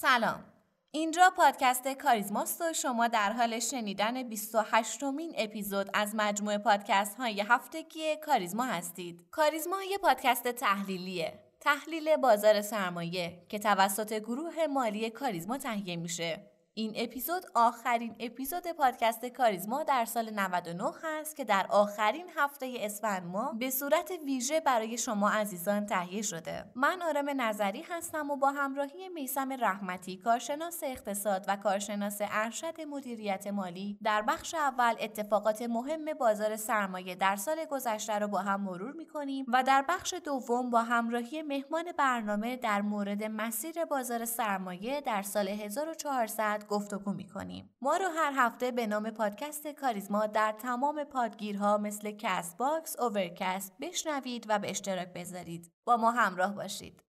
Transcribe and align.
سلام 0.00 0.44
اینجا 0.90 1.32
پادکست 1.36 1.88
کاریزماست 1.88 2.60
و 2.60 2.72
شما 2.72 3.08
در 3.08 3.32
حال 3.32 3.58
شنیدن 3.58 4.22
28 4.28 5.02
مین 5.02 5.34
اپیزود 5.38 5.90
از 5.94 6.14
مجموعه 6.14 6.58
پادکست 6.58 7.16
های 7.16 7.40
هفتگی 7.40 8.16
کاریزما 8.16 8.64
هستید. 8.64 9.24
کاریزما 9.30 9.82
یه 9.82 9.98
پادکست 9.98 10.48
تحلیلیه. 10.48 11.38
تحلیل 11.60 12.16
بازار 12.16 12.60
سرمایه 12.60 13.46
که 13.48 13.58
توسط 13.58 14.12
گروه 14.12 14.66
مالی 14.66 15.10
کاریزما 15.10 15.58
تهیه 15.58 15.96
میشه. 15.96 16.50
این 16.78 16.92
اپیزود 16.96 17.42
آخرین 17.54 18.16
اپیزود 18.20 18.66
پادکست 18.66 19.26
کاریزما 19.26 19.82
در 19.82 20.04
سال 20.04 20.30
99 20.30 20.90
هست 21.02 21.36
که 21.36 21.44
در 21.44 21.66
آخرین 21.70 22.26
هفته 22.36 22.74
اسفند 22.80 23.26
ماه 23.26 23.58
به 23.58 23.70
صورت 23.70 24.12
ویژه 24.24 24.60
برای 24.60 24.98
شما 24.98 25.30
عزیزان 25.30 25.86
تهیه 25.86 26.22
شده. 26.22 26.64
من 26.74 27.02
آرام 27.02 27.30
نظری 27.36 27.84
هستم 27.90 28.30
و 28.30 28.36
با 28.36 28.50
همراهی 28.50 29.08
میسم 29.08 29.52
رحمتی 29.52 30.16
کارشناس 30.16 30.80
اقتصاد 30.82 31.44
و 31.48 31.56
کارشناس 31.56 32.18
ارشد 32.20 32.80
مدیریت 32.80 33.46
مالی 33.46 33.98
در 34.02 34.22
بخش 34.22 34.54
اول 34.54 34.94
اتفاقات 35.00 35.62
مهم 35.62 36.04
بازار 36.20 36.56
سرمایه 36.56 37.14
در 37.14 37.36
سال 37.36 37.64
گذشته 37.64 38.18
رو 38.18 38.28
با 38.28 38.38
هم 38.38 38.60
مرور 38.60 38.92
می‌کنیم 38.92 39.46
و 39.48 39.62
در 39.62 39.84
بخش 39.88 40.14
دوم 40.24 40.70
با 40.70 40.82
همراهی 40.82 41.42
مهمان 41.42 41.84
برنامه 41.98 42.56
در 42.56 42.82
مورد 42.82 43.24
مسیر 43.24 43.84
بازار 43.84 44.24
سرمایه 44.24 45.00
در 45.00 45.22
سال 45.22 45.48
1400 45.48 46.67
گفتگو 46.68 47.12
می‌کنیم. 47.12 47.70
ما 47.82 47.96
رو 47.96 48.08
هر 48.16 48.32
هفته 48.36 48.70
به 48.70 48.86
نام 48.86 49.10
پادکست 49.10 49.66
کاریزما 49.66 50.26
در 50.26 50.52
تمام 50.52 51.04
پادگیرها 51.04 51.78
مثل 51.78 52.10
Castbox، 52.10 53.00
Overcast 53.00 53.72
بشنوید 53.80 54.46
و 54.48 54.58
به 54.58 54.70
اشتراک 54.70 55.12
بذارید. 55.12 55.72
با 55.84 55.96
ما 55.96 56.10
همراه 56.10 56.54
باشید. 56.54 57.02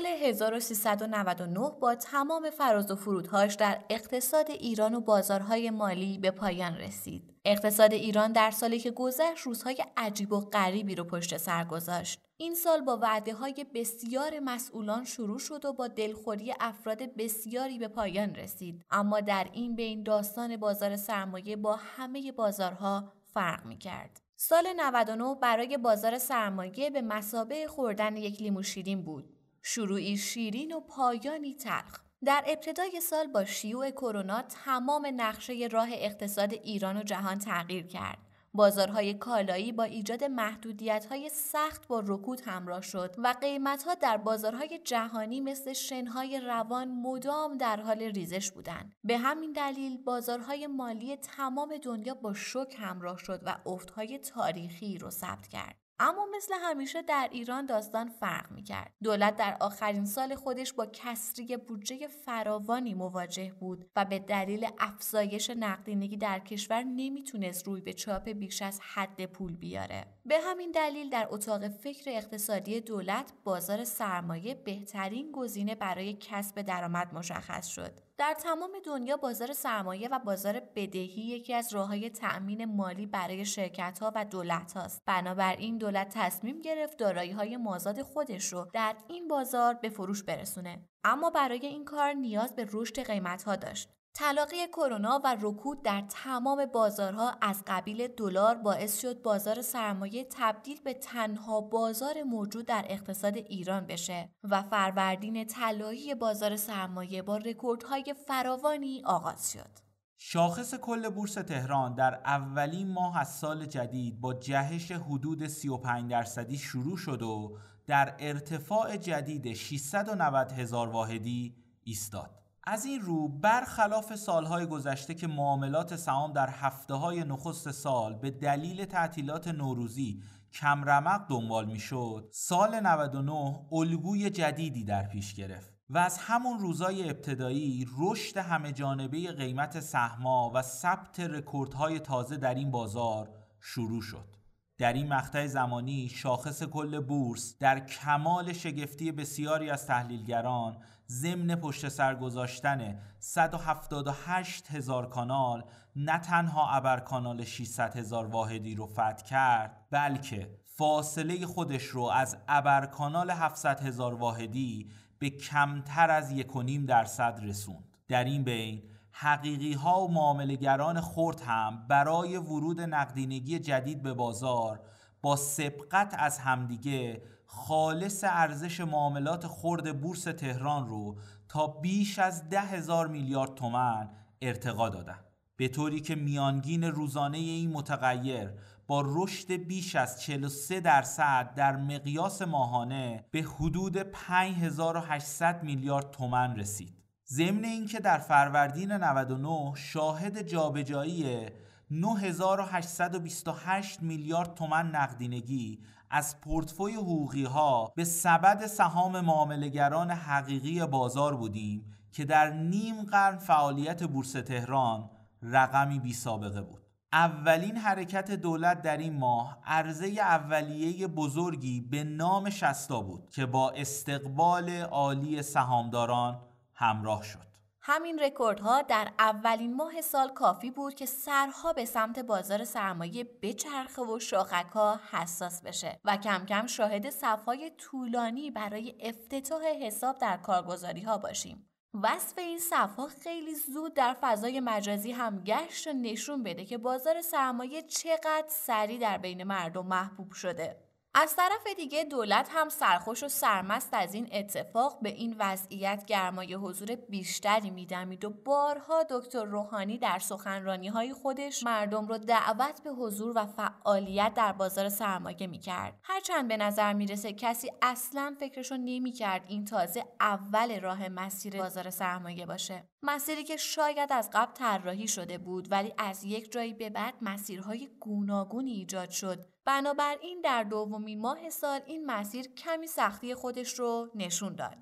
سال 0.00 0.06
1399 0.06 1.70
با 1.80 1.94
تمام 1.94 2.50
فراز 2.50 2.90
و 2.90 2.96
فرودهاش 2.96 3.54
در 3.54 3.78
اقتصاد 3.90 4.50
ایران 4.50 4.94
و 4.94 5.00
بازارهای 5.00 5.70
مالی 5.70 6.18
به 6.18 6.30
پایان 6.30 6.76
رسید. 6.76 7.34
اقتصاد 7.44 7.92
ایران 7.92 8.32
در 8.32 8.50
سالی 8.50 8.78
که 8.78 8.90
گذشت 8.90 9.46
روزهای 9.46 9.84
عجیب 9.96 10.32
و 10.32 10.40
غریبی 10.40 10.94
رو 10.94 11.04
پشت 11.04 11.36
سر 11.36 11.64
گذاشت. 11.64 12.18
این 12.36 12.54
سال 12.54 12.80
با 12.80 12.96
وعده 12.96 13.34
های 13.34 13.66
بسیار 13.74 14.40
مسئولان 14.40 15.04
شروع 15.04 15.38
شد 15.38 15.64
و 15.64 15.72
با 15.72 15.88
دلخوری 15.88 16.54
افراد 16.60 17.16
بسیاری 17.16 17.78
به 17.78 17.88
پایان 17.88 18.34
رسید. 18.34 18.84
اما 18.90 19.20
در 19.20 19.46
این 19.52 19.76
بین 19.76 20.02
داستان 20.02 20.56
بازار 20.56 20.96
سرمایه 20.96 21.56
با 21.56 21.76
همه 21.76 22.32
بازارها 22.32 23.12
فرق 23.34 23.66
می 23.66 23.78
کرد. 23.78 24.20
سال 24.36 24.64
99 24.76 25.34
برای 25.42 25.78
بازار 25.78 26.18
سرمایه 26.18 26.90
به 26.90 27.02
مسابه 27.02 27.66
خوردن 27.66 28.16
یک 28.16 28.42
لیمو 28.42 28.62
شیرین 28.62 29.02
بود. 29.02 29.39
شروعی 29.62 30.16
شیرین 30.16 30.72
و 30.72 30.80
پایانی 30.80 31.54
تلخ 31.54 32.00
در 32.24 32.44
ابتدای 32.46 33.00
سال 33.00 33.26
با 33.26 33.44
شیوع 33.44 33.90
کرونا 33.90 34.42
تمام 34.42 35.12
نقشه 35.16 35.68
راه 35.72 35.88
اقتصاد 35.92 36.52
ایران 36.52 36.96
و 36.96 37.02
جهان 37.02 37.38
تغییر 37.38 37.86
کرد. 37.86 38.18
بازارهای 38.54 39.14
کالایی 39.14 39.72
با 39.72 39.82
ایجاد 39.82 40.24
محدودیت 40.24 41.06
های 41.06 41.28
سخت 41.28 41.86
با 41.86 42.02
رکود 42.06 42.40
همراه 42.40 42.80
شد 42.82 43.14
و 43.18 43.34
قیمت 43.40 43.82
ها 43.82 43.94
در 43.94 44.16
بازارهای 44.16 44.78
جهانی 44.84 45.40
مثل 45.40 45.72
شنهای 45.72 46.40
روان 46.40 46.88
مدام 46.88 47.56
در 47.56 47.80
حال 47.80 48.02
ریزش 48.02 48.50
بودند. 48.50 48.94
به 49.04 49.18
همین 49.18 49.52
دلیل 49.52 49.98
بازارهای 49.98 50.66
مالی 50.66 51.16
تمام 51.16 51.76
دنیا 51.82 52.14
با 52.14 52.34
شک 52.34 52.74
همراه 52.78 53.18
شد 53.18 53.40
و 53.46 53.56
افتهای 53.66 54.18
تاریخی 54.18 54.98
رو 54.98 55.10
ثبت 55.10 55.48
کرد. 55.48 55.76
اما 56.02 56.26
مثل 56.36 56.54
همیشه 56.54 57.02
در 57.02 57.28
ایران 57.32 57.66
داستان 57.66 58.08
فرق 58.08 58.50
می 58.50 58.62
کرد. 58.62 58.92
دولت 59.02 59.36
در 59.36 59.56
آخرین 59.60 60.04
سال 60.04 60.34
خودش 60.34 60.72
با 60.72 60.86
کسری 60.86 61.56
بودجه 61.56 62.06
فراوانی 62.06 62.94
مواجه 62.94 63.52
بود 63.60 63.90
و 63.96 64.04
به 64.04 64.18
دلیل 64.18 64.66
افزایش 64.78 65.50
نقدینگی 65.50 66.16
در 66.16 66.38
کشور 66.38 66.82
نمی‌تونست 66.82 67.66
روی 67.66 67.80
به 67.80 67.92
چاپ 67.92 68.28
بیش 68.28 68.62
از 68.62 68.80
حد 68.94 69.26
پول 69.26 69.56
بیاره. 69.56 70.06
به 70.26 70.38
همین 70.40 70.70
دلیل 70.70 71.10
در 71.10 71.26
اتاق 71.30 71.68
فکر 71.68 72.10
اقتصادی 72.10 72.80
دولت 72.80 73.32
بازار 73.44 73.84
سرمایه 73.84 74.54
بهترین 74.54 75.32
گزینه 75.32 75.74
برای 75.74 76.16
کسب 76.20 76.62
درآمد 76.62 77.14
مشخص 77.14 77.66
شد. 77.66 78.00
در 78.20 78.34
تمام 78.34 78.70
دنیا 78.84 79.16
بازار 79.16 79.52
سرمایه 79.52 80.08
و 80.08 80.18
بازار 80.18 80.60
بدهی 80.76 81.22
یکی 81.22 81.54
از 81.54 81.74
راههای 81.74 82.10
تأمین 82.10 82.64
مالی 82.64 83.06
برای 83.06 83.44
شرکت 83.44 83.98
ها 83.98 84.12
و 84.14 84.24
دولت 84.24 84.72
هاست. 84.72 85.02
بنابراین 85.06 85.78
دولت 85.78 86.08
تصمیم 86.14 86.60
گرفت 86.60 86.98
دارایی 86.98 87.30
های 87.30 87.56
مازاد 87.56 88.02
خودش 88.02 88.52
رو 88.52 88.66
در 88.74 88.96
این 89.08 89.28
بازار 89.28 89.74
به 89.74 89.88
فروش 89.88 90.22
برسونه. 90.22 90.84
اما 91.04 91.30
برای 91.30 91.66
این 91.66 91.84
کار 91.84 92.12
نیاز 92.12 92.56
به 92.56 92.66
رشد 92.72 93.00
قیمت 93.00 93.42
ها 93.42 93.56
داشت. 93.56 93.88
تلاقی 94.14 94.66
کرونا 94.66 95.20
و 95.24 95.36
رکود 95.40 95.82
در 95.82 96.04
تمام 96.08 96.66
بازارها 96.66 97.36
از 97.42 97.62
قبیل 97.66 98.08
دلار 98.08 98.54
باعث 98.54 99.00
شد 99.00 99.22
بازار 99.22 99.62
سرمایه 99.62 100.26
تبدیل 100.30 100.80
به 100.84 100.94
تنها 100.94 101.60
بازار 101.60 102.22
موجود 102.22 102.66
در 102.66 102.84
اقتصاد 102.88 103.36
ایران 103.36 103.86
بشه 103.86 104.30
و 104.44 104.62
فروردین 104.62 105.44
طلایی 105.44 106.14
بازار 106.14 106.56
سرمایه 106.56 107.22
با 107.22 107.36
رکوردهای 107.36 108.14
فراوانی 108.28 109.02
آغاز 109.04 109.52
شد. 109.52 109.90
شاخص 110.18 110.74
کل 110.74 111.08
بورس 111.08 111.34
تهران 111.34 111.94
در 111.94 112.14
اولین 112.14 112.92
ماه 112.92 113.18
از 113.18 113.38
سال 113.38 113.66
جدید 113.66 114.20
با 114.20 114.34
جهش 114.34 114.92
حدود 114.92 115.46
35 115.46 116.10
درصدی 116.10 116.58
شروع 116.58 116.96
شد 116.96 117.22
و 117.22 117.58
در 117.86 118.16
ارتفاع 118.18 118.96
جدید 118.96 119.52
690 119.52 120.52
هزار 120.52 120.88
واحدی 120.88 121.56
ایستاد. 121.84 122.39
از 122.72 122.84
این 122.84 123.00
رو 123.00 123.28
برخلاف 123.28 124.14
سالهای 124.14 124.66
گذشته 124.66 125.14
که 125.14 125.26
معاملات 125.26 125.96
سهام 125.96 126.32
در 126.32 126.50
هفته 126.50 126.94
های 126.94 127.24
نخست 127.24 127.70
سال 127.70 128.14
به 128.14 128.30
دلیل 128.30 128.84
تعطیلات 128.84 129.48
نوروزی 129.48 130.22
کمرمق 130.52 131.28
دنبال 131.28 131.66
می‌شد 131.66 132.28
سال 132.32 132.80
99 132.80 133.60
الگوی 133.72 134.30
جدیدی 134.30 134.84
در 134.84 135.02
پیش 135.02 135.34
گرفت 135.34 135.74
و 135.88 135.98
از 135.98 136.18
همون 136.18 136.58
روزای 136.58 137.10
ابتدایی 137.10 137.86
رشد 137.98 138.36
همه 138.36 138.72
جانبه 138.72 139.32
قیمت 139.32 139.80
سهما 139.80 140.52
و 140.54 140.62
ثبت 140.62 141.20
رکوردهای 141.20 141.98
تازه 141.98 142.36
در 142.36 142.54
این 142.54 142.70
بازار 142.70 143.30
شروع 143.60 144.02
شد. 144.02 144.36
در 144.78 144.92
این 144.92 145.08
مقطع 145.08 145.46
زمانی 145.46 146.08
شاخص 146.08 146.62
کل 146.62 147.00
بورس 147.00 147.56
در 147.58 147.80
کمال 147.80 148.52
شگفتی 148.52 149.12
بسیاری 149.12 149.70
از 149.70 149.86
تحلیلگران 149.86 150.76
ضمن 151.10 151.54
پشت 151.54 151.88
سر 151.88 152.14
گذاشتن 152.14 152.98
178 153.18 154.70
هزار 154.70 155.08
کانال 155.08 155.64
نه 155.96 156.18
تنها 156.18 156.70
ابر 156.70 157.00
کانال 157.00 157.44
600 157.44 157.96
هزار 157.96 158.26
واحدی 158.26 158.74
رو 158.74 158.86
فتح 158.86 159.24
کرد 159.24 159.86
بلکه 159.90 160.50
فاصله 160.64 161.46
خودش 161.46 161.84
رو 161.84 162.02
از 162.02 162.36
ابر 162.48 162.86
کانال 162.86 163.30
700 163.30 163.80
هزار 163.80 164.14
واحدی 164.14 164.90
به 165.18 165.30
کمتر 165.30 166.10
از 166.10 166.34
1.5 166.34 166.70
درصد 166.86 167.40
رسوند. 167.42 167.84
در 168.08 168.24
این 168.24 168.44
بین 168.44 168.82
حقیقی 169.12 169.72
ها 169.72 170.04
و 170.04 170.12
معاملگران 170.12 171.00
خرد 171.00 171.40
هم 171.40 171.86
برای 171.88 172.36
ورود 172.36 172.80
نقدینگی 172.80 173.58
جدید 173.58 174.02
به 174.02 174.14
بازار 174.14 174.80
با 175.22 175.36
سبقت 175.36 176.14
از 176.18 176.38
همدیگه 176.38 177.22
خالص 177.52 178.24
ارزش 178.24 178.80
معاملات 178.80 179.46
خرد 179.46 180.00
بورس 180.00 180.22
تهران 180.22 180.88
رو 180.88 181.16
تا 181.48 181.66
بیش 181.66 182.18
از 182.18 182.48
ده 182.48 182.60
هزار 182.60 183.06
میلیارد 183.06 183.54
تومن 183.54 184.10
ارتقا 184.42 184.88
دادن. 184.88 185.18
به 185.56 185.68
طوری 185.68 186.00
که 186.00 186.14
میانگین 186.14 186.84
روزانه 186.84 187.38
این 187.38 187.70
متغیر 187.70 188.50
با 188.86 189.04
رشد 189.06 189.52
بیش 189.52 189.96
از 189.96 190.22
43 190.22 190.80
درصد 190.80 191.54
در 191.54 191.76
مقیاس 191.76 192.42
ماهانه 192.42 193.24
به 193.30 193.42
حدود 193.42 193.96
5800 193.96 195.62
میلیارد 195.62 196.10
تومن 196.10 196.56
رسید. 196.56 196.94
ضمن 197.28 197.64
اینکه 197.64 198.00
در 198.00 198.18
فروردین 198.18 198.92
99 198.92 199.72
شاهد 199.76 200.42
جابجایی 200.42 201.46
9828 201.90 204.02
میلیارد 204.02 204.54
تومن 204.54 204.90
نقدینگی 204.90 205.78
از 206.10 206.40
پورتفوی 206.40 206.94
حقوقی 206.94 207.44
ها 207.44 207.92
به 207.96 208.04
سبد 208.04 208.66
سهام 208.66 209.20
معاملهگران 209.20 210.10
حقیقی 210.10 210.86
بازار 210.86 211.36
بودیم 211.36 211.96
که 212.12 212.24
در 212.24 212.50
نیم 212.50 213.02
قرن 213.02 213.38
فعالیت 213.38 214.04
بورس 214.04 214.32
تهران 214.32 215.10
رقمی 215.42 215.98
بی 215.98 216.12
سابقه 216.12 216.62
بود 216.62 216.80
اولین 217.12 217.76
حرکت 217.76 218.30
دولت 218.30 218.82
در 218.82 218.96
این 218.96 219.18
ماه 219.18 219.58
عرضه 219.66 220.06
اولیه 220.06 221.06
بزرگی 221.06 221.80
به 221.80 222.04
نام 222.04 222.50
شستا 222.50 223.00
بود 223.00 223.30
که 223.30 223.46
با 223.46 223.70
استقبال 223.70 224.70
عالی 224.70 225.42
سهامداران 225.42 226.40
همراه 226.74 227.22
شد. 227.22 227.49
همین 227.82 228.18
رکوردها 228.18 228.82
در 228.82 229.12
اولین 229.18 229.74
ماه 229.74 230.00
سال 230.00 230.28
کافی 230.28 230.70
بود 230.70 230.94
که 230.94 231.06
سرها 231.06 231.72
به 231.72 231.84
سمت 231.84 232.18
بازار 232.18 232.64
سرمایه 232.64 233.24
بچرخه 233.42 234.02
و 234.02 234.18
شاخکها 234.18 235.00
حساس 235.10 235.62
بشه 235.62 236.00
و 236.04 236.16
کم 236.16 236.46
کم 236.46 236.66
شاهد 236.66 237.10
صفهای 237.10 237.70
طولانی 237.70 238.50
برای 238.50 238.94
افتتاح 239.00 239.64
حساب 239.64 240.18
در 240.18 240.36
کارگزاری 240.36 241.00
ها 241.00 241.18
باشیم. 241.18 241.70
وصف 241.94 242.38
این 242.38 242.58
صفها 242.58 243.06
خیلی 243.06 243.54
زود 243.54 243.94
در 243.94 244.16
فضای 244.20 244.60
مجازی 244.60 245.12
هم 245.12 245.44
گشت 245.44 245.86
و 245.86 245.92
نشون 245.92 246.42
بده 246.42 246.64
که 246.64 246.78
بازار 246.78 247.22
سرمایه 247.22 247.82
چقدر 247.82 248.46
سریع 248.48 248.98
در 248.98 249.18
بین 249.18 249.44
مردم 249.44 249.86
محبوب 249.86 250.32
شده. 250.32 250.89
از 251.14 251.36
طرف 251.36 251.66
دیگه 251.76 252.04
دولت 252.04 252.48
هم 252.52 252.68
سرخوش 252.68 253.22
و 253.22 253.28
سرمست 253.28 253.88
از 253.92 254.14
این 254.14 254.28
اتفاق 254.32 254.98
به 255.02 255.08
این 255.08 255.36
وضعیت 255.38 256.04
گرمای 256.06 256.54
حضور 256.54 256.94
بیشتری 256.94 257.70
میدمید 257.70 258.24
و 258.24 258.30
بارها 258.30 259.02
دکتر 259.10 259.44
روحانی 259.44 259.98
در 259.98 260.18
سخنرانی 260.18 260.88
های 260.88 261.12
خودش 261.12 261.62
مردم 261.62 262.06
رو 262.06 262.18
دعوت 262.18 262.82
به 262.84 262.90
حضور 262.90 263.32
و 263.38 263.46
فعالیت 263.46 264.32
در 264.34 264.52
بازار 264.52 264.88
سرمایه 264.88 265.46
می‌کرد. 265.46 266.00
هرچند 266.02 266.48
به 266.48 266.56
نظر 266.56 266.92
می‌رسه 266.92 267.32
کسی 267.32 267.72
اصلا 267.82 268.36
فکرشو 268.40 268.76
نمی‌کرد 268.76 269.44
این 269.48 269.64
تازه 269.64 270.04
اول 270.20 270.80
راه 270.80 271.08
مسیر 271.08 271.56
بازار 271.56 271.90
سرمایه 271.90 272.46
باشه. 272.46 272.88
مسیری 273.02 273.44
که 273.44 273.56
شاید 273.56 274.12
از 274.12 274.30
قبل 274.32 274.52
طراحی 274.52 275.08
شده 275.08 275.38
بود 275.38 275.72
ولی 275.72 275.92
از 275.98 276.24
یک 276.24 276.52
جایی 276.52 276.74
به 276.74 276.90
بعد 276.90 277.14
مسیرهای 277.22 277.88
گوناگونی 278.00 278.70
ایجاد 278.70 279.10
شد 279.10 279.44
بنابراین 279.64 280.40
در 280.44 280.62
دومین 280.62 281.20
ماه 281.20 281.50
سال 281.50 281.80
این 281.86 282.06
مسیر 282.06 282.46
کمی 282.54 282.86
سختی 282.86 283.34
خودش 283.34 283.78
رو 283.78 284.10
نشون 284.14 284.54
داد. 284.54 284.76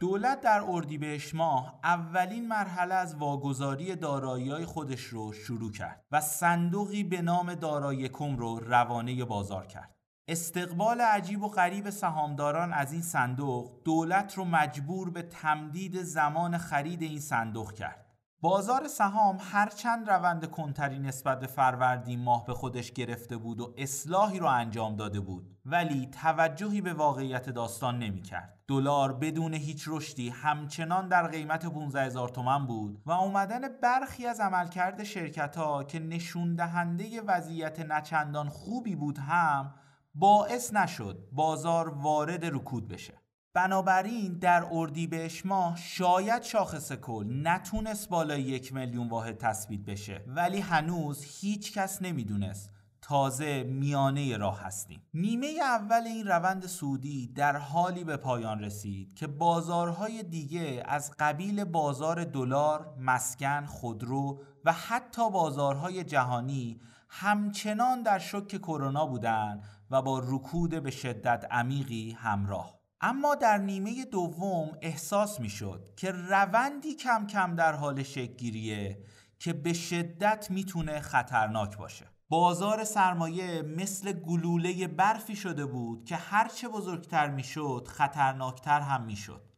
دولت 0.00 0.40
در 0.40 0.64
اردیبهشت 0.68 1.34
ماه 1.34 1.80
اولین 1.84 2.48
مرحله 2.48 2.94
از 2.94 3.16
واگذاری 3.16 3.96
دارایی 3.96 4.64
خودش 4.64 5.04
رو 5.04 5.32
شروع 5.32 5.72
کرد 5.72 6.04
و 6.10 6.20
صندوقی 6.20 7.04
به 7.04 7.22
نام 7.22 7.54
دارایی 7.54 8.08
کم 8.08 8.36
رو 8.36 8.58
روانه 8.58 9.24
بازار 9.24 9.66
کرد. 9.66 10.01
استقبال 10.28 11.00
عجیب 11.00 11.42
و 11.42 11.48
غریب 11.48 11.90
سهامداران 11.90 12.72
از 12.72 12.92
این 12.92 13.02
صندوق 13.02 13.82
دولت 13.84 14.34
رو 14.34 14.44
مجبور 14.44 15.10
به 15.10 15.22
تمدید 15.22 16.02
زمان 16.02 16.58
خرید 16.58 17.02
این 17.02 17.20
صندوق 17.20 17.72
کرد. 17.72 18.06
بازار 18.40 18.88
سهام 18.88 19.38
هرچند 19.40 20.10
روند 20.10 20.46
کنتری 20.50 20.98
نسبت 20.98 21.40
به 21.40 21.46
فروردین 21.46 22.22
ماه 22.22 22.46
به 22.46 22.54
خودش 22.54 22.92
گرفته 22.92 23.36
بود 23.36 23.60
و 23.60 23.74
اصلاحی 23.78 24.38
رو 24.38 24.46
انجام 24.46 24.96
داده 24.96 25.20
بود 25.20 25.58
ولی 25.64 26.06
توجهی 26.06 26.80
به 26.80 26.92
واقعیت 26.92 27.50
داستان 27.50 27.98
نمی‌کرد. 27.98 28.58
دلار 28.68 29.12
بدون 29.12 29.54
هیچ 29.54 29.84
رشدی 29.86 30.28
همچنان 30.28 31.08
در 31.08 31.28
قیمت 31.28 31.66
15 31.66 32.02
هزار 32.02 32.28
تومن 32.28 32.66
بود 32.66 33.02
و 33.06 33.10
اومدن 33.10 33.60
برخی 33.82 34.26
از 34.26 34.40
عملکرد 34.40 35.04
شرکت 35.04 35.56
ها 35.56 35.84
که 35.84 35.98
نشون 35.98 36.54
دهنده 36.54 37.20
وضعیت 37.20 37.80
نچندان 37.80 38.48
خوبی 38.48 38.96
بود 38.96 39.18
هم 39.18 39.74
باعث 40.14 40.74
نشد 40.74 41.28
بازار 41.32 41.88
وارد 41.88 42.44
رکود 42.44 42.88
بشه. 42.88 43.22
بنابراین 43.54 44.38
در 44.38 44.66
اردیبهشت 44.70 45.46
ماه 45.46 45.76
شاید 45.76 46.42
شاخص 46.42 46.92
کل 46.92 47.26
نتونست 47.42 48.08
بالای 48.08 48.42
یک 48.42 48.72
میلیون 48.72 49.08
واحد 49.08 49.38
تثبیت 49.38 49.80
بشه 49.80 50.24
ولی 50.26 50.60
هنوز 50.60 51.24
هیچ 51.40 51.72
کس 51.72 52.02
نمی‌دونست. 52.02 52.70
تازه 53.02 53.62
میانه 53.62 54.36
راه 54.36 54.60
هستیم. 54.60 55.02
نیمه 55.14 55.46
اول 55.62 56.02
این 56.06 56.26
روند 56.26 56.66
سودی 56.66 57.26
در 57.26 57.56
حالی 57.56 58.04
به 58.04 58.16
پایان 58.16 58.60
رسید 58.60 59.14
که 59.14 59.26
بازارهای 59.26 60.22
دیگه 60.22 60.82
از 60.86 61.12
قبیل 61.18 61.64
بازار 61.64 62.24
دلار، 62.24 62.94
مسکن، 62.98 63.66
خودرو 63.66 64.42
و 64.64 64.72
حتی 64.72 65.30
بازارهای 65.30 66.04
جهانی 66.04 66.80
همچنان 67.08 68.02
در 68.02 68.18
شک 68.18 68.48
کرونا 68.58 69.06
بودند 69.06 69.62
و 69.92 70.02
با 70.02 70.22
رکود 70.24 70.70
به 70.82 70.90
شدت 70.90 71.46
عمیقی 71.50 72.10
همراه. 72.10 72.80
اما 73.00 73.34
در 73.34 73.58
نیمه 73.58 74.04
دوم 74.04 74.78
احساس 74.82 75.40
می 75.40 75.50
شد 75.50 75.88
که 75.96 76.10
روندی 76.10 76.94
کم 76.94 77.26
کم 77.26 77.54
در 77.54 77.72
حال 77.72 78.02
شکگیریه 78.02 79.04
که 79.38 79.52
به 79.52 79.72
شدت 79.72 80.50
می‌تونه 80.50 81.00
خطرناک 81.00 81.76
باشه. 81.76 82.06
بازار 82.28 82.84
سرمایه 82.84 83.62
مثل 83.62 84.12
گلوله 84.12 84.86
برفی 84.86 85.36
شده 85.36 85.66
بود 85.66 86.04
که 86.04 86.16
هرچه 86.16 86.68
بزرگتر 86.68 87.30
می‌شد 87.30 87.88
خطرناکتر 87.88 88.80
هم 88.80 89.02
می‌شد. 89.02 89.52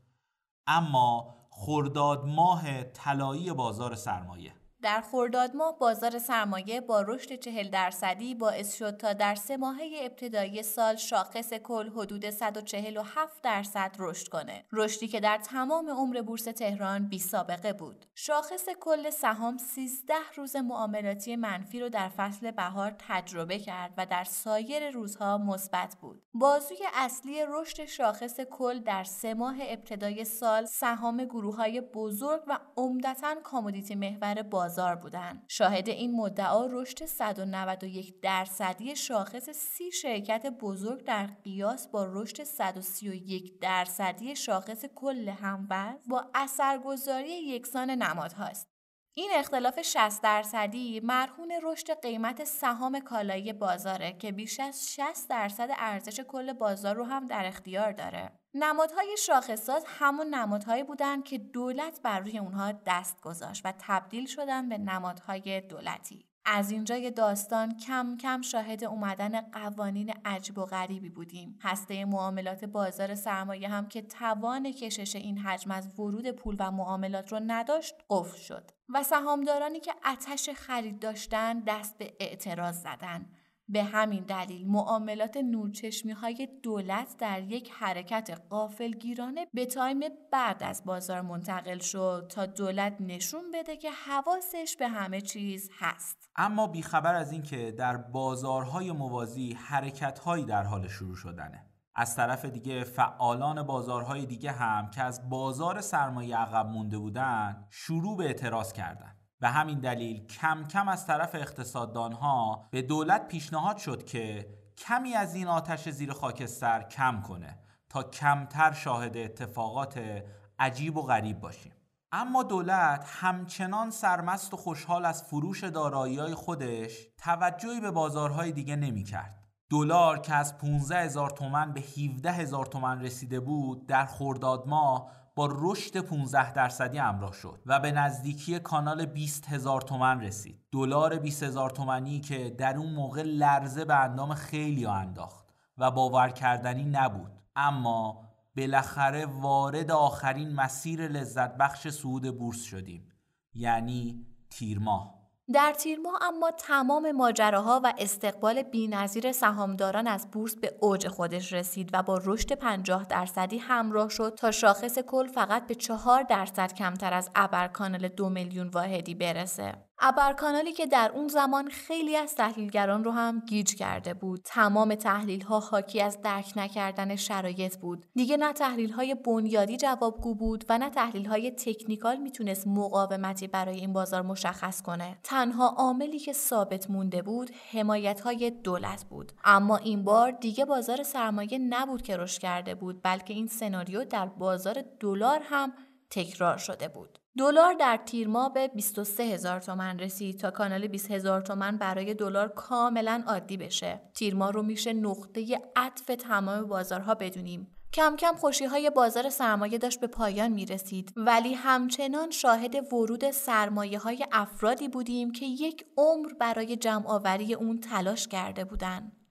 اما 0.66 1.34
خرداد 1.50 2.24
ماه 2.24 2.82
طلایی 2.82 3.52
بازار 3.52 3.94
سرمایه. 3.94 4.52
در 4.84 5.00
خرداد 5.00 5.56
ماه 5.56 5.78
بازار 5.78 6.18
سرمایه 6.18 6.80
با 6.80 7.02
رشد 7.02 7.34
چهل 7.34 7.68
درصدی 7.70 8.34
باعث 8.34 8.76
شد 8.76 8.96
تا 8.96 9.12
در 9.12 9.34
سه 9.34 9.56
ماهه 9.56 9.98
ابتدایی 10.00 10.62
سال 10.62 10.96
شاخص 10.96 11.52
کل 11.52 11.90
حدود 11.90 12.30
147 12.30 13.42
درصد 13.42 13.96
رشد 13.98 14.28
کنه. 14.28 14.64
رشدی 14.72 15.08
که 15.08 15.20
در 15.20 15.38
تمام 15.38 15.90
عمر 15.90 16.22
بورس 16.22 16.44
تهران 16.44 17.08
بی 17.08 17.18
سابقه 17.18 17.72
بود. 17.72 18.06
شاخص 18.14 18.68
کل 18.80 19.10
سهام 19.10 19.58
13 19.58 20.14
روز 20.36 20.56
معاملاتی 20.56 21.36
منفی 21.36 21.80
رو 21.80 21.88
در 21.88 22.08
فصل 22.08 22.50
بهار 22.50 22.96
تجربه 23.08 23.58
کرد 23.58 23.94
و 23.96 24.06
در 24.06 24.24
سایر 24.24 24.90
روزها 24.90 25.38
مثبت 25.38 25.96
بود. 26.00 26.22
بازوی 26.34 26.78
اصلی 26.94 27.44
رشد 27.48 27.84
شاخص 27.84 28.40
کل 28.40 28.78
در 28.78 29.04
سه 29.04 29.34
ماه 29.34 29.56
ابتدای 29.60 30.24
سال 30.24 30.64
سهام 30.64 31.24
گروه 31.24 31.56
های 31.56 31.80
بزرگ 31.80 32.42
و 32.46 32.58
عمدتا 32.76 33.34
کامودیتی 33.34 33.94
محور 33.94 34.42
باز 34.42 34.73
بازار 34.74 34.96
بودن. 34.96 35.42
شاهد 35.48 35.88
این 35.88 36.16
مدعا 36.16 36.66
رشد 36.66 37.04
191 37.04 38.20
درصدی 38.20 38.96
شاخص 38.96 39.50
سی 39.50 39.92
شرکت 39.92 40.46
بزرگ 40.46 41.04
در 41.04 41.26
قیاس 41.26 41.88
با 41.88 42.06
رشد 42.12 42.42
131 42.42 43.58
درصدی 43.60 44.36
شاخص 44.36 44.84
کل 44.94 45.28
هموز 45.28 46.08
با 46.08 46.30
اثرگذاری 46.34 47.30
یکسان 47.30 47.90
نمادهاست. 47.90 48.73
این 49.16 49.30
اختلاف 49.34 49.82
60 49.82 50.22
درصدی 50.22 51.00
مرهون 51.00 51.52
رشد 51.62 52.00
قیمت 52.00 52.44
سهام 52.44 53.00
کالایی 53.00 53.52
بازاره 53.52 54.12
که 54.12 54.32
بیش 54.32 54.60
از 54.60 54.92
60 54.92 55.30
درصد 55.30 55.68
ارزش 55.76 56.20
کل 56.20 56.52
بازار 56.52 56.96
رو 56.96 57.04
هم 57.04 57.26
در 57.26 57.46
اختیار 57.46 57.92
داره. 57.92 58.32
نمادهای 58.54 59.16
شاخصات 59.18 59.84
همون 59.88 60.26
نمادهایی 60.26 60.82
بودند 60.82 61.24
که 61.24 61.38
دولت 61.38 62.00
بر 62.02 62.20
روی 62.20 62.38
اونها 62.38 62.72
دست 62.86 63.20
گذاشت 63.20 63.62
و 63.66 63.72
تبدیل 63.78 64.26
شدن 64.26 64.68
به 64.68 64.78
نمادهای 64.78 65.60
دولتی. 65.60 66.26
از 66.46 66.70
اینجای 66.70 67.10
داستان 67.10 67.76
کم 67.76 68.16
کم 68.16 68.42
شاهد 68.42 68.84
اومدن 68.84 69.40
قوانین 69.40 70.14
عجب 70.24 70.58
و 70.58 70.64
غریبی 70.64 71.08
بودیم. 71.08 71.58
هسته 71.62 72.04
معاملات 72.04 72.64
بازار 72.64 73.14
سرمایه 73.14 73.68
هم 73.68 73.88
که 73.88 74.02
توان 74.02 74.72
کشش 74.72 75.16
این 75.16 75.38
حجم 75.38 75.70
از 75.70 75.98
ورود 75.98 76.30
پول 76.30 76.56
و 76.58 76.70
معاملات 76.70 77.32
رو 77.32 77.40
نداشت 77.46 77.94
قفل 78.10 78.38
شد 78.38 78.70
و 78.88 79.02
سهامدارانی 79.02 79.80
که 79.80 79.94
اتش 80.12 80.50
خرید 80.50 80.98
داشتن 80.98 81.60
دست 81.60 81.98
به 81.98 82.14
اعتراض 82.20 82.82
زدن 82.82 83.26
به 83.68 83.84
همین 83.84 84.24
دلیل 84.24 84.68
معاملات 84.68 85.36
نورچشمی 85.36 86.12
های 86.12 86.48
دولت 86.62 87.16
در 87.18 87.42
یک 87.42 87.70
حرکت 87.72 88.40
قافلگیرانه 88.50 89.46
به 89.54 89.66
تایم 89.66 90.00
بعد 90.32 90.62
از 90.62 90.84
بازار 90.84 91.20
منتقل 91.20 91.78
شد 91.78 92.26
تا 92.28 92.46
دولت 92.46 92.96
نشون 93.00 93.42
بده 93.54 93.76
که 93.76 93.90
حواسش 93.90 94.76
به 94.78 94.88
همه 94.88 95.20
چیز 95.20 95.70
هست 95.78 96.30
اما 96.36 96.66
بیخبر 96.66 97.14
از 97.14 97.32
اینکه 97.32 97.74
در 97.78 97.96
بازارهای 97.96 98.92
موازی 98.92 99.52
حرکتهایی 99.52 100.44
در 100.44 100.62
حال 100.62 100.88
شروع 100.88 101.16
شدنه 101.16 101.74
از 101.94 102.16
طرف 102.16 102.44
دیگه 102.44 102.84
فعالان 102.84 103.62
بازارهای 103.62 104.26
دیگه 104.26 104.52
هم 104.52 104.90
که 104.90 105.02
از 105.02 105.28
بازار 105.28 105.80
سرمایه 105.80 106.36
عقب 106.36 106.66
مونده 106.66 106.98
بودن 106.98 107.66
شروع 107.70 108.16
به 108.16 108.24
اعتراض 108.24 108.72
کردند. 108.72 109.23
به 109.40 109.48
همین 109.48 109.78
دلیل 109.78 110.26
کم 110.26 110.64
کم 110.64 110.88
از 110.88 111.06
طرف 111.06 111.34
اقتصاددانها 111.34 112.68
به 112.70 112.82
دولت 112.82 113.28
پیشنهاد 113.28 113.76
شد 113.76 114.04
که 114.04 114.48
کمی 114.76 115.14
از 115.14 115.34
این 115.34 115.46
آتش 115.46 115.88
زیر 115.88 116.12
خاکستر 116.12 116.82
کم 116.82 117.20
کنه 117.20 117.58
تا 117.88 118.02
کمتر 118.02 118.72
شاهد 118.72 119.16
اتفاقات 119.16 120.22
عجیب 120.58 120.96
و 120.96 121.02
غریب 121.02 121.40
باشیم 121.40 121.72
اما 122.12 122.42
دولت 122.42 123.06
همچنان 123.08 123.90
سرمست 123.90 124.54
و 124.54 124.56
خوشحال 124.56 125.04
از 125.04 125.22
فروش 125.22 125.64
دارایی 125.64 126.34
خودش 126.34 127.08
توجهی 127.18 127.80
به 127.80 127.90
بازارهای 127.90 128.52
دیگه 128.52 128.76
نمی 128.76 129.04
کرد. 129.04 129.44
دلار 129.70 130.18
که 130.18 130.34
از 130.34 130.58
15 130.58 130.96
هزار 130.96 131.30
تومن 131.30 131.72
به 131.72 131.80
17 131.80 132.32
هزار 132.32 132.66
تومن 132.66 133.00
رسیده 133.00 133.40
بود 133.40 133.86
در 133.86 134.06
خرداد 134.06 134.66
ماه 134.66 135.10
با 135.34 135.48
رشد 135.52 136.00
15 136.00 136.52
درصدی 136.52 136.98
همراه 136.98 137.32
شد 137.32 137.62
و 137.66 137.80
به 137.80 137.92
نزدیکی 137.92 138.58
کانال 138.58 139.06
20 139.06 139.48
هزار 139.48 139.80
تومن 139.80 140.20
رسید. 140.20 140.60
دلار 140.72 141.18
20 141.18 141.42
هزار 141.42 141.70
تومنی 141.70 142.20
که 142.20 142.50
در 142.50 142.76
اون 142.76 142.92
موقع 142.94 143.22
لرزه 143.22 143.84
به 143.84 143.94
اندام 143.94 144.34
خیلی 144.34 144.86
انداخت 144.86 145.44
و 145.78 145.90
باور 145.90 146.28
کردنی 146.28 146.84
نبود. 146.84 147.32
اما 147.56 148.24
بالاخره 148.56 149.26
وارد 149.26 149.90
آخرین 149.90 150.54
مسیر 150.54 151.08
لذت 151.08 151.56
بخش 151.56 151.88
صعود 151.88 152.38
بورس 152.38 152.62
شدیم 152.62 153.08
یعنی 153.54 154.26
تیر 154.50 154.78
ماه. 154.78 155.13
در 155.52 155.72
تیر 155.72 155.98
ماه 155.98 156.22
اما 156.22 156.50
تمام 156.50 157.12
ماجراها 157.12 157.80
و 157.84 157.94
استقبال 157.98 158.62
بینظیر 158.62 159.32
سهامداران 159.32 160.06
از 160.06 160.30
بورس 160.30 160.56
به 160.56 160.74
اوج 160.80 161.08
خودش 161.08 161.52
رسید 161.52 161.90
و 161.92 162.02
با 162.02 162.20
رشد 162.24 162.52
50 162.52 163.04
درصدی 163.04 163.58
همراه 163.58 164.08
شد 164.08 164.34
تا 164.38 164.50
شاخص 164.50 164.98
کل 164.98 165.26
فقط 165.26 165.66
به 165.66 165.74
4 165.74 166.22
درصد 166.22 166.72
کمتر 166.72 167.14
از 167.14 167.30
ابرکانال 167.34 168.08
دو 168.08 168.28
میلیون 168.28 168.68
واحدی 168.68 169.14
برسه. 169.14 169.74
ابرکانالی 169.98 170.72
که 170.72 170.86
در 170.86 171.12
اون 171.14 171.28
زمان 171.28 171.68
خیلی 171.68 172.16
از 172.16 172.34
تحلیلگران 172.34 173.04
رو 173.04 173.10
هم 173.10 173.42
گیج 173.46 173.74
کرده 173.74 174.14
بود. 174.14 174.40
تمام 174.44 174.94
تحلیل 174.94 175.42
ها 175.42 175.60
حاکی 175.60 176.00
از 176.00 176.22
درک 176.22 176.52
نکردن 176.56 177.16
شرایط 177.16 177.76
بود. 177.76 178.06
دیگه 178.14 178.36
نه 178.36 178.52
تحلیل 178.52 178.90
های 178.90 179.14
بنیادی 179.14 179.76
جوابگو 179.76 180.34
بود 180.34 180.64
و 180.68 180.78
نه 180.78 180.90
تحلیل 180.90 181.26
های 181.26 181.50
تکنیکال 181.50 182.16
می‌تونست 182.16 182.66
مقاومتی 182.66 183.46
برای 183.46 183.76
این 183.76 183.92
بازار 183.92 184.22
مشخص 184.22 184.82
کنه. 184.82 185.18
تنها 185.22 185.68
عاملی 185.68 186.18
که 186.18 186.32
ثابت 186.32 186.90
مونده 186.90 187.22
بود 187.22 187.50
حمایت 187.72 188.20
های 188.20 188.50
دولت 188.50 189.04
بود. 189.04 189.32
اما 189.44 189.76
این 189.76 190.04
بار 190.04 190.30
دیگه 190.30 190.64
بازار 190.64 191.02
سرمایه 191.02 191.58
نبود 191.58 192.02
که 192.02 192.16
رشد 192.16 192.40
کرده 192.40 192.74
بود 192.74 193.00
بلکه 193.02 193.34
این 193.34 193.46
سناریو 193.46 194.04
در 194.04 194.26
بازار 194.26 194.84
دلار 195.00 195.40
هم 195.44 195.72
تکرار 196.10 196.56
شده 196.56 196.88
بود. 196.88 197.23
دلار 197.38 197.72
در 197.72 197.96
تیر 197.96 198.28
ماه 198.28 198.52
به 198.52 198.68
23 198.68 199.22
هزار 199.22 199.60
تومن 199.60 199.98
رسید 199.98 200.40
تا 200.40 200.50
کانال 200.50 200.86
20 200.86 201.10
هزار 201.10 201.40
تومن 201.40 201.76
برای 201.76 202.14
دلار 202.14 202.48
کاملا 202.48 203.24
عادی 203.26 203.56
بشه. 203.56 204.00
تیر 204.14 204.34
ماه 204.34 204.52
رو 204.52 204.62
میشه 204.62 204.92
نقطه 204.92 205.60
عطف 205.76 206.04
تمام 206.04 206.66
بازارها 206.66 207.14
بدونیم. 207.14 207.74
کم 207.92 208.16
کم 208.16 208.34
خوشی 208.34 208.64
های 208.64 208.90
بازار 208.90 209.30
سرمایه 209.30 209.78
داشت 209.78 210.00
به 210.00 210.06
پایان 210.06 210.52
می 210.52 210.66
رسید 210.66 211.12
ولی 211.16 211.54
همچنان 211.54 212.30
شاهد 212.30 212.92
ورود 212.92 213.30
سرمایه 213.30 213.98
های 213.98 214.26
افرادی 214.32 214.88
بودیم 214.88 215.32
که 215.32 215.46
یک 215.46 215.86
عمر 215.96 216.32
برای 216.40 216.76
جمع 216.76 217.08
آوری 217.08 217.54
اون 217.54 217.80
تلاش 217.80 218.28
کرده 218.28 218.64
بودند. 218.64 219.23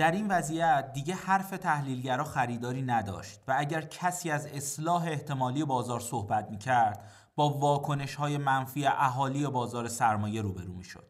در 0.00 0.12
این 0.12 0.28
وضعیت 0.28 0.92
دیگه 0.92 1.14
حرف 1.14 1.50
تحلیلگرا 1.50 2.24
خریداری 2.24 2.82
نداشت 2.82 3.40
و 3.48 3.54
اگر 3.58 3.80
کسی 3.80 4.30
از 4.30 4.46
اصلاح 4.46 5.04
احتمالی 5.04 5.64
بازار 5.64 6.00
صحبت 6.00 6.50
می 6.50 6.58
کرد 6.58 7.04
با 7.36 7.48
واکنش 7.50 8.14
های 8.14 8.38
منفی 8.38 8.86
اهالی 8.86 9.46
بازار 9.46 9.88
سرمایه 9.88 10.42
روبرو 10.42 10.72
می 10.72 10.84
شد. 10.84 11.06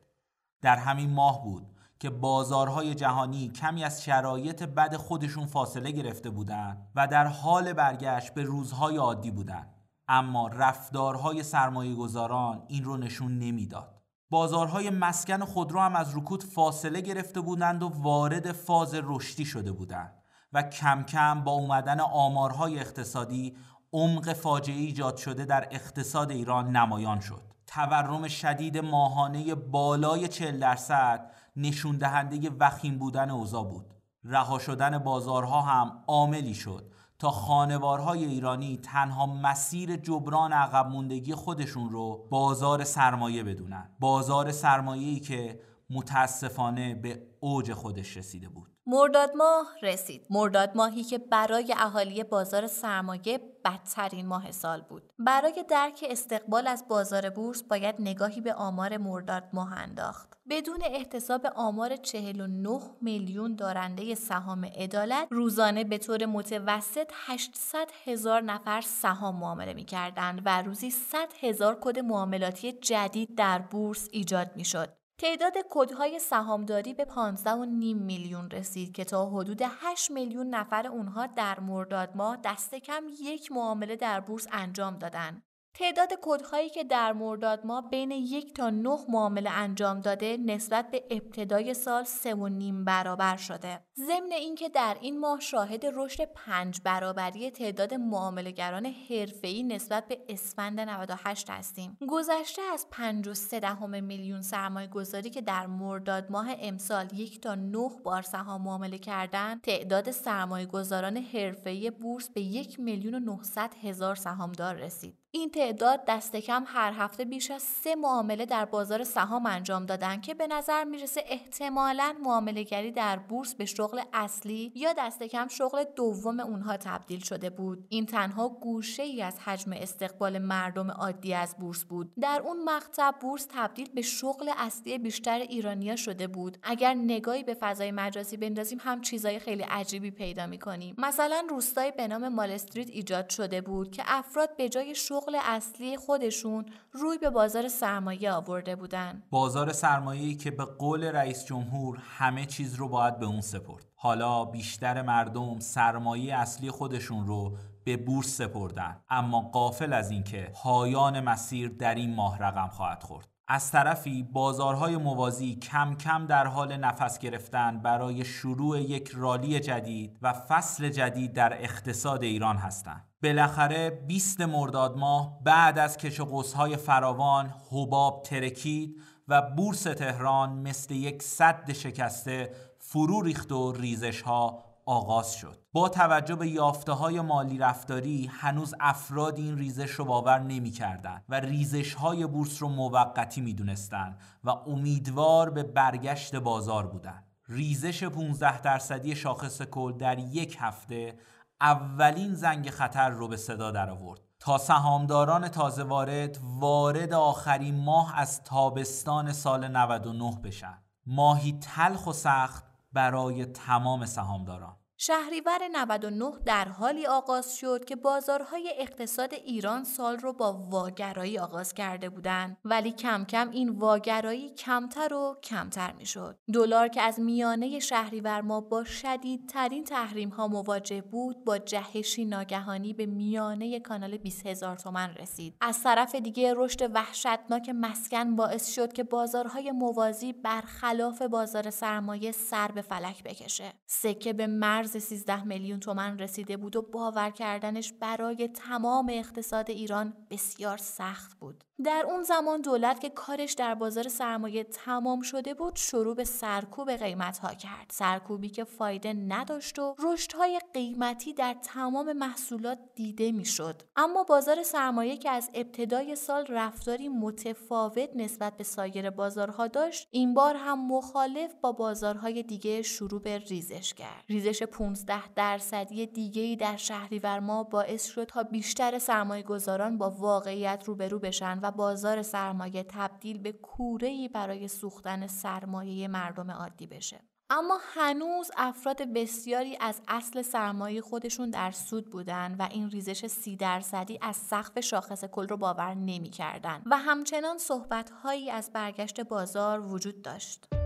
در 0.62 0.76
همین 0.76 1.11
ماه 1.11 1.44
بود 1.44 1.66
که 1.99 2.11
بازارهای 2.11 2.94
جهانی 2.94 3.49
کمی 3.49 3.85
از 3.85 4.04
شرایط 4.04 4.62
بد 4.62 4.97
خودشون 4.97 5.47
فاصله 5.47 5.90
گرفته 5.90 6.30
بودند 6.30 6.90
و 6.94 7.06
در 7.06 7.26
حال 7.26 7.73
برگشت 7.73 8.35
به 8.35 8.42
روزهای 8.42 8.97
عادی 8.97 9.30
بودند. 9.30 9.75
اما 10.09 10.49
رفتارهای 10.49 11.42
سرمایه 11.42 11.94
گذاران 11.94 12.62
این 12.68 12.85
رو 12.85 12.97
نشون 12.97 13.38
نمی‌داد. 13.38 14.00
بازارهای 14.30 14.90
مسکن 14.90 15.44
خودرو 15.44 15.80
هم 15.80 15.96
از 15.96 16.16
رکود 16.16 16.44
فاصله 16.44 17.00
گرفته 17.00 17.40
بودند 17.40 17.82
و 17.82 17.88
وارد 17.88 18.52
فاز 18.52 18.94
رشدی 18.94 19.44
شده 19.44 19.72
بودند 19.72 20.12
و 20.52 20.62
کم 20.62 21.02
کم 21.02 21.44
با 21.44 21.52
اومدن 21.52 22.00
آمارهای 22.00 22.78
اقتصادی 22.78 23.56
عمق 23.92 24.32
فاجعه 24.32 24.76
ایجاد 24.76 25.16
شده 25.16 25.44
در 25.44 25.68
اقتصاد 25.70 26.30
ایران 26.30 26.76
نمایان 26.76 27.20
شد. 27.20 27.42
تورم 27.66 28.28
شدید 28.28 28.78
ماهانه 28.78 29.54
بالای 29.54 30.28
40 30.28 30.58
درصد 30.58 31.30
نشون 31.56 31.96
دهنده 31.96 32.50
وخیم 32.60 32.99
بودن 32.99 33.30
اوضاع 33.30 33.64
بود. 33.64 33.94
رها 34.25 34.58
شدن 34.58 34.99
بازارها 34.99 35.60
هم 35.60 36.04
عاملی 36.06 36.54
شد. 36.54 36.89
تا 37.20 37.30
خانوارهای 37.30 38.24
ایرانی 38.24 38.76
تنها 38.76 39.26
مسیر 39.26 39.96
جبران 39.96 40.52
عقب 40.52 40.86
موندگی 40.86 41.34
خودشون 41.34 41.90
رو 41.90 42.28
بازار 42.30 42.84
سرمایه 42.84 43.42
بدونن 43.42 43.90
بازار 44.00 44.52
سرمایه‌ای 44.52 45.20
که 45.20 45.60
متاسفانه 45.90 46.94
به 46.94 47.22
اوج 47.40 47.72
خودش 47.72 48.16
رسیده 48.16 48.48
بود 48.48 48.70
مرداد 48.86 49.30
ماه 49.36 49.66
رسید. 49.82 50.26
مرداد 50.30 50.70
ماهی 50.74 51.04
که 51.04 51.18
برای 51.18 51.74
اهالی 51.78 52.24
بازار 52.24 52.66
سرمایه 52.66 53.40
بدترین 53.64 54.26
ماه 54.26 54.52
سال 54.52 54.80
بود. 54.80 55.12
برای 55.18 55.64
درک 55.70 56.04
استقبال 56.10 56.66
از 56.66 56.84
بازار 56.88 57.30
بورس 57.30 57.62
باید 57.62 57.94
نگاهی 57.98 58.40
به 58.40 58.54
آمار 58.54 58.96
مرداد 58.96 59.44
ماه 59.52 59.72
انداخت. 59.72 60.29
بدون 60.50 60.83
احتساب 60.85 61.47
آمار 61.47 61.97
49 61.97 62.80
میلیون 63.00 63.54
دارنده 63.57 64.14
سهام 64.14 64.64
عدالت 64.64 65.28
روزانه 65.30 65.85
به 65.85 65.99
طور 65.99 66.26
متوسط 66.26 67.12
800 67.26 67.88
هزار 68.04 68.40
نفر 68.40 68.80
سهام 68.80 69.37
معامله 69.37 69.75
می 69.75 69.85
کردن 69.85 70.42
و 70.45 70.62
روزی 70.62 70.90
100 70.90 71.19
هزار 71.40 71.78
کد 71.80 71.99
معاملاتی 71.99 72.73
جدید 72.73 73.35
در 73.35 73.59
بورس 73.59 74.09
ایجاد 74.12 74.50
می 74.57 74.64
شد. 74.64 74.88
تعداد 75.19 75.52
کدهای 75.71 76.19
سهامداری 76.19 76.95
به 76.95 77.04
15.5 77.04 77.47
میلیون 77.95 78.50
رسید 78.50 78.92
که 78.92 79.04
تا 79.04 79.30
حدود 79.30 79.62
8 79.62 80.11
میلیون 80.11 80.47
نفر 80.47 80.87
اونها 80.87 81.26
در 81.26 81.61
مرداد 81.61 82.16
ماه 82.16 82.38
دست 82.45 82.75
کم 82.75 83.02
یک 83.21 83.52
معامله 83.52 83.97
در 83.97 84.21
بورس 84.21 84.47
انجام 84.52 84.99
دادند. 84.99 85.42
تعداد 85.80 86.08
کدهایی 86.22 86.68
که 86.68 86.84
در 86.84 87.12
مرداد 87.12 87.66
ما 87.66 87.80
بین 87.80 88.10
یک 88.10 88.54
تا 88.54 88.70
نه 88.70 88.99
معامله 89.08 89.50
انجام 89.50 90.00
داده 90.00 90.37
نسبت 90.37 90.90
به 90.90 91.04
ابتدای 91.10 91.75
سال 91.75 92.04
سه 92.04 92.34
و 92.34 92.49
نیم 92.49 92.84
برابر 92.84 93.37
شده. 93.37 93.80
ضمن 93.96 94.32
اینکه 94.32 94.68
در 94.68 94.96
این 95.00 95.20
ماه 95.20 95.40
شاهد 95.40 95.87
رشد 95.94 96.25
پنج 96.25 96.80
برابری 96.84 97.50
تعداد 97.50 97.94
معاملهگران 97.94 98.87
حرفه‌ای 98.87 99.62
نسبت 99.62 100.08
به 100.08 100.18
اسفند 100.28 100.80
98 100.80 101.50
هستیم. 101.50 101.99
گذشته 102.08 102.62
از 102.62 102.87
5 102.90 103.28
و 103.28 103.34
3 103.34 103.60
دهم 103.60 104.04
میلیون 104.04 104.42
سرمایه 104.42 104.87
گذاری 104.87 105.30
که 105.30 105.40
در 105.40 105.66
مرداد 105.66 106.30
ماه 106.30 106.49
امسال 106.58 107.06
یک 107.14 107.40
تا 107.40 107.54
نه 107.54 107.90
بار 108.04 108.22
سهام 108.22 108.62
معامله 108.62 108.99
کردن، 108.99 109.58
تعداد 109.58 110.10
سرمایه 110.10 110.66
گذاران 110.66 111.16
حرفه‌ای 111.16 111.90
بورس 111.90 112.30
به 112.30 112.40
یک 112.40 112.80
میلیون 112.80 113.14
و 113.14 113.18
900 113.18 113.70
هزار 113.82 114.14
سهامدار 114.14 114.75
رسید. 114.75 115.19
این 115.32 115.50
تعداد 115.50 116.04
دست 116.08 116.37
کم 116.37 116.64
هر 116.66 116.92
هفته 116.92 117.25
بیش 117.25 117.50
از 117.50 117.62
سه 117.62 117.94
معامله 117.94 118.46
در 118.46 118.64
بازار 118.64 119.04
سهام 119.04 119.46
انجام 119.46 119.87
دادن 119.87 120.20
که 120.20 120.34
به 120.34 120.46
نظر 120.46 120.84
می‌رسه 120.84 121.25
احتمالا 121.26 122.14
معاملهگری 122.22 122.90
در 122.90 123.16
بورس 123.16 123.54
به 123.54 123.64
شغل 123.64 124.00
اصلی 124.12 124.72
یا 124.75 124.92
دست 124.99 125.22
کم 125.22 125.49
شغل 125.49 125.84
دوم 125.96 126.40
اونها 126.40 126.76
تبدیل 126.76 127.20
شده 127.20 127.50
بود. 127.50 127.87
این 127.88 128.06
تنها 128.06 128.49
گوشه 128.49 129.02
ای 129.02 129.22
از 129.22 129.38
حجم 129.38 129.72
استقبال 129.72 130.38
مردم 130.38 130.90
عادی 130.90 131.34
از 131.34 131.56
بورس 131.58 131.84
بود. 131.84 132.12
در 132.20 132.42
اون 132.44 132.64
مقطع 132.64 133.10
بورس 133.10 133.46
تبدیل 133.50 133.88
به 133.94 134.02
شغل 134.02 134.50
اصلی 134.56 134.99
بیشتر 134.99 135.38
ایرانیا 135.38 135.96
شده 135.96 136.26
بود. 136.26 136.58
اگر 136.62 136.94
نگاهی 136.94 137.44
به 137.44 137.54
فضای 137.54 137.90
مجازی 137.90 138.37
بندازیم 138.37 138.78
هم 138.80 139.00
چیزای 139.00 139.38
خیلی 139.38 139.62
عجیبی 139.62 140.10
پیدا 140.10 140.46
می‌کنیم. 140.46 140.94
مثلا 140.99 141.42
روستایی 141.49 141.92
به 141.92 142.08
نام 142.08 142.28
مال 142.28 142.50
استریت 142.50 142.90
ایجاد 142.90 143.28
شده 143.28 143.60
بود 143.60 143.90
که 143.90 144.02
افراد 144.06 144.56
به 144.56 144.68
جای 144.68 144.94
شغل 144.94 145.19
شغل 145.20 145.38
اصلی 145.44 145.96
خودشون 145.96 146.66
روی 146.92 147.18
به 147.18 147.30
بازار 147.30 147.68
سرمایه 147.68 148.32
آورده 148.32 148.76
بودن. 148.76 149.22
بازار 149.30 149.72
سرمایه 149.72 150.34
که 150.34 150.50
به 150.50 150.64
قول 150.64 151.04
رئیس 151.04 151.44
جمهور 151.44 151.98
همه 152.18 152.46
چیز 152.46 152.74
رو 152.74 152.88
باید 152.88 153.18
به 153.18 153.26
اون 153.26 153.40
سپرد. 153.40 153.86
حالا 153.94 154.44
بیشتر 154.44 155.02
مردم 155.02 155.58
سرمایه 155.58 156.34
اصلی 156.34 156.70
خودشون 156.70 157.26
رو 157.26 157.56
به 157.84 157.96
بورس 157.96 158.36
سپردن. 158.36 159.00
اما 159.10 159.40
قافل 159.40 159.92
از 159.92 160.10
اینکه 160.10 160.52
پایان 160.54 161.20
مسیر 161.20 161.68
در 161.68 161.94
این 161.94 162.14
ماه 162.14 162.38
رقم 162.38 162.68
خواهد 162.68 163.02
خورد. 163.02 163.28
از 163.48 163.70
طرفی 163.70 164.22
بازارهای 164.22 164.96
موازی 164.96 165.56
کم 165.56 165.94
کم 165.94 166.26
در 166.26 166.46
حال 166.46 166.76
نفس 166.76 167.18
گرفتن 167.18 167.78
برای 167.78 168.24
شروع 168.24 168.80
یک 168.80 169.10
رالی 169.14 169.60
جدید 169.60 170.18
و 170.22 170.32
فصل 170.32 170.88
جدید 170.88 171.32
در 171.32 171.62
اقتصاد 171.62 172.22
ایران 172.22 172.56
هستند. 172.56 173.10
بالاخره 173.22 173.90
20 173.90 174.40
مرداد 174.40 174.96
ماه 174.96 175.40
بعد 175.44 175.78
از 175.78 175.96
کش 175.96 176.20
و 176.20 176.42
فراوان 176.76 177.54
حباب 177.70 178.22
ترکید 178.22 178.96
و 179.28 179.42
بورس 179.42 179.82
تهران 179.82 180.52
مثل 180.52 180.94
یک 180.94 181.22
صد 181.22 181.72
شکسته 181.72 182.54
فرو 182.78 183.22
ریخت 183.22 183.52
و 183.52 183.72
ریزش 183.72 184.22
ها 184.22 184.64
آغاز 184.86 185.32
شد. 185.32 185.58
با 185.72 185.88
توجه 185.88 186.34
به 186.34 186.48
یافته 186.48 186.92
های 186.92 187.20
مالی 187.20 187.58
رفتاری 187.58 188.30
هنوز 188.32 188.74
افراد 188.80 189.38
این 189.38 189.58
ریزش 189.58 189.90
رو 189.90 190.04
باور 190.04 190.38
نمی 190.38 190.70
کردن 190.70 191.22
و 191.28 191.40
ریزش 191.40 191.94
های 191.94 192.26
بورس 192.26 192.62
رو 192.62 192.68
موقتی 192.68 193.40
می 193.40 193.54
دونستن 193.54 194.16
و 194.44 194.50
امیدوار 194.50 195.50
به 195.50 195.62
برگشت 195.62 196.36
بازار 196.36 196.86
بودن 196.86 197.24
ریزش 197.48 198.04
15 198.04 198.60
درصدی 198.60 199.16
شاخص 199.16 199.62
کل 199.62 199.92
در 199.92 200.18
یک 200.18 200.56
هفته 200.60 201.14
اولین 201.61 202.35
زنگ 202.35 202.71
خطر 202.71 203.09
رو 203.09 203.29
به 203.29 203.37
صدا 203.37 203.71
در 203.71 203.90
آورد 203.90 204.21
تا 204.38 204.59
سهامداران 204.59 205.49
تازه 205.49 205.83
وارد 205.83 206.38
وارد 206.43 207.12
آخرین 207.12 207.85
ماه 207.85 208.19
از 208.19 208.43
تابستان 208.45 209.33
سال 209.33 209.69
99 209.69 210.40
بشن. 210.45 210.79
ماهی 211.07 211.59
تلخ 211.59 212.07
و 212.07 212.12
سخت 212.12 212.64
برای 212.93 213.47
تمام 213.47 214.07
سهامداران. 214.07 214.76
شهریور 215.02 215.59
99 215.73 216.33
در 216.47 216.69
حالی 216.69 217.07
آغاز 217.07 217.57
شد 217.57 217.85
که 217.85 217.97
بازارهای 217.97 218.73
اقتصاد 218.78 219.35
ایران 219.35 219.85
سال 219.85 220.16
رو 220.16 220.33
با 220.33 220.52
واگرایی 220.52 221.38
آغاز 221.38 221.75
کرده 221.75 222.09
بودند 222.09 222.57
ولی 222.64 222.92
کم 222.92 223.25
کم 223.25 223.50
این 223.50 223.69
واگرایی 223.69 224.50
کمتر 224.50 225.14
و 225.14 225.37
کمتر 225.42 225.92
می 225.92 226.07
شد. 226.07 226.38
دلار 226.52 226.88
که 226.88 227.02
از 227.02 227.21
میانه 227.21 227.78
شهریور 227.78 228.40
ما 228.40 228.61
با 228.61 228.85
شدیدترین 228.85 229.85
تحریم 229.85 230.28
ها 230.28 230.49
مواجه 230.49 231.00
بود 231.00 231.45
با 231.45 231.59
جهشی 231.59 232.25
ناگهانی 232.25 232.92
به 232.92 233.07
میانه 233.07 233.80
کانال 233.80 234.16
20 234.16 234.47
هزار 234.47 234.76
تومن 234.76 235.14
رسید. 235.14 235.57
از 235.61 235.83
طرف 235.83 236.14
دیگه 236.14 236.54
رشد 236.57 236.95
وحشتناک 236.95 237.69
مسکن 237.69 238.37
باعث 238.37 238.75
شد 238.75 238.92
که 238.92 239.04
بازارهای 239.04 239.73
موازی 239.73 240.33
برخلاف 240.33 241.23
بازار 241.23 241.71
سرمایه 241.71 242.33
سر 242.33 242.69
به 242.69 242.83
فلک 242.83 243.25
بکشه. 243.25 243.73
سکه 243.87 244.33
به 244.33 244.47
مرز 244.47 244.89
13 244.97 245.44
میلیون 245.44 245.80
تومن 245.80 246.18
رسیده 246.18 246.56
بود 246.56 246.76
و 246.76 246.82
باور 246.82 247.30
کردنش 247.30 247.92
برای 247.92 248.49
تمام 248.49 249.06
اقتصاد 249.12 249.70
ایران 249.70 250.12
بسیار 250.30 250.76
سخت 250.76 251.38
بود. 251.38 251.64
در 251.85 252.04
اون 252.09 252.23
زمان 252.23 252.61
دولت 252.61 253.00
که 253.00 253.11
کارش 253.11 253.52
در 253.52 253.75
بازار 253.75 254.09
سرمایه 254.09 254.64
تمام 254.64 255.20
شده 255.23 255.54
بود 255.54 255.76
شروع 255.76 256.14
به 256.14 256.25
سرکوب 256.25 256.90
قیمت 256.90 257.38
ها 257.38 257.54
کرد. 257.54 257.90
سرکوبی 257.92 258.49
که 258.49 258.64
فایده 258.64 259.12
نداشت 259.12 259.78
و 259.78 259.94
رشد 259.99 260.32
های 260.32 260.61
قیمتی 260.75 261.32
در 261.35 261.56
تمام 261.62 262.12
محصولات 262.12 262.78
دیده 262.94 263.32
می‌شد. 263.32 263.82
اما 263.97 264.25
بازار 264.25 264.62
سرمایه 264.62 265.16
که 265.16 265.30
از 265.30 265.50
ابتدای 265.54 266.16
سال 266.16 266.47
رفتاری 266.47 267.09
متفاوت 267.09 268.11
نسبت 268.14 268.56
به 268.56 268.64
سایر 268.64 269.11
بازارها 269.11 269.66
داشت 269.66 270.09
این 270.11 270.35
بار 270.35 270.56
هم 270.56 270.87
مخالف 270.87 271.54
با 271.61 271.73
بازارهای 271.73 272.42
دیگه 272.42 272.82
شروع 272.82 273.20
به 273.20 273.38
ریزش 273.38 273.94
کرد. 273.94 274.25
ریزش 274.28 274.62
15 274.80 275.28
درصدی 275.34 276.06
دیگه 276.06 276.42
ای 276.42 276.56
در 276.56 276.76
شهریور 276.76 277.40
ما 277.40 277.64
باعث 277.64 278.06
شد 278.06 278.25
تا 278.25 278.42
بیشتر 278.42 278.99
سرمایه 278.99 279.42
گذاران 279.42 279.99
با 279.99 280.10
واقعیت 280.10 280.82
روبرو 280.87 281.18
بشن 281.18 281.58
و 281.62 281.70
بازار 281.70 282.22
سرمایه 282.22 282.82
تبدیل 282.88 283.38
به 283.38 283.52
کوره‌ای 283.52 284.28
برای 284.28 284.68
سوختن 284.68 285.26
سرمایه 285.26 286.08
مردم 286.08 286.50
عادی 286.50 286.87
بشه. 286.87 287.20
اما 287.50 287.78
هنوز 287.94 288.50
افراد 288.56 289.02
بسیاری 289.02 289.76
از 289.80 290.00
اصل 290.08 290.42
سرمایه 290.42 291.00
خودشون 291.00 291.50
در 291.50 291.70
سود 291.70 292.10
بودن 292.10 292.56
و 292.58 292.68
این 292.70 292.90
ریزش 292.90 293.26
سی 293.26 293.56
درصدی 293.56 294.18
از 294.22 294.37
سقف 294.37 294.80
شاخص 294.80 295.25
کل 295.25 295.49
رو 295.49 295.56
باور 295.56 295.94
نمی 295.94 296.30
کردن 296.30 296.82
و 296.87 296.96
همچنان 296.96 297.58
صحبت 297.58 298.10
هایی 298.10 298.50
از 298.50 298.72
برگشت 298.72 299.20
بازار 299.20 299.80
وجود 299.80 300.22
داشت. 300.22 300.79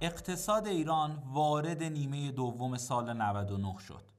اقتصاد 0.00 0.66
ایران 0.66 1.22
وارد 1.26 1.82
نیمه 1.82 2.32
دوم 2.32 2.76
سال 2.76 3.12
99 3.12 3.78
شد. 3.78 4.10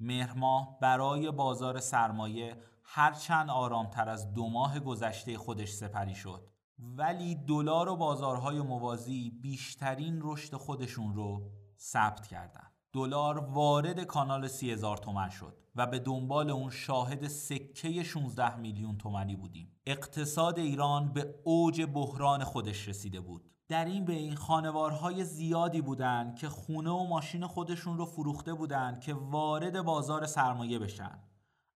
مهرماه 0.00 0.78
برای 0.80 1.30
بازار 1.30 1.80
سرمایه 1.80 2.56
هرچند 2.82 3.50
آرامتر 3.50 4.08
از 4.08 4.34
دو 4.34 4.48
ماه 4.48 4.80
گذشته 4.80 5.38
خودش 5.38 5.72
سپری 5.72 6.14
شد 6.14 6.48
ولی 6.78 7.34
دلار 7.34 7.88
و 7.88 7.96
بازارهای 7.96 8.60
موازی 8.60 9.30
بیشترین 9.30 10.20
رشد 10.22 10.56
خودشون 10.56 11.14
رو 11.14 11.50
ثبت 11.78 12.26
کردند. 12.26 12.72
دلار 12.92 13.38
وارد 13.38 14.04
کانال 14.04 14.48
سی 14.48 14.70
هزار 14.70 14.96
تومن 14.96 15.28
شد 15.28 15.56
و 15.76 15.86
به 15.86 15.98
دنبال 15.98 16.50
اون 16.50 16.70
شاهد 16.70 17.28
سکه 17.28 18.02
16 18.02 18.56
میلیون 18.56 18.98
تومنی 18.98 19.36
بودیم 19.36 19.72
اقتصاد 19.86 20.58
ایران 20.58 21.12
به 21.12 21.34
اوج 21.44 21.82
بحران 21.82 22.44
خودش 22.44 22.88
رسیده 22.88 23.20
بود 23.20 23.50
در 23.68 23.84
این 23.84 24.04
بین 24.04 24.34
خانوارهای 24.34 25.24
زیادی 25.24 25.80
بودند 25.80 26.36
که 26.36 26.48
خونه 26.48 26.90
و 26.90 27.04
ماشین 27.04 27.46
خودشون 27.46 27.98
رو 27.98 28.04
فروخته 28.04 28.54
بودند 28.54 29.00
که 29.00 29.14
وارد 29.14 29.82
بازار 29.82 30.26
سرمایه 30.26 30.78
بشن. 30.78 31.18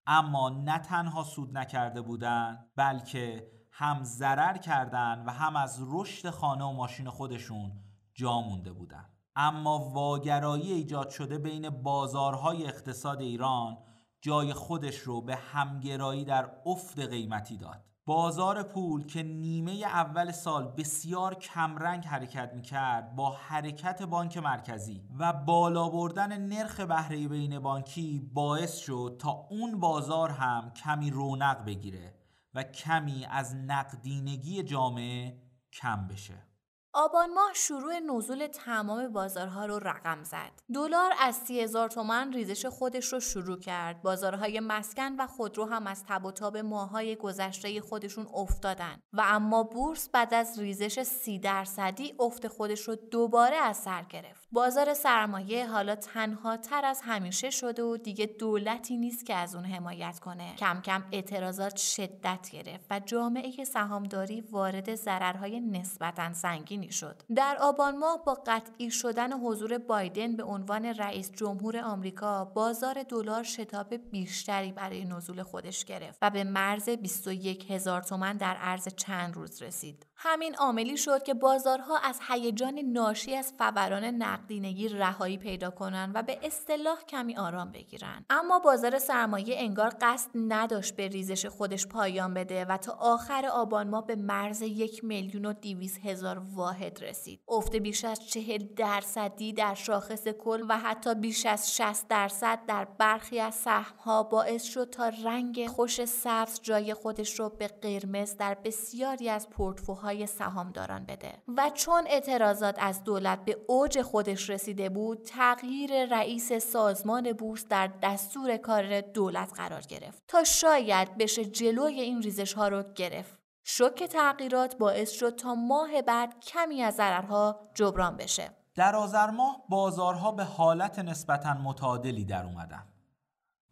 اما 0.08 0.50
نه 0.50 0.80
تنها 0.80 1.24
سود 1.24 1.58
نکرده 1.58 2.02
بودند 2.02 2.72
بلکه 2.76 3.52
هم 3.72 4.04
ضرر 4.04 4.58
کردند 4.58 5.28
و 5.28 5.32
هم 5.32 5.56
از 5.56 5.80
رشد 5.88 6.30
خانه 6.30 6.64
و 6.64 6.72
ماشین 6.72 7.10
خودشون 7.10 7.72
جا 8.14 8.42
مونده 8.42 8.72
بودند 8.72 9.10
اما 9.36 9.80
واگرایی 9.80 10.74
ایجاد 10.74 11.10
شده 11.10 11.38
بین 11.38 11.70
بازارهای 11.70 12.68
اقتصاد 12.68 13.22
ایران 13.22 13.78
جای 14.22 14.54
خودش 14.54 14.98
رو 14.98 15.22
به 15.22 15.36
همگرایی 15.36 16.26
در 16.26 16.52
افت 16.66 17.00
قیمتی 17.00 17.58
داد. 17.58 17.91
بازار 18.06 18.64
پول 18.64 19.06
که 19.06 19.24
نیمه 19.24 19.72
اول 19.72 20.32
سال 20.32 20.68
بسیار 20.78 21.36
کمرنگ 21.36 22.06
حرکت 22.06 22.54
می 22.54 22.62
کرد 22.62 23.16
با 23.16 23.30
حرکت 23.30 24.02
بانک 24.04 24.38
مرکزی 24.38 25.04
و 25.20 25.34
بالا 25.34 25.90
بردن 25.90 26.38
نرخ 26.38 26.80
بهره 26.80 27.28
بین 27.28 27.60
بانکی 27.60 28.30
باعث 28.34 28.78
شد 28.78 29.18
تا 29.20 29.48
اون 29.50 29.80
بازار 29.80 30.30
هم 30.30 30.72
کمی 30.74 31.10
رونق 31.12 31.66
بگیره 31.66 32.14
و 32.54 32.64
کمی 32.64 33.26
از 33.26 33.56
نقدینگی 33.56 34.64
جامعه 34.64 35.42
کم 35.74 36.08
بشه. 36.08 36.51
آبان 36.94 37.34
ماه 37.34 37.54
شروع 37.54 38.00
نزول 38.00 38.48
تمام 38.48 39.08
بازارها 39.08 39.66
رو 39.66 39.80
رقم 39.80 40.24
زد. 40.24 40.52
دلار 40.74 41.12
از 41.20 41.36
سی 41.36 41.62
هزار 41.62 41.90
تومن 41.90 42.34
ریزش 42.34 42.66
خودش 42.66 43.14
رو 43.14 43.20
شروع 43.20 43.60
کرد. 43.60 44.02
بازارهای 44.02 44.60
مسکن 44.60 45.16
و 45.16 45.28
خودرو 45.28 45.66
هم 45.66 45.88
از 45.88 46.04
تب 46.06 46.26
و 46.26 46.32
تاب 46.32 46.58
ماهای 46.58 47.16
گذشته 47.16 47.82
خودشون 47.82 48.28
افتادن 48.34 49.02
و 49.14 49.22
اما 49.26 49.64
بورس 49.64 50.10
بعد 50.10 50.34
از 50.34 50.60
ریزش 50.60 51.04
سی 51.04 51.40
درصدی 51.40 52.16
افت 52.20 52.48
خودش 52.48 52.82
رو 52.82 52.96
دوباره 52.96 53.56
از 53.56 53.78
سر 53.78 54.04
گرفت. 54.04 54.41
بازار 54.54 54.94
سرمایه 54.94 55.68
حالا 55.68 55.96
تنها 55.96 56.58
تر 56.58 56.86
از 56.86 57.02
همیشه 57.04 57.50
شده 57.50 57.84
و 57.84 57.98
دیگه 57.98 58.26
دولتی 58.26 58.98
نیست 58.98 59.26
که 59.26 59.36
از 59.36 59.56
اون 59.56 59.66
حمایت 59.66 60.20
کنه. 60.20 60.56
کم 60.56 60.82
کم 60.82 61.04
اعتراضات 61.12 61.78
شدت 61.78 62.50
گرفت 62.52 62.86
و 62.90 63.00
جامعه 63.00 63.64
سهامداری 63.64 64.42
وارد 64.42 64.96
ضررهای 64.96 65.60
نسبتا 65.60 66.34
سنگین 66.34 66.90
شد. 66.90 67.22
در 67.36 67.58
آبان 67.62 67.98
ماه 67.98 68.26
با 68.26 68.34
قطعی 68.48 68.92
شدن 68.92 69.34
حضور 69.34 69.78
بایدن 69.78 70.36
به 70.36 70.44
عنوان 70.44 70.86
رئیس 70.86 71.32
جمهور 71.32 71.78
آمریکا 71.78 72.46
بازار 72.46 73.04
دلار 73.04 73.44
شتاب 73.44 73.94
بیشتری 73.94 74.72
برای 74.72 75.06
نزول 75.06 75.44
خودش 75.44 75.86
گرفت 75.86 76.18
و 76.22 76.30
به 76.30 76.44
مرز 76.44 76.90
21 76.90 77.72
هزار 77.72 78.02
تومن 78.02 78.38
در 78.38 78.56
عرض 78.56 78.88
چند 78.96 79.36
روز 79.36 79.62
رسید. 79.62 80.11
همین 80.24 80.56
عاملی 80.56 80.98
شد 80.98 81.24
که 81.24 81.34
بازارها 81.34 81.98
از 81.98 82.20
هیجان 82.28 82.80
ناشی 82.80 83.36
از 83.36 83.54
فوران 83.58 84.04
نقدینگی 84.06 84.88
رهایی 84.88 85.38
پیدا 85.38 85.70
کنند 85.70 86.12
و 86.16 86.24
به 86.24 86.40
اصطلاح 86.44 87.04
کمی 87.04 87.38
آرام 87.38 87.72
بگیرند 87.72 88.26
اما 88.30 88.60
بازار 88.60 89.00
سرمایه 89.00 89.56
انگار 89.60 89.94
قصد 90.02 90.30
نداشت 90.36 90.96
به 90.96 91.08
ریزش 91.08 91.46
خودش 91.46 91.88
پایان 91.88 92.34
بده 92.34 92.66
و 92.66 92.78
تا 92.78 92.92
آخر 92.94 93.46
آبان 93.46 93.90
ما 93.90 94.02
به 94.02 94.16
مرز 94.16 94.62
یک 94.62 95.04
میلیون 95.04 95.46
و 95.46 95.54
دیویز 95.54 95.98
هزار 95.98 96.42
واحد 96.54 97.04
رسید. 97.04 97.42
افت 97.48 97.76
بیش 97.76 98.06
از 98.06 98.28
چهل 98.28 98.68
درصدی 98.76 99.54
در 99.54 99.74
شاخص 99.74 100.28
کل 100.28 100.66
و 100.70 100.78
حتی 100.78 101.16
بیش 101.16 101.46
از 101.46 101.76
60 101.76 102.08
درصد 102.08 102.60
در 102.68 102.86
برخی 102.86 103.40
از 103.40 103.56
سهمها 103.56 104.24
باعث 104.24 104.64
شد 104.64 104.90
تا 104.90 105.12
رنگ 105.24 105.68
خوش 105.68 106.06
سبز 106.06 106.60
جای 106.62 106.94
خودش 106.94 107.40
رو 107.40 107.50
به 107.50 107.68
قرمز 107.68 108.38
در 108.38 108.54
بسیاری 108.54 109.30
از 109.30 109.50
پورتفوهای 109.50 110.11
های 110.12 110.28
سهامداران 110.28 111.06
بده. 111.06 111.34
و 111.58 111.70
چون 111.74 112.04
اعتراضات 112.08 112.76
از 112.80 113.04
دولت 113.04 113.46
به 113.46 113.58
اوج 113.68 114.02
خودش 114.02 114.50
رسیده 114.50 114.90
بود 114.90 115.24
تغییر 115.24 116.06
رئیس 116.06 116.54
سازمان 116.54 117.34
بورس 117.34 117.66
در 117.68 117.90
دستور 118.04 118.58
کار 118.58 119.02
دولت 119.02 119.52
قرار 119.56 119.82
گرفت 119.82 120.24
تا 120.28 120.44
شاید 120.44 121.18
بشه 121.18 121.46
جلوی 121.46 122.02
این 122.02 122.22
ریزش 122.22 122.54
ها 122.54 122.68
رو 122.68 122.84
گرفت. 122.96 123.42
شوک 123.64 124.04
تغییرات 124.04 124.78
باعث 124.78 125.12
شد 125.12 125.36
تا 125.36 125.56
ماه 125.56 126.02
بعد 126.02 126.40
کمی 126.40 126.84
از 126.84 126.96
ضررها 126.96 127.60
جبران 127.74 128.18
بشه. 128.18 128.50
در 128.76 128.96
آذر 128.96 129.30
ماه 129.30 129.64
بازارها 129.70 130.32
به 130.32 130.44
حالت 130.44 131.00
نسبتا 131.00 131.54
متعادلی 131.54 132.26
در 132.26 132.46
اومدن. 132.46 132.88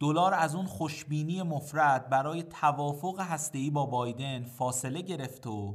دلار 0.00 0.34
از 0.34 0.54
اون 0.54 0.66
خوشبینی 0.66 1.42
مفرد 1.42 2.08
برای 2.08 2.42
توافق 2.42 3.20
هسته‌ای 3.20 3.70
با 3.70 3.86
بایدن 3.86 4.44
فاصله 4.44 5.02
گرفت 5.02 5.46
و 5.46 5.74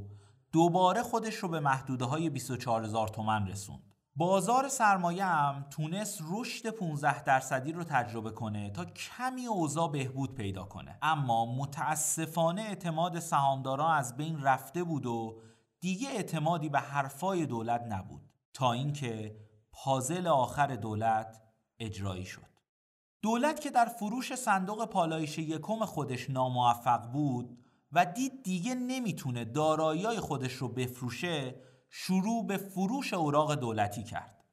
دوباره 0.55 1.03
خودش 1.03 1.35
رو 1.35 1.49
به 1.49 1.59
محدوده 1.59 2.05
های 2.05 2.29
24 2.29 2.83
هزار 2.83 3.07
تومن 3.07 3.47
رسوند. 3.47 3.93
بازار 4.15 4.67
سرمایه 4.67 5.25
هم 5.25 5.65
تونست 5.69 6.21
رشد 6.29 6.69
15 6.69 7.23
درصدی 7.23 7.71
رو 7.71 7.83
تجربه 7.83 8.31
کنه 8.31 8.69
تا 8.69 8.85
کمی 8.85 9.47
اوضاع 9.47 9.91
بهبود 9.91 10.35
پیدا 10.35 10.63
کنه. 10.63 10.97
اما 11.01 11.55
متاسفانه 11.55 12.61
اعتماد 12.61 13.19
سهامداران 13.19 13.97
از 13.97 14.17
بین 14.17 14.43
رفته 14.43 14.83
بود 14.83 15.05
و 15.05 15.41
دیگه 15.79 16.09
اعتمادی 16.09 16.69
به 16.69 16.79
حرفای 16.79 17.45
دولت 17.45 17.81
نبود. 17.89 18.29
تا 18.53 18.73
اینکه 18.73 19.35
پازل 19.71 20.27
آخر 20.27 20.75
دولت 20.75 21.41
اجرایی 21.79 22.25
شد. 22.25 22.59
دولت 23.21 23.61
که 23.61 23.69
در 23.69 23.85
فروش 23.85 24.35
صندوق 24.35 24.85
پالایش 24.85 25.37
یکم 25.37 25.85
خودش 25.85 26.29
ناموفق 26.29 27.11
بود 27.11 27.64
و 27.91 28.05
دید 28.05 28.43
دیگه 28.43 28.75
نمی‌تونه 28.75 29.45
دارایی 29.45 30.19
خودش 30.19 30.53
رو 30.53 30.67
بفروشه 30.67 31.55
شروع 31.89 32.47
به 32.47 32.57
فروش 32.57 33.13
اوراق 33.13 33.55
دولتی 33.55 34.03
کرد. 34.03 34.45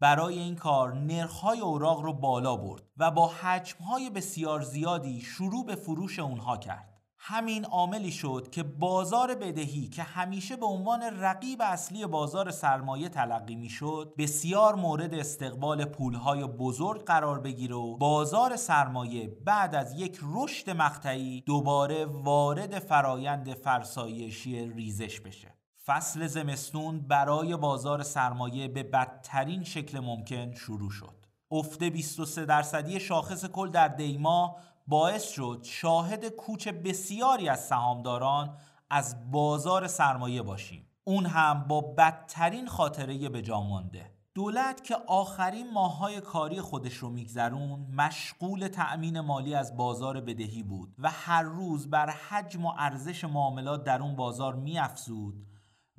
برای 0.00 0.38
این 0.38 0.56
کار 0.56 0.94
نرخ‌های 0.94 1.60
اوراق 1.60 2.00
رو 2.00 2.12
بالا 2.12 2.56
برد 2.56 2.82
و 2.96 3.10
با 3.10 3.28
حجم‌های 3.28 4.10
بسیار 4.10 4.62
زیادی 4.62 5.20
شروع 5.20 5.66
به 5.66 5.74
فروش 5.74 6.18
اونها 6.18 6.56
کرد. 6.56 6.93
همین 7.26 7.64
عاملی 7.64 8.12
شد 8.12 8.48
که 8.50 8.62
بازار 8.62 9.34
بدهی 9.34 9.88
که 9.88 10.02
همیشه 10.02 10.56
به 10.56 10.66
عنوان 10.66 11.02
رقیب 11.02 11.62
اصلی 11.62 12.06
بازار 12.06 12.50
سرمایه 12.50 13.08
تلقی 13.08 13.54
می‌شد 13.54 14.14
بسیار 14.18 14.74
مورد 14.74 15.14
استقبال 15.14 15.84
پولهای 15.84 16.44
بزرگ 16.44 17.04
قرار 17.04 17.40
بگیره 17.40 17.74
و 17.74 17.96
بازار 17.96 18.56
سرمایه 18.56 19.28
بعد 19.44 19.74
از 19.74 20.00
یک 20.00 20.18
رشد 20.22 20.70
مقطعی 20.70 21.42
دوباره 21.46 22.04
وارد 22.04 22.78
فرایند 22.78 23.54
فرسایشی 23.54 24.66
ریزش 24.66 25.20
بشه. 25.20 25.54
فصل 25.86 26.26
زمستون 26.26 27.00
برای 27.00 27.56
بازار 27.56 28.02
سرمایه 28.02 28.68
به 28.68 28.82
بدترین 28.82 29.64
شکل 29.64 30.00
ممکن 30.00 30.54
شروع 30.54 30.90
شد. 30.90 31.24
افت 31.50 31.84
23 31.84 32.44
درصدی 32.44 33.00
شاخص 33.00 33.44
کل 33.44 33.70
در 33.70 33.88
دیما 33.88 34.56
باعث 34.86 35.30
شد 35.30 35.60
شاهد 35.62 36.28
کوچ 36.28 36.68
بسیاری 36.68 37.48
از 37.48 37.66
سهامداران 37.66 38.56
از 38.90 39.30
بازار 39.30 39.86
سرمایه 39.86 40.42
باشیم. 40.42 40.86
اون 41.04 41.26
هم 41.26 41.64
با 41.68 41.80
بدترین 41.80 42.66
خاطره 42.66 43.28
به 43.28 43.42
جا 43.42 43.60
مانده. 43.60 44.14
دولت 44.34 44.84
که 44.84 44.96
آخرین 45.06 45.72
ماههای 45.72 46.20
کاری 46.20 46.60
خودش 46.60 46.94
رو 46.94 47.10
میگذرون 47.10 47.86
مشغول 47.96 48.68
تأمین 48.68 49.20
مالی 49.20 49.54
از 49.54 49.76
بازار 49.76 50.20
بدهی 50.20 50.62
بود 50.62 50.94
و 50.98 51.10
هر 51.10 51.42
روز 51.42 51.90
بر 51.90 52.10
حجم 52.10 52.66
و 52.66 52.72
ارزش 52.78 53.24
معاملات 53.24 53.84
در 53.84 54.02
اون 54.02 54.16
بازار 54.16 54.54
میافزود 54.54 55.46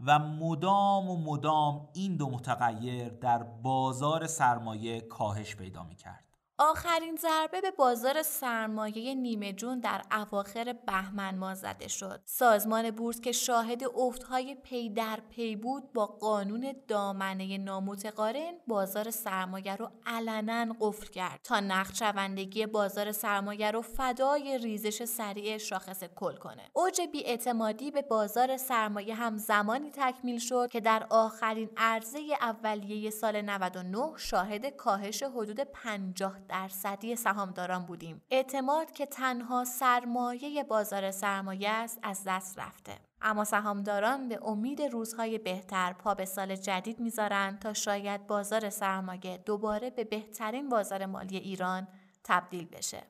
و 0.05 0.19
مدام 0.19 1.09
و 1.09 1.17
مدام 1.17 1.89
این 1.93 2.17
دو 2.17 2.29
متغیر 2.29 3.09
در 3.09 3.43
بازار 3.43 4.27
سرمایه 4.27 5.01
کاهش 5.01 5.55
پیدا 5.55 5.83
می‌کرد. 5.83 6.34
آخرین 6.57 7.15
ضربه 7.15 7.61
به 7.61 7.71
بازار 7.71 8.21
سرمایه 8.21 9.15
نیمه 9.15 9.53
جون 9.53 9.79
در 9.79 10.01
اواخر 10.11 10.75
بهمن 10.87 11.35
ما 11.35 11.55
زده 11.55 11.87
شد. 11.87 12.21
سازمان 12.25 12.91
بورس 12.91 13.21
که 13.21 13.31
شاهد 13.31 13.83
افتهای 13.97 14.55
پی 14.55 14.89
در 14.89 15.19
پی 15.29 15.55
بود 15.55 15.93
با 15.93 16.05
قانون 16.05 16.75
دامنه 16.87 17.57
نامتقارن 17.57 18.53
بازار 18.67 19.11
سرمایه 19.11 19.75
رو 19.75 19.89
علنا 20.05 20.75
قفل 20.79 21.07
کرد 21.07 21.39
تا 21.43 21.59
نقشوندگی 21.59 22.65
بازار 22.65 23.11
سرمایه 23.11 23.71
رو 23.71 23.81
فدای 23.81 24.57
ریزش 24.57 25.03
سریع 25.03 25.57
شاخص 25.57 26.03
کل 26.03 26.35
کنه. 26.35 26.63
اوج 26.73 27.01
بیاعتمادی 27.11 27.91
به 27.91 28.01
بازار 28.01 28.57
سرمایه 28.57 29.15
هم 29.15 29.37
زمانی 29.37 29.91
تکمیل 29.91 30.39
شد 30.39 30.69
که 30.71 30.79
در 30.79 31.07
آخرین 31.09 31.69
عرضه 31.77 32.19
اولیه 32.41 33.09
سال 33.09 33.41
99 33.41 34.11
شاهد 34.17 34.65
کاهش 34.65 35.23
حدود 35.23 35.59
50 35.59 36.44
درصدی 36.47 37.15
سهامداران 37.15 37.85
بودیم. 37.85 38.21
اعتماد 38.29 38.91
که 38.91 39.05
تنها 39.05 39.65
سرمایه 39.65 40.63
بازار 40.63 41.11
سرمایه 41.11 41.69
است 41.69 41.99
از 42.03 42.23
دست 42.27 42.59
رفته. 42.59 42.99
اما 43.21 43.43
سهامداران 43.43 44.29
به 44.29 44.39
امید 44.43 44.81
روزهای 44.81 45.37
بهتر 45.37 45.93
پا 45.93 46.13
به 46.13 46.25
سال 46.25 46.55
جدید 46.55 46.99
می‌ذارند 46.99 47.59
تا 47.59 47.73
شاید 47.73 48.27
بازار 48.27 48.69
سرمایه 48.69 49.37
دوباره 49.37 49.89
به 49.89 50.03
بهترین 50.03 50.69
بازار 50.69 51.05
مالی 51.05 51.37
ایران 51.37 51.87
تبدیل 52.23 52.65
بشه. 52.65 53.03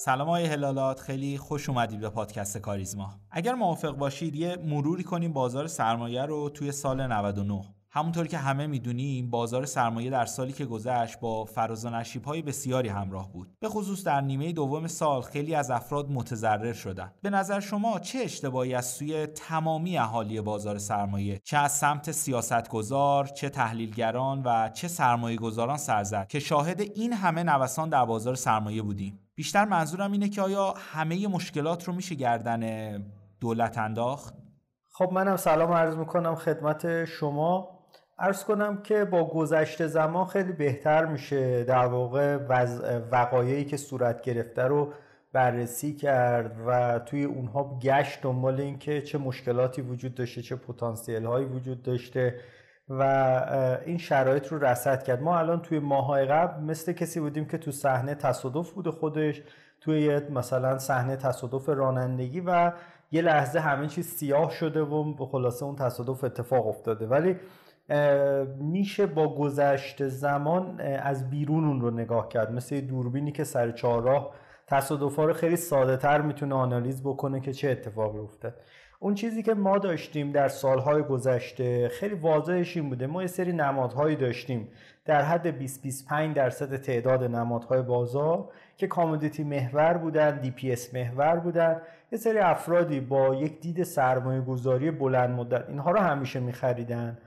سلام 0.00 0.28
های 0.28 0.46
هلالات 0.46 1.00
خیلی 1.00 1.38
خوش 1.38 1.68
اومدید 1.68 2.00
به 2.00 2.08
پادکست 2.08 2.58
کاریزما. 2.58 3.10
اگر 3.30 3.54
موافق 3.54 3.90
باشید 3.90 4.34
یه 4.34 4.56
مروری 4.56 5.04
کنیم 5.04 5.32
بازار 5.32 5.66
سرمایه 5.66 6.22
رو 6.22 6.48
توی 6.48 6.72
سال 6.72 7.06
99 7.06 7.60
همونطور 7.90 8.26
که 8.26 8.38
همه 8.38 8.66
می‌دونیم 8.66 9.30
بازار 9.30 9.66
سرمایه 9.66 10.10
در 10.10 10.26
سالی 10.26 10.52
که 10.52 10.64
گذشت 10.64 11.20
با 11.20 11.44
فراز 11.44 11.84
و 11.84 12.02
های 12.24 12.42
بسیاری 12.42 12.88
همراه 12.88 13.32
بود. 13.32 13.48
به 13.60 13.68
خصوص 13.68 14.04
در 14.04 14.20
نیمه 14.20 14.52
دوم 14.52 14.86
سال 14.86 15.22
خیلی 15.22 15.54
از 15.54 15.70
افراد 15.70 16.10
متضرر 16.10 16.72
شدن. 16.72 17.12
به 17.22 17.30
نظر 17.30 17.60
شما 17.60 17.98
چه 17.98 18.18
اشتباهی 18.18 18.74
از 18.74 18.86
سوی 18.86 19.26
تمامی 19.26 19.98
اهالی 19.98 20.40
بازار 20.40 20.78
سرمایه؟ 20.78 21.40
چه 21.44 21.56
از 21.56 21.72
سمت 21.72 22.12
سیاستگزار 22.12 23.26
چه 23.26 23.48
تحلیلگران 23.48 24.42
و 24.42 24.70
چه 24.74 24.88
سرمایه 24.88 25.36
گذاران 25.36 25.76
سرزد 25.76 26.26
که 26.28 26.40
شاهد 26.40 26.80
این 26.80 27.12
همه 27.12 27.42
نوسان 27.42 27.88
در 27.88 28.04
بازار 28.04 28.34
سرمایه 28.34 28.82
بودیم؟ 28.82 29.27
بیشتر 29.38 29.64
منظورم 29.64 30.12
اینه 30.12 30.28
که 30.28 30.42
آیا 30.42 30.74
همه 30.92 31.28
مشکلات 31.28 31.84
رو 31.84 31.94
میشه 31.94 32.14
گردن 32.14 32.92
دولت 33.40 33.78
انداخت؟ 33.78 34.34
خب 34.92 35.10
منم 35.12 35.36
سلام 35.36 35.72
عرض 35.72 35.96
می‌کنم 35.96 36.34
خدمت 36.34 37.04
شما. 37.04 37.78
ارز 38.18 38.44
کنم 38.44 38.82
که 38.82 39.04
با 39.04 39.24
گذشته 39.24 39.86
زمان 39.86 40.26
خیلی 40.26 40.52
بهتر 40.52 41.06
میشه 41.06 41.64
در 41.64 41.86
واقع 41.86 42.36
وقایعی 43.12 43.64
که 43.64 43.76
صورت 43.76 44.22
گرفته 44.22 44.62
رو 44.62 44.92
بررسی 45.32 45.94
کرد 45.94 46.56
و 46.66 46.98
توی 46.98 47.24
اونها 47.24 47.78
گشت 47.82 48.22
دنبال 48.22 48.60
اینکه 48.60 49.02
چه 49.02 49.18
مشکلاتی 49.18 49.82
وجود 49.82 50.14
داشته 50.14 50.42
چه 50.42 50.56
پتانسیل 50.56 51.24
هایی 51.24 51.46
وجود 51.46 51.82
داشته. 51.82 52.40
و 52.90 53.02
این 53.86 53.98
شرایط 53.98 54.46
رو 54.46 54.58
رصد 54.58 55.02
کرد. 55.02 55.22
ما 55.22 55.38
الان 55.38 55.62
توی 55.62 55.78
ماهای 55.78 56.26
قبل 56.26 56.62
مثل 56.62 56.92
کسی 56.92 57.20
بودیم 57.20 57.44
که 57.44 57.58
تو 57.58 57.70
صحنه 57.70 58.14
تصادف 58.14 58.70
بوده 58.70 58.90
خودش 58.90 59.42
توی 59.80 60.20
مثلا 60.30 60.78
صحنه 60.78 61.16
تصادف 61.16 61.68
رانندگی 61.68 62.40
و 62.40 62.72
یه 63.10 63.22
لحظه 63.22 63.60
همه 63.60 63.86
چیز 63.86 64.06
سیاه 64.06 64.50
شده 64.50 64.82
و 64.82 65.26
خلاصه 65.26 65.64
اون 65.64 65.76
تصادف 65.76 66.24
اتفاق 66.24 66.66
افتاده. 66.66 67.06
ولی 67.06 67.36
میشه 68.58 69.06
با 69.06 69.34
گذشت 69.34 70.08
زمان 70.08 70.80
از 70.80 71.30
بیرون 71.30 71.64
اون 71.64 71.80
رو 71.80 71.90
نگاه 71.90 72.28
کرد. 72.28 72.52
مثل 72.52 72.80
دوربینی 72.80 73.32
که 73.32 73.44
سر 73.44 73.70
چهارراه 73.70 74.30
تصادفا 74.66 75.24
رو 75.24 75.32
خیلی 75.32 75.56
ساده 75.56 75.96
تر 75.96 76.20
می‌تونه 76.20 76.54
آنالیز 76.54 77.02
بکنه 77.02 77.40
که 77.40 77.52
چه 77.52 77.70
اتفاقی 77.70 78.18
افتاد. 78.18 78.54
اون 79.00 79.14
چیزی 79.14 79.42
که 79.42 79.54
ما 79.54 79.78
داشتیم 79.78 80.32
در 80.32 80.48
سالهای 80.48 81.02
گذشته 81.02 81.88
خیلی 81.88 82.14
واضحش 82.14 82.76
این 82.76 82.88
بوده. 82.88 83.06
ما 83.06 83.22
یه 83.22 83.28
سری 83.28 83.52
نمادهایی 83.52 84.16
داشتیم. 84.16 84.68
در 85.04 85.22
حد 85.22 85.66
20-25 85.66 86.34
درصد 86.34 86.76
تعداد 86.76 87.24
نمادهای 87.24 87.82
بازار 87.82 88.48
که 88.76 88.86
commodity 88.86 89.44
محور 89.44 89.94
بودن 89.94 90.40
DPS 90.40 90.94
محور 90.94 91.36
بودن. 91.36 91.80
یه 92.12 92.18
سری 92.18 92.38
افرادی 92.38 93.00
با 93.00 93.34
یک 93.34 93.60
دید 93.60 93.82
سرمایه 93.82 94.40
گذاری 94.40 94.90
بلند 94.90 95.30
مدت 95.30 95.68
اینها 95.68 95.90
رو 95.90 95.98
همیشه 95.98 96.40
میخریدن. 96.40 97.18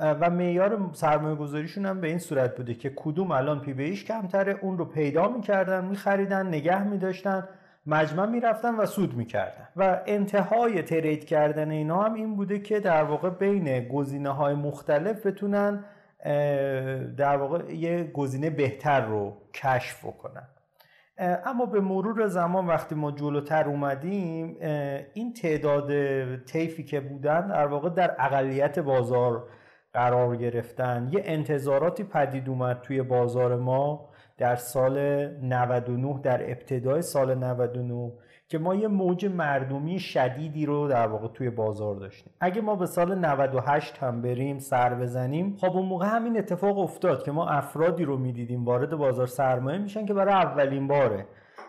و 0.00 0.30
معیار 0.30 0.90
سرمایه 0.92 1.34
گذاریشون 1.34 1.86
هم 1.86 2.00
به 2.00 2.08
این 2.08 2.18
صورت 2.18 2.56
بوده 2.56 2.74
که 2.74 2.92
کدوم 2.96 3.30
الان 3.30 3.60
P 3.60 3.72
به 3.72 3.85
E 3.85 3.91
ش 3.91 4.04
کمتره 4.04 4.58
اون 4.62 4.78
رو 4.78 4.84
پیدا 4.84 5.28
می‌کردن 5.28 5.84
میخریدن 5.84 6.46
نگه 6.46 6.84
میداشتن. 6.84 7.48
مجمع 7.86 8.26
می‌رفتن 8.26 8.74
و 8.74 8.86
سود 8.86 9.14
می‌کردن. 9.14 9.68
و 9.76 10.00
انتهای 10.06 10.82
trade 10.82 11.24
کردن 11.24 11.70
اینا 11.70 12.02
هم 12.02 12.14
این 12.14 12.36
بوده 12.36 12.58
که 12.58 12.80
در 12.80 13.04
واقع 13.04 13.30
بین 13.30 13.88
گزینه 13.88 14.30
های 14.30 14.54
مختلف 14.54 15.26
بتونن 15.26 15.84
در 17.16 17.36
واقع 17.36 17.74
یه 17.74 18.04
گزینه 18.04 18.50
بهتر 18.50 19.00
رو 19.00 19.36
کشف 19.54 20.06
کنن 20.22 20.48
اما 21.18 21.66
به 21.66 21.80
مرور 21.80 22.26
زمان 22.26 22.66
وقتی 22.66 22.94
ما 22.94 23.10
جلوتر 23.10 23.68
اومدیم 23.68 24.56
این 25.14 25.32
تعداد 25.32 25.90
طیفی 26.36 26.84
که 26.84 27.00
بودن 27.00 27.48
در 27.48 27.66
واقع 27.66 27.88
در 27.88 28.16
اقلیت 28.18 28.78
بازار 28.78 29.48
قرار 29.92 30.36
گرفتن. 30.36 31.08
یه 31.12 31.22
انتظاراتی 31.24 32.04
پدید 32.04 32.48
اومد 32.48 32.80
توی 32.80 33.02
بازار 33.02 33.56
ما. 33.56 34.09
در 34.40 34.56
سال 34.56 35.26
99 35.42 36.20
در 36.22 36.50
ابتدای 36.50 37.02
سال 37.02 37.34
99 37.34 38.12
که 38.48 38.58
ما 38.58 38.74
یه 38.74 38.88
موج 38.88 39.26
مردمی 39.26 39.98
شدیدی 39.98 40.66
رو 40.66 40.88
در 40.88 41.06
واقع 41.06 41.28
توی 41.28 41.50
بازار 41.50 41.96
داشتیم. 41.96 42.32
اگه 42.40 42.60
ما 42.60 42.76
به 42.76 42.86
سال 42.86 43.18
98 43.18 43.98
هم 43.98 44.22
بریم 44.22 44.58
سر 44.58 44.94
بزنیم 44.94 45.56
خب 45.56 45.76
اون 45.76 45.86
موقع 45.86 46.06
همین 46.06 46.38
اتفاق 46.38 46.78
افتاد 46.78 47.22
که 47.22 47.32
ما 47.32 47.48
افرادی 47.48 48.04
رو 48.04 48.16
می‌دیدیم 48.16 48.64
وارد 48.64 48.96
بازار 48.96 49.26
سرمایه 49.26 49.78
میشن 49.78 50.06
که 50.06 50.14
برای 50.14 50.34
اولین 50.34 50.88
باره. 50.88 51.26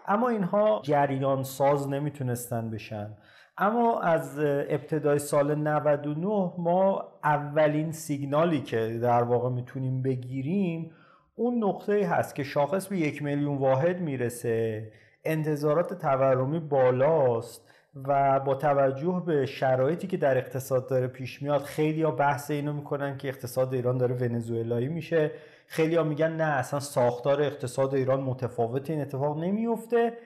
اما 0.07 0.29
اینها 0.29 0.81
جریان 0.83 1.43
ساز 1.43 1.89
نمی‌تونستن 1.89 2.69
بشن. 2.69 3.09
اما 3.57 3.99
از 3.99 4.39
ابتدای 4.69 5.19
سال 5.19 5.55
99 5.55 6.53
ما 6.57 7.07
اولین 7.23 7.91
سیگنالی 7.91 8.61
که 8.61 8.99
در 9.01 9.23
واقع 9.23 9.49
می‌تونیم 9.49 10.01
بگیریم 10.01 10.91
اون 11.35 11.63
نقطه 11.63 12.05
هست 12.05 12.35
که 12.35 12.43
شاخص 12.43 12.87
به 12.87 12.97
یک 12.97 13.23
میلیون 13.23 13.57
واحد 13.57 14.01
می‌رسه. 14.01 14.91
انتظارات 15.23 15.93
تورمی 15.93 16.59
بالاست 16.59 17.69
و 18.07 18.39
با 18.39 18.55
توجه 18.55 19.23
به 19.25 19.45
شرایطی 19.45 20.07
که 20.07 20.17
در 20.17 20.37
اقتصاد 20.37 20.89
داره 20.89 21.07
پیش 21.07 21.41
میاد 21.41 21.61
خیلی 21.61 22.03
ها 22.03 22.11
بحث 22.11 22.51
اینو 22.51 22.73
می‌کنن 22.73 23.17
که 23.17 23.27
اقتصاد 23.27 23.73
ایران 23.73 23.97
داره 23.97 24.15
ونزوئلایی 24.15 24.87
میشه. 24.87 25.31
خیلی 25.67 25.95
ها 25.95 26.03
میگن 26.03 26.31
نه 26.31 26.43
اصلا 26.43 26.79
ساختار 26.79 27.41
اقتصاد 27.41 27.95
ایران 27.95 28.21
متفاوت 28.21 28.89
این 28.89 29.01
اتفاق 29.01 29.37
نمیفته 29.37 30.17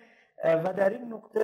و 0.43 0.73
در 0.73 0.89
این 0.89 1.13
نقطه 1.13 1.39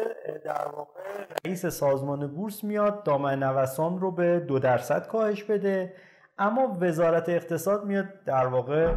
در 0.45 0.67
واقع 0.76 1.00
رئیس 1.45 1.65
سازمان 1.65 2.28
بورس 2.28 2.63
میاد 2.63 3.04
دامن 3.04 3.43
نوسان 3.43 4.00
رو 4.00 4.12
به 4.12 4.39
دو 4.39 4.60
درصد 4.60 5.08
کاهش 5.08 5.43
بده. 5.43 5.93
اما 6.38 6.78
وزارت 6.82 7.30
اقتصاد 7.30 7.86
میاد 7.86 8.06
در 8.26 8.45
واقع 8.45 8.93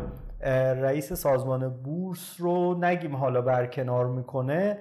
رئیس 0.83 1.13
سازمان 1.13 1.69
بورس 1.69 2.37
رو 2.39 2.85
نگیم 2.85 3.17
حالا 3.17 3.43
برکنار 3.43 4.07
می‌کنه 4.07 4.79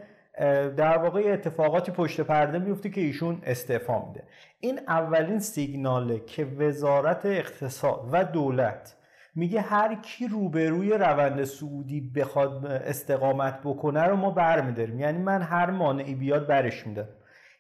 در 0.78 0.97
واقع 0.97 1.21
اتفاقاتی 1.26 1.91
پشت 1.91 2.21
پرده 2.21 2.60
میفته 2.60 2.89
که 2.89 3.02
ایشون 3.02 3.41
استعفا 3.43 4.06
میده. 4.06 4.23
این 4.60 4.80
اولین 4.88 5.39
سیگناله 5.39 6.19
که 6.19 6.45
وزارت 6.45 7.26
اقتصاد 7.26 8.10
و 8.12 8.23
دولت 8.23 8.95
میگه 9.36 9.62
هر 9.62 9.95
کی 9.95 10.28
روبروی 10.28 10.93
روند 10.93 11.43
سعودی 11.43 12.02
بخواد 12.02 12.65
استقامت 12.65 13.60
بکنه 13.63 14.04
رو 14.04 14.15
ما 14.15 14.32
برمیداریم. 14.32 14.99
یعنی 14.99 15.17
من 15.17 15.41
هر 15.41 15.71
مانعی 15.71 16.15
بیاد 16.15 16.47
برش 16.47 16.88
میدم. 16.88 17.08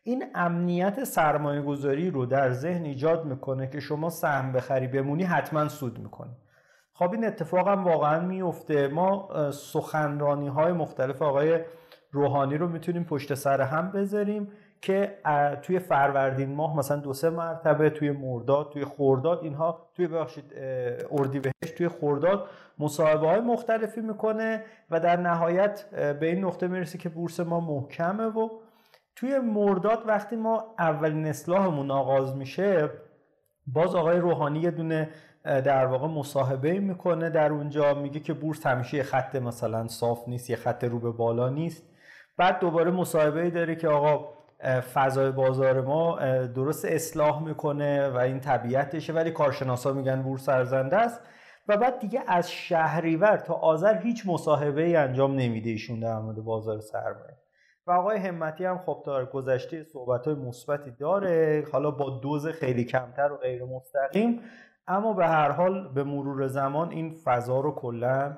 این 0.03 0.23
امنیت 0.35 1.03
سرمایه 1.03 1.61
گذاری 1.61 2.09
رو 2.09 2.25
در 2.25 2.51
ذهن 2.51 2.83
ایجاد 2.83 3.25
می‌کنه 3.25 3.67
که 3.67 3.79
شما 3.79 4.09
سهم 4.09 4.51
بخری 4.51 4.87
بمونی 4.87 5.23
حتما 5.23 5.67
سود 5.67 5.99
می‌کنه 5.99 6.31
خب 6.93 7.11
این 7.11 7.25
اتفاق 7.25 7.67
هم 7.67 7.83
واقعا 7.83 8.19
میفته 8.19 8.87
ما 8.87 9.29
سخنرانی 9.51 10.47
های 10.47 10.71
مختلف 10.71 11.21
آقای 11.21 11.59
روحانی 12.11 12.57
رو 12.57 12.67
می‌تونیم 12.67 13.03
پشت 13.03 13.33
سر 13.33 13.61
هم 13.61 13.91
بذاریم 13.91 14.51
که 14.81 15.17
توی 15.61 15.79
فروردین 15.79 16.55
ماه 16.55 16.77
مثلا 16.77 16.97
دو 16.97 17.13
سه 17.13 17.29
مرتبه 17.29 17.89
توی 17.89 18.11
مرداد 18.11 18.69
توی 18.69 18.85
خورداد 18.85 19.39
اینها 19.43 19.89
توی 19.95 20.07
بخشید 20.07 20.53
اردیبهشت 21.11 21.75
توی 21.77 21.87
خورداد 21.87 22.47
مصاحبه 22.79 23.27
های 23.27 23.39
مختلفی 23.39 24.01
می‌کنه 24.01 24.63
و 24.91 24.99
در 24.99 25.15
نهایت 25.19 25.85
به 26.19 26.25
این 26.25 26.45
نقطه 26.45 26.67
می‌رسه 26.67 26.97
که 26.97 27.09
بورس 27.09 27.39
ما 27.39 27.59
محکمه 27.59 28.25
و 28.25 28.49
توی 29.15 29.39
مرداد 29.39 30.03
وقتی 30.07 30.35
ما 30.35 30.75
اولین 30.79 31.27
اصلاحمون 31.27 31.91
آغاز 31.91 32.35
میشه 32.35 32.89
باز 33.67 33.95
آقای 33.95 34.17
روحانی 34.17 34.59
یه 34.59 34.71
دونه 34.71 35.09
در 35.43 35.85
واقع 35.85 36.07
مصاحبه 36.07 36.79
می‌کنه 36.79 37.29
در 37.29 37.51
اونجا 37.51 37.93
میگه 37.93 38.19
که 38.19 38.33
بورس 38.33 38.65
همیشه 38.65 38.97
یه 38.97 39.03
خط 39.03 39.35
مثلا 39.35 39.87
صاف 39.87 40.27
نیست 40.27 40.49
یه 40.49 40.55
خط 40.55 40.83
رو 40.83 40.99
به 40.99 41.11
بالا 41.11 41.49
نیست. 41.49 41.83
بعد 42.37 42.59
دوباره 42.59 42.91
مصاحبه 42.91 43.49
داره 43.49 43.75
که 43.75 43.87
آقا 43.87 44.33
فضای 44.93 45.31
بازار 45.31 45.81
ما 45.81 46.19
درست 46.45 46.85
اصلاح 46.85 47.43
می‌کنه 47.43 48.09
و 48.09 48.17
این 48.17 48.39
طبیعتشه 48.39 49.13
ولی 49.13 49.31
کارشناسا 49.31 49.93
میگن 49.93 50.21
بورس 50.21 50.49
ارزنده 50.49 50.97
است. 50.97 51.21
و 51.67 51.77
بعد 51.77 51.99
دیگه 51.99 52.23
از 52.27 52.51
شهریور 52.51 53.37
تا 53.37 53.53
آذر 53.53 53.97
هیچ 53.97 54.23
مصاحبه 54.25 54.83
ای 54.83 54.95
انجام 54.95 55.35
نمیده 55.35 55.69
ایشون 55.69 55.99
در 55.99 56.19
مورد 56.19 56.37
بازار 56.37 56.79
سرمایه. 56.79 57.37
و 57.87 57.91
آقای 57.91 58.17
همتی 58.17 58.65
هم 58.65 58.77
خب 58.77 59.03
داره 59.05 59.25
گذشته 59.25 59.83
صحبت 59.83 60.27
های 60.27 60.35
مثبتی 60.35 60.91
داره 60.91 61.65
حالا 61.71 61.91
با 61.91 62.09
دوز 62.09 62.47
خیلی 62.47 62.83
کمتر 62.83 63.31
و 63.31 63.37
غیر 63.37 63.63
مستقیم 63.65 64.41
اما 64.87 65.13
به 65.13 65.27
هر 65.27 65.51
حال 65.51 65.93
به 65.93 66.03
مرور 66.03 66.47
زمان 66.47 66.91
این 66.91 67.15
فضا 67.23 67.59
رو 67.59 67.71
کلا 67.71 68.37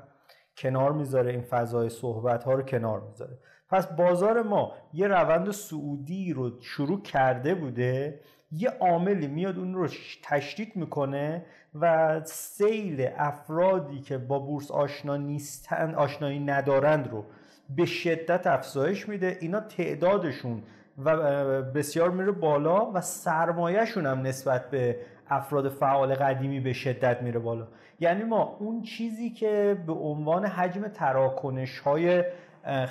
کنار 0.57 0.91
می‌ذاره 0.91 1.31
این 1.31 1.41
فضای 1.41 1.89
صحبت 1.89 2.43
ها 2.43 2.53
رو 2.53 2.61
کنار 2.61 3.01
می‌ذاره. 3.01 3.37
پس 3.69 3.87
بازار 3.87 4.41
ما 4.41 4.73
یه 4.93 5.07
روند 5.07 5.51
سعودی 5.51 6.33
رو 6.33 6.61
شروع 6.61 7.01
کرده 7.01 7.55
بوده 7.55 8.19
یه 8.51 8.69
عاملی 8.69 9.27
میاد 9.27 9.57
اون 9.57 9.73
رو 9.73 9.87
تشدید 10.23 10.75
می‌کنه 10.75 11.45
و 11.79 12.21
سیل 12.25 13.09
افرادی 13.17 14.01
که 14.01 14.17
با 14.17 14.39
بورس 14.39 14.71
آشنا 14.71 15.17
نیستن 15.17 15.95
آشنایی 15.95 16.39
ندارند 16.39 17.07
رو 17.07 17.25
به 17.69 17.85
شدت 17.85 18.47
افزایش 18.47 19.09
میده. 19.09 19.37
اینا 19.41 19.59
تعدادشون 19.59 20.63
و 21.05 21.15
بسیار 21.61 22.11
میره 22.11 22.31
بالا 22.31 22.91
و 22.91 23.01
سرمایهشون 23.01 24.05
هم 24.05 24.21
نسبت 24.21 24.69
به 24.69 24.99
افراد 25.27 25.69
فعال 25.69 26.15
قدیمی 26.15 26.59
به 26.59 26.73
شدت 26.73 27.21
میره 27.21 27.39
بالا. 27.39 27.67
یعنی 27.99 28.23
ما 28.23 28.57
اون 28.59 28.81
چیزی 28.81 29.29
که 29.29 29.77
به 29.87 29.93
عنوان 29.93 30.45
حجم 30.45 30.87
تراکنش 30.87 31.79
های 31.79 32.23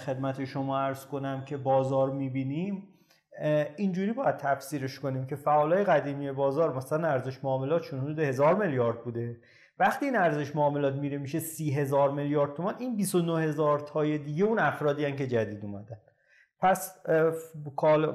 خدمت 0.07 0.45
شما 0.45 0.79
ارز 0.79 1.07
کنم 1.07 1.45
که 1.45 1.57
بازار 1.57 2.11
می‌بینیم 2.11 2.89
اینجوری 3.77 4.13
باید 4.13 4.37
تفسیرش 4.37 5.01
کنیم 5.01 5.27
که 5.27 5.37
فعالای 5.37 5.85
قدیمی 5.85 6.33
بازار 6.33 6.77
مثلا 6.77 7.09
ارزش 7.09 7.45
معاملاتشون 7.45 8.01
حدود 8.01 8.19
هزار 8.19 8.55
میلیارد 8.55 9.03
بوده. 9.05 9.37
وقتی 9.79 10.07
این 10.07 10.17
ارزش 10.17 10.57
معاملات 10.57 10.95
میره 10.95 11.19
میشه 11.19 11.39
سی 11.39 11.71
هزار 11.71 12.11
میلیارد 12.11 12.55
تومان 12.55 12.75
این 12.79 12.97
29 12.97 13.43
هزار 13.43 13.79
تای 13.79 14.19
دیگه 14.19 14.45
اون 14.45 14.59
افرادی 14.59 15.05
هن 15.05 15.17
که 15.17 15.27
جدید 15.27 15.65
اومدن. 15.65 15.97
پس 16.61 17.03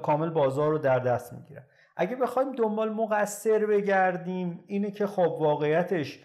کامل 0.03 0.29
بازار 0.29 0.69
رو 0.69 0.77
در 0.77 0.99
دست 0.99 1.33
می‌گیرن. 1.33 1.63
اگه 1.97 2.15
بخوایم 2.15 2.51
دنبال 2.51 2.89
مقصر 2.89 3.65
بگردیم 3.65 4.63
اینه 4.67 4.91
که 4.91 5.07
خب 5.07 5.37
واقعیتش 5.39 6.23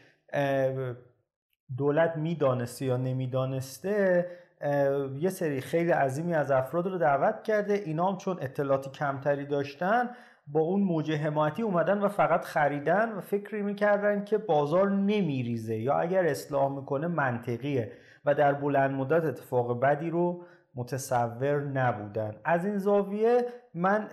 دولت 1.77 2.17
می‌دانسته 2.17 2.85
یا 2.85 2.97
نمی‌دانسته 2.97 4.27
یه 5.19 5.31
سری 5.31 5.61
خیلی 5.61 5.91
عظیمی 5.91 6.35
از 6.35 6.51
افراد 6.51 6.87
رو 6.87 6.99
دعوت 6.99 7.43
کرده. 7.43 7.75
اینا 7.75 8.11
هم 8.13 8.17
چون 8.17 8.39
اطلاعاتی 8.41 8.91
کمتری 8.91 9.47
داشتن 9.47 10.11
با 10.47 10.61
اون 10.61 10.81
موجه 10.81 11.17
حمایتی 11.17 11.63
اومدن 11.63 11.99
و 11.99 12.09
فقط 12.09 12.45
خریدن 12.45 13.13
و 13.13 13.21
فکری 13.21 13.63
می‌کردن 13.63 14.25
که 14.25 14.39
بازار 14.39 14.91
نمیریزه. 14.91 15.77
یا 15.77 15.95
اگر 15.95 16.27
اصلاح 16.27 16.73
می‌کنه 16.77 17.07
منطقیه 17.07 17.93
و 18.25 18.35
در 18.35 18.53
بلند 18.53 18.91
مدت 18.91 19.25
اتفاق 19.25 19.81
بدی 19.81 20.11
رو 20.11 20.45
متصور 20.75 21.61
نبودن. 21.61 22.35
از 22.45 22.65
این 22.65 22.79
زاویه 22.79 23.45
من 23.75 24.09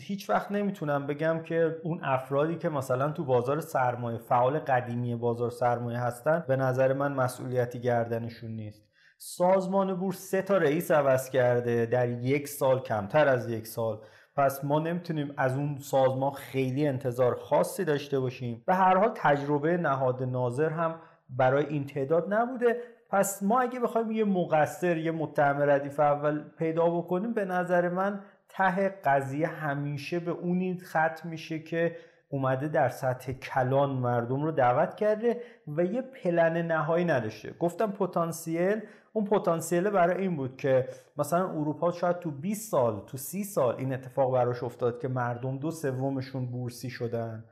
هیچ 0.00 0.30
وقت 0.30 0.52
نمی‌تونم 0.52 1.06
بگم 1.06 1.42
که 1.42 1.76
اون 1.82 2.00
افرادی 2.04 2.56
که 2.56 2.68
مثلا 2.68 3.10
تو 3.10 3.24
بازار 3.24 3.60
سرمایه 3.60 4.18
فعال 4.18 4.58
قدیمی 4.58 5.16
بازار 5.16 5.50
سرمایه 5.50 5.98
هستن 5.98 6.44
به 6.48 6.56
نظر 6.56 6.92
من 6.92 7.12
مسئولیتی 7.12 7.80
گردنشون 7.80 8.50
نیست. 8.50 8.82
سازمان 9.18 9.94
بورس 9.94 10.18
سه 10.18 10.42
تا 10.42 10.56
رئیس 10.56 10.90
عوض 10.90 11.30
کرده 11.30 11.86
در 11.86 12.08
یک 12.08 12.48
سال 12.48 12.80
کمتر 12.80 13.28
از 13.28 13.50
یک 13.50 13.66
سال. 13.66 14.00
پس 14.36 14.64
ما 14.64 14.78
نمی‌تونیم 14.78 15.34
از 15.36 15.56
اون 15.56 15.78
سازمان 15.78 16.30
خیلی 16.30 16.86
انتظار 16.86 17.34
خاصی 17.34 17.84
داشته 17.84 18.20
باشیم. 18.20 18.62
به 18.66 18.74
هر 18.74 18.96
حال 18.96 19.12
تجربه 19.14 19.76
نهاد 19.76 20.22
ناظر 20.22 20.70
هم 20.70 20.94
برای 21.30 21.66
این 21.66 21.86
تعداد 21.86 22.34
نبوده. 22.34 22.76
پس 23.10 23.42
ما 23.42 23.60
اگه 23.60 23.80
بخوایم 23.80 24.10
یه 24.10 24.24
مقصر 24.24 24.96
یه 24.96 25.10
متهم 25.10 25.62
ردیف 25.62 26.00
اول 26.00 26.44
پیدا 26.58 26.90
بکنیم 26.90 27.34
به 27.34 27.44
نظر 27.44 27.88
من 27.88 28.20
ته 28.48 28.88
قضیه 28.88 29.46
همیشه 29.46 30.20
به 30.20 30.30
اونی 30.30 30.78
ختم 30.78 31.28
میشه 31.28 31.58
که 31.58 31.96
اومده 32.36 32.68
در 32.68 32.88
سطح 32.88 33.32
کلان 33.32 33.90
مردم 33.90 34.42
رو 34.42 34.52
دعوت 34.52 34.94
کرده 34.94 35.40
و 35.66 35.84
یه 35.84 36.02
پلن 36.02 36.66
نهایی 36.66 37.04
نداشته. 37.04 37.54
گفتم 37.60 37.92
پتانسیل 37.92 38.80
اون 39.12 39.24
پتانسیل 39.24 39.90
برای 39.90 40.22
این 40.22 40.36
بود 40.36 40.56
که 40.56 40.88
مثلا 41.16 41.50
اروپا 41.50 41.92
شاید 41.92 42.18
تو 42.18 42.30
20 42.30 42.70
سال 42.70 43.06
تو 43.06 43.16
30 43.16 43.44
سال 43.44 43.76
این 43.76 43.94
اتفاق 43.94 44.32
براش 44.32 44.62
افتاد 44.62 45.00
که 45.00 45.08
مردم 45.08 45.58
دو 45.58 45.70
سومشون 45.70 46.50
بورسی 46.50 46.90
شدن. 46.90 47.44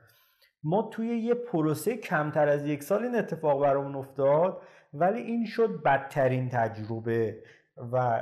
ما 0.63 0.89
توی 0.91 1.07
یه 1.07 1.33
پروسه 1.33 1.97
کمتر 1.97 2.47
از 2.47 2.65
یک 2.65 2.83
سال 2.83 3.03
این 3.03 3.15
اتفاق 3.15 3.61
برامون 3.61 3.95
افتاد 3.95 4.61
ولی 4.93 5.21
این 5.21 5.45
شد 5.45 5.83
بدترین 5.83 6.49
تجربه 6.49 7.43
و 7.91 8.21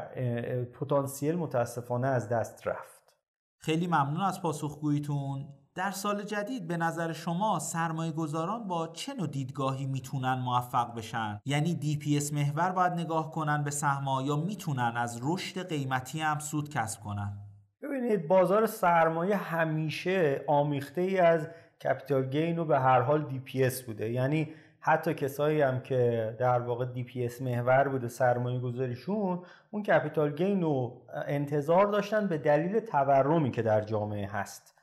پتانسیل 0.79 1.35
متاسفانه 1.35 2.07
از 2.07 2.29
دست 2.29 2.67
رفت. 2.67 3.13
خیلی 3.57 3.87
ممنون 3.87 4.21
از 4.21 4.41
پاسخگوییتون. 4.41 5.62
در 5.75 5.91
سال 5.91 6.23
جدید 6.23 6.67
به 6.67 6.77
نظر 6.77 7.13
شما 7.13 7.59
سرمایه 7.59 8.11
گذاران 8.11 8.67
با 8.67 8.87
چه 8.87 9.13
نوع 9.13 9.27
دیدگاهی 9.27 9.85
می‌تونن 9.85 10.33
موفق 10.33 10.95
بشن؟ 10.95 11.39
یعنی 11.45 11.75
DPS 11.75 12.33
محور 12.33 12.71
باید 12.71 12.93
نگاه 12.93 13.31
کنن 13.31 13.63
به 13.63 13.71
سهما 13.71 14.21
یا 14.21 14.35
می‌تونن 14.35 14.93
از 14.95 15.19
رشد 15.23 15.69
قیمتی 15.69 16.19
هم 16.19 16.39
سود 16.39 16.69
کسب 16.69 16.99
کنن؟ 16.99 17.37
ببینید 17.81 18.27
بازار 18.27 18.65
سرمایه 18.65 19.35
همیشه 19.35 20.41
آمیخته 20.47 21.01
ای 21.01 21.17
از 21.17 21.47
capital 21.83 22.29
gain 22.29 22.59
و 22.59 22.65
به 22.65 22.79
هر 22.79 23.01
حال 23.01 23.25
DPS 23.25 23.83
بوده 23.83 24.11
یعنی 24.11 24.49
حتی 24.79 25.13
کسایی 25.13 25.61
هم 25.61 25.79
که 25.79 26.35
در 26.39 26.59
واقع 26.59 26.85
DPS 26.85 27.41
محور 27.41 27.87
بوده 27.87 28.07
سرمایه 28.07 28.59
گذاریشون 28.59 29.39
اون 29.71 29.83
capital 29.83 30.31
gain 30.31 30.61
رو 30.61 31.01
انتظار 31.27 31.85
داشتن 31.85 32.27
به 32.27 32.37
دلیل 32.37 32.79
تورمی 32.79 33.51
که 33.51 33.61
در 33.61 33.81
جامعه 33.81 34.27
هست 34.27 34.73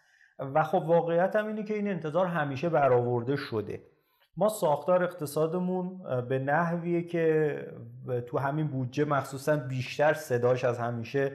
و 0.54 0.62
خب 0.62 0.82
واقعیت 0.86 1.36
هم 1.36 1.46
اینه 1.46 1.62
که 1.62 1.74
این 1.74 1.88
انتظار 1.88 2.26
همیشه 2.26 2.68
برآورده 2.68 3.36
شده. 3.36 3.80
ما 4.36 4.48
ساختار 4.48 5.04
اقتصادمون 5.04 6.00
به 6.28 6.38
نحویه 6.38 7.02
که 7.02 7.56
تو 8.26 8.38
همین 8.38 8.66
بودجه 8.66 9.04
مخصوصا 9.04 9.56
بیشتر 9.56 10.12
صداش 10.12 10.64
از 10.64 10.78
همیشه 10.78 11.32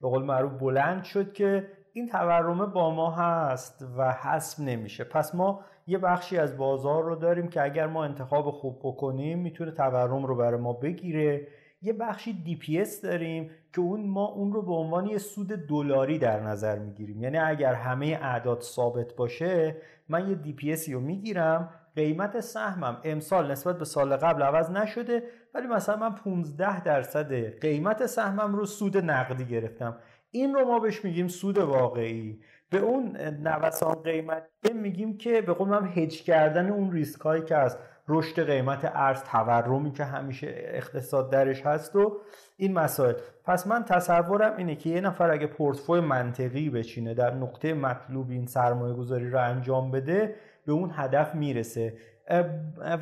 به 0.00 0.08
قول 0.08 0.22
معروف 0.24 0.52
بلند 0.52 1.04
شد 1.04 1.32
که 1.32 1.66
این 1.92 2.08
تورمه 2.08 2.66
با 2.66 2.94
ما 2.94 3.10
هست 3.10 3.86
و 3.96 4.12
حسب 4.12 4.62
نمیشه. 4.64 5.04
پس 5.04 5.34
ما 5.34 5.64
یه 5.86 5.98
بخشی 5.98 6.38
از 6.38 6.56
بازار 6.56 7.04
رو 7.04 7.16
داریم 7.16 7.48
که 7.48 7.62
اگر 7.62 7.86
ما 7.86 8.04
انتخاب 8.04 8.50
خوب 8.50 8.78
بکنیم 8.82 9.38
می‌تونه 9.38 9.70
تورم 9.70 10.26
رو 10.26 10.36
برای 10.36 10.60
ما 10.60 10.72
بگیره. 10.72 11.46
یه 11.82 11.92
بخشی 11.92 12.58
اس 12.80 13.00
داریم 13.04 13.50
که 13.72 13.80
اون 13.80 14.06
ما 14.06 14.24
اون 14.26 14.52
رو 14.52 14.62
به 14.62 14.72
عنوان 14.72 15.06
یه 15.06 15.18
سود 15.18 15.48
دلاری 15.48 16.18
در 16.18 16.40
نظر 16.40 16.78
می‌گیریم. 16.78 17.22
یعنی 17.22 17.38
اگر 17.38 17.74
همه 17.74 18.18
اعداد 18.22 18.60
ثابت 18.60 19.14
باشه 19.16 19.76
من 20.08 20.30
یه 20.30 20.72
اسی 20.72 20.92
رو 20.92 21.00
می‌گیرم 21.00 21.70
قیمت 21.96 22.40
سهمم 22.40 23.00
امسال 23.04 23.50
نسبت 23.50 23.78
به 23.78 23.84
سال 23.84 24.16
قبل 24.16 24.42
عوض 24.42 24.70
نشده 24.70 25.22
ولی 25.54 25.66
مثلا 25.66 25.96
من 25.96 26.14
15 26.14 26.82
درصد 26.82 27.32
قیمت 27.60 28.06
سهمم 28.06 28.54
رو 28.54 28.66
سود 28.66 28.96
نقدی 28.96 29.44
گرفتم. 29.44 29.96
این 30.30 30.54
رو 30.54 30.64
ما 30.64 30.78
بهش 30.78 31.04
میگیم 31.04 31.28
سود 31.28 31.58
واقعی. 31.58 32.40
به 32.70 32.78
اون 32.78 33.16
نوسان 33.16 33.94
قیمت 33.94 34.48
میگیم 34.74 35.18
که 35.18 35.40
به 35.40 35.52
قول 35.52 35.68
من 35.68 35.88
هج 35.88 36.22
کردن 36.22 36.70
اون 36.70 36.92
ریسک 36.92 37.20
هایی 37.20 37.44
که 37.44 37.56
از 37.56 37.78
رشد 38.08 38.46
قیمت 38.46 38.90
ارز 38.94 39.22
تورمی 39.22 39.92
که 39.92 40.04
همیشه 40.04 40.54
اقتصاد 40.56 41.30
درش 41.30 41.62
هست 41.62 41.96
و 41.96 42.20
این 42.56 42.72
مسائل. 42.72 43.14
پس 43.44 43.66
من 43.66 43.84
تصورم 43.84 44.56
اینه 44.56 44.76
که 44.76 44.90
یه 44.90 45.00
نفر 45.00 45.30
اگه 45.30 45.46
پورتفوی 45.46 46.00
منطقی 46.00 46.70
بچینه 46.70 47.14
در 47.14 47.34
نقطه 47.34 47.74
مطلوب 47.74 48.30
این 48.30 48.46
سرمایه 48.46 48.94
گذاری 48.94 49.30
رو 49.30 49.40
انجام 49.42 49.90
بده 49.90 50.34
به 50.66 50.72
اون 50.72 50.90
هدف 50.94 51.34
می‌رسه. 51.34 51.94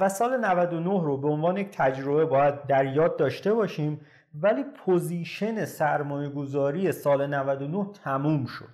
و 0.01 0.09
سال 0.09 0.45
99 0.45 0.91
رو 0.91 1.17
به 1.17 1.29
عنوان 1.29 1.57
یک 1.57 1.71
تجربه 1.71 2.25
باید 2.25 2.67
در 2.67 2.87
یاد 2.87 3.17
داشته 3.17 3.55
باشیم 3.55 4.01
ولی 4.35 4.65
position 4.85 5.65
سرمایه 5.65 6.29
گذاری 6.29 6.93
سال 6.93 7.27
99 7.27 7.87
تموم 8.05 8.47
شد. 8.47 8.69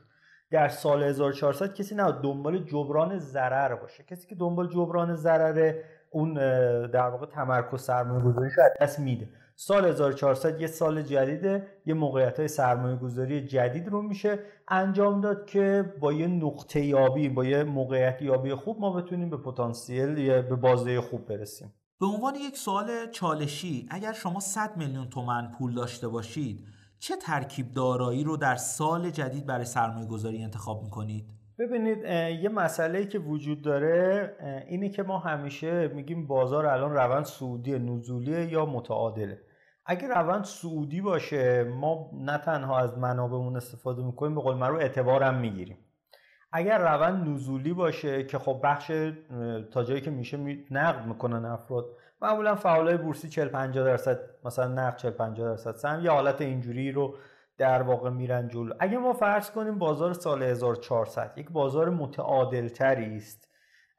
در 0.51 0.69
سال 0.69 1.03
1400 1.03 1.75
کسی 1.75 1.95
نه 1.95 2.13
دنبال 2.23 2.59
جبران 2.59 3.19
ضرر 3.19 3.75
باشه. 3.75 4.03
کسی 4.03 4.29
که 4.29 4.35
دنبال 4.35 4.69
جبران 4.69 5.15
ضرر 5.15 5.75
اون 6.11 6.35
در 6.87 7.09
واقع 7.09 7.27
تمرکز 7.27 7.81
سرمایه 7.81 8.25
گذاری 8.25 8.47
از 8.47 8.73
دست 8.81 8.99
میده 8.99 9.29
سال 9.57 9.85
1400 9.85 10.61
یه 10.61 10.67
سال 10.67 11.03
جدیده 11.03 11.67
یه 11.87 11.95
موقعیت 11.95 12.39
های 12.39 12.49
سرمایه 12.49 12.97
گذاری 12.97 13.47
جدید 13.47 13.89
رو 13.89 14.03
میشه 14.03 14.39
انجام 14.69 15.21
داد 15.21 15.47
که 15.47 15.95
با 16.01 16.13
یه 16.13 16.27
نقطه 16.27 16.85
یابی 16.85 17.29
با 17.29 17.45
یه 17.45 17.65
موقعیت 17.65 18.23
یابی 18.23 18.55
خوب 18.55 18.81
ما 18.81 18.93
بتونیم 18.93 19.31
به 19.31 19.37
پتانسیل 19.37 20.19
یا 20.19 20.43
به 20.43 20.57
بازده 20.57 21.01
خوب 21.01 21.27
برسیم 21.27 21.75
به 22.01 22.07
عنوان 22.07 22.35
یک 22.35 22.57
سوال 22.57 23.11
چالشی 23.11 23.87
اگر 23.91 24.13
شما 24.13 24.41
100 24.41 24.77
میلیون 24.77 25.09
تومن 25.09 25.53
پول 25.59 25.75
داشته 25.75 26.09
باشید 26.09 26.67
چه 26.99 27.17
ترکیب 27.17 27.73
دارایی 27.73 28.25
رو 28.25 28.37
در 28.37 28.57
سال 28.57 29.11
جدید 29.11 29.47
برای 29.47 29.65
سرمایه 29.65 30.07
گذاری 30.07 30.43
انتخاب 30.43 30.83
می‌کنید؟ 30.83 31.40
ببینید 31.61 32.05
یه 32.43 32.49
مسئله 32.49 33.07
که 33.07 33.19
وجود 33.19 33.63
داره 33.63 34.37
اینه 34.69 34.89
که 34.89 35.03
ما 35.03 35.19
همیشه 35.19 35.89
میگیم 35.89 36.27
بازار 36.27 36.67
الان 36.67 36.93
روند 36.93 37.25
سعودی 37.25 37.79
نزولی 37.79 38.45
یا 38.45 38.67
متعادله. 38.67 39.41
اگر 39.87 40.09
روند 40.09 40.45
سعودی 40.45 41.01
باشه 41.01 41.65
ما 41.65 42.11
نه 42.15 42.39
تنها 42.39 42.79
از 42.79 42.99
منابعمون 42.99 43.57
استفاده 43.57 44.03
می‌کنیم 44.03 44.35
به 44.35 44.41
قول 44.41 44.57
معروف 44.57 44.81
اعتبارم 44.81 45.35
می‌گیریم. 45.35 45.79
اگر 46.53 46.79
روند 46.79 47.29
نزولی 47.29 47.73
باشه 47.73 48.25
که 48.25 48.39
خب 48.39 48.61
بخش 48.65 48.93
تا 49.73 49.85
جایی 49.85 50.01
که 50.01 50.11
میشه 50.11 50.39
نقد 50.71 51.07
می‌کنن 51.07 51.45
افراد 51.45 51.85
معمولا 52.23 52.55
فعالای 52.55 52.97
بورسی 52.97 53.29
40 53.29 53.49
50 53.49 53.85
درصد 53.85 54.19
مثلا 54.45 54.69
نقد 54.69 54.97
40 54.97 55.11
50 55.11 55.49
درصد 55.49 55.75
سهم 55.77 56.05
یه 56.05 56.11
حالت 56.11 56.41
اینجوری 56.41 56.93
رو 56.93 57.15
در 57.61 57.83
واقع 57.83 58.11
میرن 58.11 58.49
جلو. 58.49 58.75
اگه 58.81 58.99
ما 58.99 59.13
فرض 59.13 59.51
کنیم 59.51 59.79
بازار 59.79 60.13
سال 60.13 60.43
1400 60.43 61.33
یک 61.37 61.51
بازار 61.51 61.91
متعادل 61.91 62.69
تری 62.69 63.17
است 63.17 63.49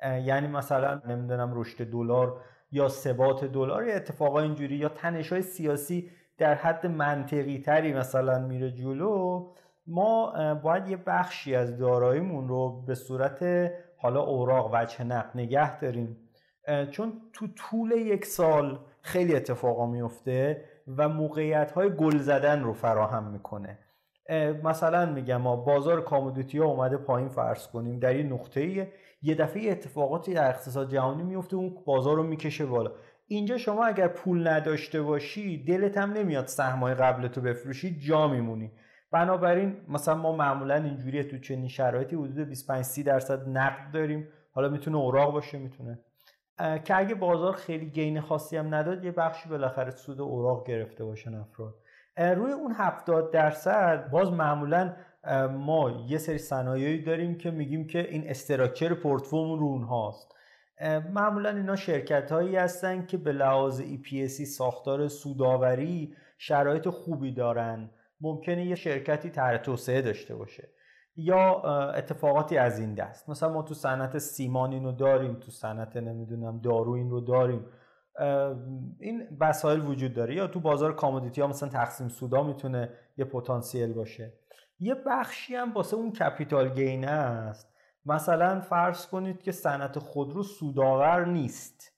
یعنی 0.04 0.48
مثلا 0.48 1.02
نمی‌دونم 1.08 1.52
رشد 1.56 1.84
دلار 1.84 2.42
یا 2.72 2.88
ثبات 2.88 3.46
دلار 3.46 3.86
یا 3.86 3.96
اتفاقا 3.96 4.40
اینجوری 4.40 4.76
یا 4.76 4.90
تنش 4.90 5.32
های 5.32 5.42
سیاسی 5.42 6.12
در 6.38 6.56
حد 6.56 6.88
منطقی 6.88 7.60
تری 7.60 7.94
مثلا 7.94 8.40
میره 8.40 8.72
جلو 8.72 9.48
ما 9.88 10.34
باید 10.54 10.88
یه 10.88 10.98
بخشی 10.98 11.56
از 11.56 11.78
داراییمون 11.78 12.48
رو 12.48 12.82
به 12.82 12.96
صورت 12.96 13.72
حالا 13.98 14.22
اوراق 14.22 14.70
وجه 14.74 15.04
نقد 15.04 15.32
نگه 15.36 15.80
داریم. 15.80 16.18
چون 16.92 17.22
تو 17.34 17.48
طول 17.48 17.92
یک 17.92 18.26
سال 18.26 18.80
خیلی 19.02 19.36
اتفاقا 19.36 19.86
میفته. 19.86 20.66
و 20.98 21.10
موقعیت 21.10 21.72
های 21.72 21.90
گل 21.90 22.18
زدن 22.18 22.64
رو 22.64 22.74
فراهم 22.74 23.32
می‌کنه. 23.32 23.80
مثلا 24.64 25.06
میگم 25.06 25.38
ما 25.38 25.56
بازار 25.56 26.02
کامودیتی 26.02 26.58
ها 26.58 26.66
اومده 26.66 26.98
پایین 26.98 27.30
فرض 27.30 27.68
کنیم 27.68 28.00
در 28.00 28.14
این 28.14 28.34
نقطه 28.34 28.92
یه 29.22 29.36
دفعه 29.36 29.72
اتفاقاتی 29.72 30.34
در 30.34 30.50
اقتصاد 30.50 30.92
جهانی 30.92 31.24
میفته 31.24 31.56
اون 31.56 31.76
بازار 31.86 32.16
رو 32.16 32.24
می‌کشه 32.24 32.66
بالا. 32.66 32.92
اینجا 33.28 33.58
شما 33.58 33.86
اگر 33.86 34.08
پول 34.08 34.48
نداشته 34.48 35.02
باشی 35.02 35.64
دلت 35.64 35.98
هم 35.98 36.12
نمیاد 36.12 36.48
سهمای 36.48 36.96
تو 37.30 37.42
بفروشی 37.42 38.00
جا 38.00 38.28
میمونی. 38.28 38.72
بنابراین 39.12 39.78
مثلا 39.88 40.16
ما 40.16 40.36
معمولا 40.36 40.76
اینجوری 40.76 41.24
تو 41.24 41.38
چنین 41.38 41.68
شرایطی 41.68 42.16
حدود 42.16 42.40
25 42.40 42.86
30 42.86 43.04
درصد 43.04 43.50
نقد 43.50 43.92
داریم. 43.94 44.28
حالا 44.54 44.70
می‌تونه 44.70 44.98
اوراق 44.98 45.34
باشه 45.34 45.58
می‌تونه 45.58 46.00
که 46.58 46.98
اگه 46.98 47.16
بازار 47.16 47.54
خیلی 47.54 47.86
گین 47.86 48.22
خاصی 48.22 48.58
هم 48.58 48.76
نداد 48.76 49.06
یه 49.06 49.12
بخشی 49.12 49.50
بالاخره 49.50 49.92
سود 49.92 50.22
اوراق 50.22 50.68
گرفته 50.68 51.04
باشن 51.04 51.36
افراد. 51.36 51.76
روی 52.18 52.52
اون 52.52 52.72
70 52.72 53.32
درصد 53.32 54.10
باز 54.10 54.32
معمولا 54.32 54.96
ما 55.52 56.06
یه 56.08 56.18
سری 56.18 56.38
صنایعی 56.38 57.04
داریم 57.04 57.38
که 57.38 57.52
میگیم 57.52 57.88
که 57.88 58.00
این 58.10 58.30
استراکچر 58.30 58.94
پورتفومون 58.94 59.60
رو 59.60 59.66
اونهاست. 59.66 60.36
معمولا 61.14 61.50
اینا 61.50 61.76
شرکت 61.76 62.32
هایی 62.32 62.56
هستن 62.56 63.06
که 63.06 63.18
به 63.18 63.32
لحاظ 63.32 63.82
EPSی 63.82 64.46
ساختار 64.46 65.08
سوداوری 65.08 66.16
شرایط 66.38 66.90
خوبی 66.90 67.32
دارن. 67.32 67.90
ممکنه 68.22 68.66
یه 68.66 68.76
شرکتی 68.76 69.30
تر 69.30 69.58
توسعه 69.58 70.02
داشته 70.02 70.36
باشه. 70.36 70.70
یا 71.16 71.62
اتفاقاتی 71.92 72.58
از 72.58 72.80
این 72.80 72.94
دست. 72.94 73.30
مثلا 73.30 73.54
ما 73.54 73.62
تو 73.62 73.74
صنعت 73.74 74.18
سیمان 74.18 74.72
اینو 74.72 74.92
داریم 74.92 75.34
تو 75.34 75.52
صنعت 75.52 75.98
نمی‌دونم 75.98 76.60
دارو 76.60 76.92
این 76.92 77.10
رو 77.10 77.22
داریم 77.22 77.66
این 79.00 79.28
وسایل 79.40 79.80
وجود 79.80 80.14
داره. 80.14 80.36
یا 80.36 80.48
تو 80.48 80.60
بازار 80.60 80.96
کامودیتی 80.96 81.42
ها 81.42 81.48
مثلا 81.48 81.70
تقسیم 81.70 82.08
سودا 82.08 82.44
می‌تونه 82.44 82.90
یه 83.18 83.26
پتانسیل 83.26 83.94
باشه. 83.94 84.34
یه 84.80 84.96
بخشی 84.96 85.56
هم 85.56 85.74
واسه 85.74 85.96
اون 85.98 86.12
کپیتال 86.12 86.70
گینه 86.70 87.08
است. 87.08 87.74
مثلا 88.06 88.60
فرض 88.60 89.08
کنید 89.08 89.42
که 89.42 89.52
صنعت 89.52 90.00
خودرو 90.00 90.44
سودآور 90.44 91.26
نیست. 91.26 91.92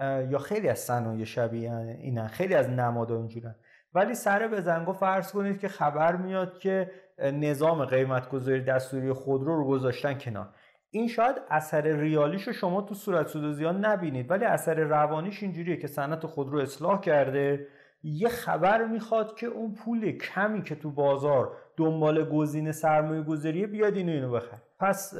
یا 0.00 0.38
خیلی 0.38 0.68
از 0.68 0.78
صنایع 0.78 1.24
شبیه 1.24 1.76
اینن 1.76 2.26
خیلی 2.26 2.54
از 2.54 2.68
نمادا 2.68 3.16
اینجورن. 3.16 3.54
ولی 3.94 4.14
سر 4.14 4.48
بزنگو 4.48 4.92
فرض 4.92 5.32
کنید 5.32 5.58
که 5.58 5.68
خبر 5.68 6.16
میاد 6.16 6.58
که 6.58 6.90
نظام 7.18 7.84
قیمت 7.84 8.28
گذاری 8.28 8.64
دستوری 8.64 9.12
خودرو 9.12 9.56
رو 9.56 9.64
گذاشتن 9.64 10.18
کنار. 10.18 10.48
این 10.90 11.08
شاید 11.08 11.36
اثر 11.50 11.82
ریالیش 11.82 12.42
رو 12.42 12.52
شما 12.52 12.82
تو 12.82 12.94
صورت 12.94 13.26
سود 13.26 13.62
نبینید 13.64 14.30
ولی 14.30 14.44
اثر 14.44 14.74
روانیش 14.74 15.42
اینجوریه 15.42 15.76
که 15.76 15.86
صنعت 15.86 16.26
خودرو 16.26 16.58
اصلاح 16.58 17.00
کرده. 17.00 17.66
یه 18.02 18.28
خبر 18.28 18.86
می‌خواد 18.86 19.36
که 19.36 19.46
اون 19.46 19.74
پول 19.74 20.18
کمی 20.18 20.62
که 20.62 20.74
تو 20.74 20.90
بازار 20.90 21.56
دنبال 21.76 22.24
گزینه 22.24 22.72
سرمایه 22.72 23.22
گذاریه 23.22 23.66
بیاد 23.66 23.96
اینو 23.96 24.12
اینو 24.12 24.30
بخر 24.30 24.58
پس 24.78 25.14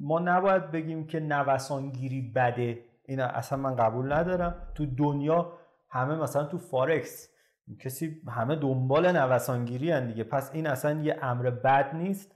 ما 0.00 0.18
نباید 0.18 0.70
بگیم 0.70 1.06
که 1.06 1.20
نوسانگیری 1.20 2.32
بده. 2.36 2.78
این 3.04 3.20
اصلا 3.20 3.58
من 3.58 3.76
قبول 3.76 4.12
ندارم. 4.12 4.54
تو 4.74 4.86
دنیا 4.86 5.52
همه 5.88 6.14
مثلا 6.14 6.44
تو 6.44 6.58
فارکس 6.58 7.34
کسی 7.80 8.22
همه 8.28 8.56
دنبال 8.56 9.16
نوسانگیری 9.16 9.90
هن 9.90 10.06
دیگه. 10.06 10.24
پس 10.24 10.50
این 10.54 10.66
اصلا 10.66 11.00
یه 11.00 11.18
امر 11.22 11.50
بد 11.50 11.94
نیست. 11.94 12.34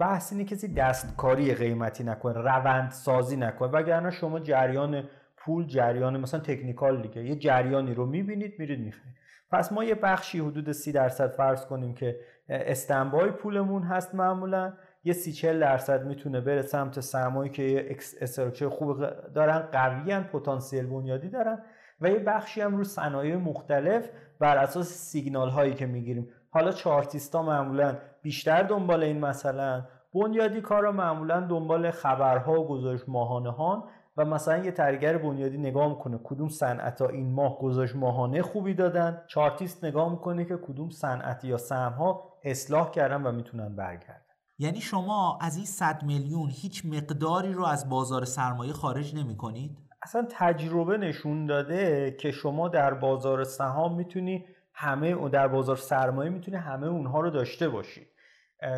بحث 0.00 0.32
اینه 0.32 0.44
کسی 0.44 0.74
دستکاری 0.74 1.54
قیمتی 1.54 2.04
نکنه 2.04 2.38
روند 2.38 2.90
سازی 2.90 3.36
نکنه. 3.36 3.68
وگرنه 3.68 4.10
شما 4.10 4.40
جریان 4.40 5.04
پول 5.36 5.66
جریان 5.66 6.20
مثلا 6.20 6.40
تکنیکال 6.40 7.02
دیگه 7.02 7.24
یه 7.24 7.36
جریانی 7.36 7.94
رو 7.94 8.06
می‌بینید 8.06 8.54
میرید 8.58 8.80
می‌خرید. 8.80 9.14
پس 9.50 9.72
ما 9.72 9.84
یه 9.84 9.94
بخشی 9.94 10.38
حدود 10.38 10.72
سی 10.72 10.92
درصد 10.92 11.30
فرض 11.30 11.66
کنیم 11.66 11.94
که 11.94 12.16
استنبای 12.48 13.30
پولمون 13.30 13.82
هست 13.82 14.14
معمولا. 14.14 14.72
یه 15.04 15.12
سی 15.12 15.32
چل 15.32 15.60
درصد 15.60 16.06
می‌تونه 16.06 16.40
بره 16.40 16.62
سمت 16.62 17.00
سرمایه 17.00 17.52
که 17.52 17.96
استراکچر 18.20 18.68
خوب 18.68 19.06
دارن 19.34 19.58
قوی 19.58 20.20
پتانسیل 20.20 20.86
بنیادی 20.86 21.28
دارن. 21.28 21.58
و 22.00 22.10
یه 22.10 22.18
بخشی 22.18 22.60
هم 22.60 22.76
رو 22.76 22.84
صنایع 22.84 23.36
مختلف 23.36 24.08
بر 24.40 24.58
اساس 24.58 24.88
سیگنال 24.88 25.50
هایی 25.50 25.74
که 25.74 25.86
می‌گیریم. 25.86 26.28
حالا 26.50 26.72
چارتیستا 26.72 27.42
معمولا 27.42 27.96
بیشتر 28.22 28.62
دنبال 28.62 29.02
این 29.02 29.20
مثلا 29.20 29.84
بنیادی 30.14 30.60
کارا 30.60 30.92
معمولا 30.92 31.40
دنبال 31.40 31.90
خبرها 31.90 32.60
و 32.60 32.68
گزارش 32.68 33.00
ماهانه 33.08 33.50
ها 33.50 33.88
و 34.16 34.24
مثلا 34.24 34.64
یه 34.64 34.70
ترگر 34.70 35.18
بنیادی 35.18 35.58
نگاه 35.58 35.88
می‌کنه. 35.88 36.20
کدوم 36.24 36.48
صنعت 36.48 37.00
ها 37.00 37.08
این 37.08 37.32
ماه 37.32 37.58
گزارش 37.58 37.96
ماهانه 37.96 38.42
خوبی 38.42 38.74
دادن؟ 38.74 39.22
چارتیست 39.26 39.84
نگاه 39.84 40.10
می‌کنه 40.10 40.44
که 40.44 40.56
کدوم 40.56 40.90
صنعت 40.90 41.44
یا 41.44 41.56
سهم 41.56 41.92
ها 41.92 42.32
اصلاح 42.44 42.90
کردن 42.90 43.22
و 43.22 43.32
می‌تونن 43.32 43.76
برگردن؟ 43.76 44.20
یعنی 44.58 44.80
شما 44.80 45.38
از 45.40 45.56
این 45.56 45.66
100 45.66 46.02
میلیون 46.02 46.50
هیچ 46.50 46.86
مقداری 46.86 47.52
رو 47.52 47.64
از 47.64 47.88
بازار 47.88 48.24
سرمایه 48.24 48.72
خارج 48.72 49.16
نمی 49.16 49.36
کنید؟ 49.36 49.85
اصلا 50.06 50.26
تجربه 50.30 50.98
نشون 50.98 51.46
داده 51.46 52.16
که 52.20 52.30
شما 52.30 52.68
در 52.68 52.94
بازار 52.94 53.44
سهام 53.44 53.96
می‌تونی 53.96 54.46
همه 54.72 55.28
در 55.28 55.48
بازار 55.48 55.76
سرمایه 55.76 56.30
می‌تونی 56.30 56.56
همه 56.56 56.86
اونها 56.86 57.20
رو 57.20 57.30
داشته 57.30 57.68
باشی. 57.68 58.06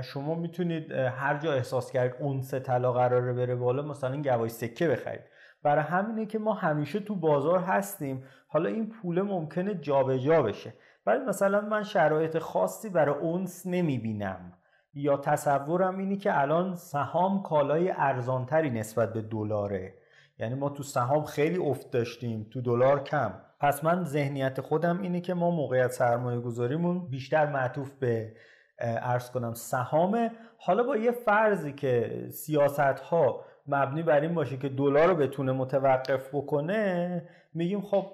شما 0.04 0.34
می‌تونید 0.34 0.92
هر 0.92 1.38
جا 1.38 1.52
احساس 1.52 1.92
کرد 1.92 2.16
اونس 2.20 2.54
طلا 2.54 2.92
قراره 2.92 3.32
بره 3.32 3.54
بالا 3.54 3.82
مثلا 3.82 4.12
این 4.12 4.22
گواهی 4.22 4.48
سکه 4.48 4.88
بخرید. 4.88 5.20
برای 5.62 5.84
همینه 5.84 6.26
که 6.26 6.38
ما 6.38 6.52
همیشه 6.52 7.00
تو 7.00 7.14
بازار 7.14 7.58
هستیم. 7.58 8.24
حالا 8.48 8.68
این 8.68 8.88
پول 8.88 9.22
ممکنه 9.22 9.74
جابجا 9.74 10.18
جا 10.18 10.42
بشه. 10.42 10.72
ولی 11.06 11.24
مثلا 11.24 11.60
من 11.60 11.82
شرایط 11.82 12.38
خاصی 12.38 12.88
برای 12.88 13.14
اونس 13.14 13.66
نمی‌بینم. 13.66 14.52
یا 14.94 15.16
تصورم 15.16 15.98
اینی 15.98 16.16
که 16.16 16.40
الان 16.40 16.74
سهام 16.74 17.42
کالای 17.42 17.90
ارزانتری 17.96 18.70
نسبت 18.70 19.12
به 19.12 19.22
دلاره. 19.22 19.94
یعنی 20.38 20.54
ما 20.54 20.68
تو 20.68 20.82
سهام 20.82 21.24
خیلی 21.24 21.58
افت 21.58 21.90
داشتیم 21.90 22.46
تو 22.50 22.60
دلار 22.60 23.02
کم. 23.02 23.34
پس 23.60 23.84
من 23.84 24.04
ذهنیت 24.04 24.60
خودم 24.60 25.00
اینه 25.00 25.20
که 25.20 25.34
ما 25.34 25.50
موقعیت 25.50 25.90
سرمایه 25.90 26.40
گذاریمون 26.40 27.08
بیشتر 27.08 27.46
معطوف 27.46 27.94
به 27.94 28.32
ارز 28.78 29.30
کنم 29.30 29.54
سهامه. 29.54 30.30
حالا 30.58 30.82
با 30.82 30.96
یه 30.96 31.12
فرضی 31.12 31.72
که 31.72 32.24
سیاست 32.30 32.80
ها 32.80 33.44
مبنی 33.66 34.02
بر 34.02 34.20
این 34.20 34.34
باشه 34.34 34.56
که 34.56 34.68
دلار 34.68 35.08
رو 35.08 35.14
بتونه 35.14 35.52
متوقف 35.52 36.34
بکنه 36.34 37.22
میگیم 37.54 37.80
خب 37.80 38.06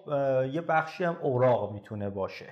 یه 0.52 0.60
بخشی 0.60 1.04
هم 1.04 1.16
اوراق 1.22 1.72
می‌تونه 1.72 2.10
باشه. 2.10 2.46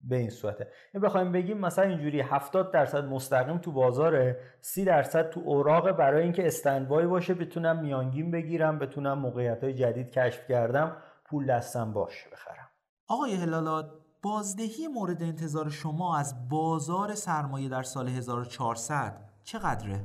به 0.00 0.16
این 0.16 0.30
صورته. 0.30 0.68
این 0.94 1.02
بخوایم 1.02 1.32
بگیم 1.32 1.58
مثلا 1.58 1.84
اینجوری 1.84 2.20
70 2.20 2.72
درصد 2.72 3.04
مستقیم 3.04 3.58
تو 3.58 3.72
بازاره 3.72 4.40
30 4.60 4.84
درصد 4.84 5.30
تو 5.30 5.40
اوراق 5.40 5.92
برای 5.92 6.22
اینکه 6.22 6.46
استندبای 6.46 7.06
باشه 7.06 7.34
بتونم 7.34 7.78
میانگین 7.80 8.30
بگیرم 8.30 8.78
بتونم 8.78 9.18
موقعیت 9.18 9.64
های 9.64 9.74
جدید 9.74 10.10
کشف 10.10 10.48
کردم 10.48 10.96
پول 11.24 11.46
دستم 11.46 11.92
باشه 11.92 12.30
بخرم. 12.32 12.68
آقای 13.08 13.34
هلالات 13.34 13.90
بازدهی 14.22 14.86
مورد 14.94 15.22
انتظار 15.22 15.68
شما 15.68 16.18
از 16.18 16.48
بازار 16.48 17.14
سرمایه 17.14 17.68
در 17.68 17.82
سال 17.82 18.08
1400 18.08 19.16
چقدره؟ 19.44 20.00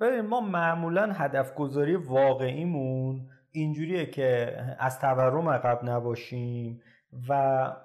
ببین 0.00 0.20
ما 0.20 0.40
معمولا 0.40 1.12
هدف 1.12 1.54
گذاری 1.54 1.96
واقعیمون 1.96 3.28
اینجوریه 3.52 4.06
که 4.06 4.56
از 4.78 4.98
تورم 4.98 5.48
عقب 5.48 5.80
نباشیم. 5.84 6.82
و 7.28 7.32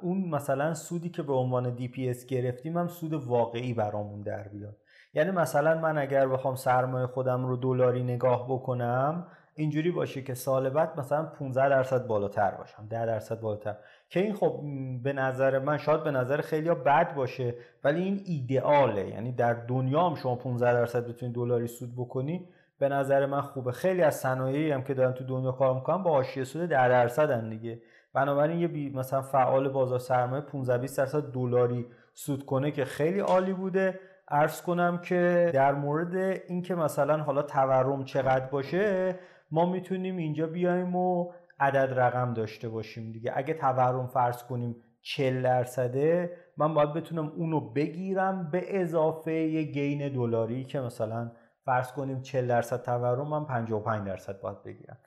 اون 0.02 0.30
مثلا 0.30 0.74
سودی 0.74 1.10
که 1.10 1.24
به 1.24 1.34
عنوان 1.34 1.78
DPS 1.78 2.26
گرفتیم 2.26 2.78
هم 2.78 2.88
سود 2.88 3.14
واقعی 3.14 3.74
برامون 3.74 4.22
در 4.22 4.48
بیاد. 4.48 4.78
یعنی 5.14 5.32
مثلا 5.32 5.82
من 5.82 5.98
اگر 5.98 6.28
بخوام 6.28 6.56
سرمایه 6.56 7.08
خودم 7.08 7.46
رو 7.46 7.58
دلاری 7.58 8.04
نگاه 8.04 8.46
بکنم 8.50 9.28
اینجوری 9.56 9.92
باشه 9.92 10.22
که 10.22 10.34
سال 10.34 10.70
بعد 10.70 11.00
مثلا 11.00 11.24
15 11.24 11.70
درصد 11.70 12.08
بالاتر 12.08 12.52
باشم 12.52 12.88
10 12.90 13.06
درصد 13.06 13.40
بالاتر. 13.40 13.76
که 14.10 14.20
این 14.20 14.34
خب 14.34 14.60
به 15.04 15.14
نظر 15.14 15.60
من 15.60 15.78
شاید 15.78 16.04
به 16.04 16.12
نظر 16.12 16.42
خیلی 16.42 16.70
بد 16.70 17.16
باشه 17.16 17.56
ولی 17.84 18.04
این 18.04 18.22
ایدئاله. 18.26 19.10
یعنی 19.10 19.32
در 19.32 19.54
دنیا 19.54 20.10
هم 20.10 20.16
شما 20.16 20.36
15 20.36 20.74
درصد 20.74 21.08
بتونید 21.08 21.36
دلاری 21.36 21.68
سود 21.68 21.96
بکنی 21.98 22.50
به 22.80 22.90
نظر 22.90 23.26
من 23.26 23.42
خوبه. 23.42 23.72
خیلی 23.72 24.02
از 24.02 24.16
صنایعی 24.16 24.72
هم 24.72 24.84
که 24.84 24.94
دارن 24.94 25.14
تو 25.14 25.24
دنیا 25.24 25.52
کار 25.52 25.76
می‌کنن 25.76 26.04
با 26.04 26.12
حاشیه 26.12 26.44
سود 26.44 26.70
10 26.70 26.90
درصدن 26.90 27.50
دیگه. 27.50 27.82
بنابراین 28.14 28.60
یه 28.60 28.68
بی 28.68 28.90
مثلا 28.90 29.22
فعال 29.22 29.70
بازار 29.70 30.00
سرمایه 30.00 30.42
15 30.42 30.78
20 30.78 30.98
درصد 30.98 31.32
دلاری 31.32 31.86
سود 32.14 32.46
کنه 32.46 32.72
که 32.72 32.86
خیلی 32.86 33.20
عالی 33.20 33.54
بوده. 33.54 34.00
عرض 34.28 34.62
کنم 34.62 34.98
که 34.98 35.52
در 35.54 35.72
مورد 35.74 36.42
اینکه 36.48 36.76
مثلا 36.76 37.18
حالا 37.18 37.42
تورم 37.42 38.04
چقدر 38.04 38.46
باشه 38.46 39.16
ما 39.52 39.66
می‌تونیم 39.66 40.18
اینجا 40.18 40.48
بیایم 40.48 40.96
و 40.96 41.32
عدد 41.60 42.00
رقم 42.00 42.34
داشته 42.34 42.70
باشیم 42.70 43.12
دیگه. 43.12 43.32
اگه 43.36 43.54
تورم 43.54 44.08
فرض 44.08 44.44
کنیم 44.44 44.76
40 45.02 45.44
درصده 45.44 46.38
من 46.58 46.74
باید 46.74 46.94
بتونم 46.94 47.28
اونو 47.28 47.60
بگیرم 47.60 48.50
به 48.52 48.82
اضافه 48.82 49.34
یه 49.34 49.64
گین 49.64 50.14
دلاری 50.14 50.64
که 50.64 50.80
مثلا 50.80 51.32
فرض 51.66 51.92
کنیم 51.92 52.22
40 52.22 52.48
درصد 52.48 52.82
تورم 52.82 53.28
من 53.28 53.46
55 53.46 54.08
درصد 54.08 54.42
باید 54.42 54.64
بگیرم. 54.64 54.98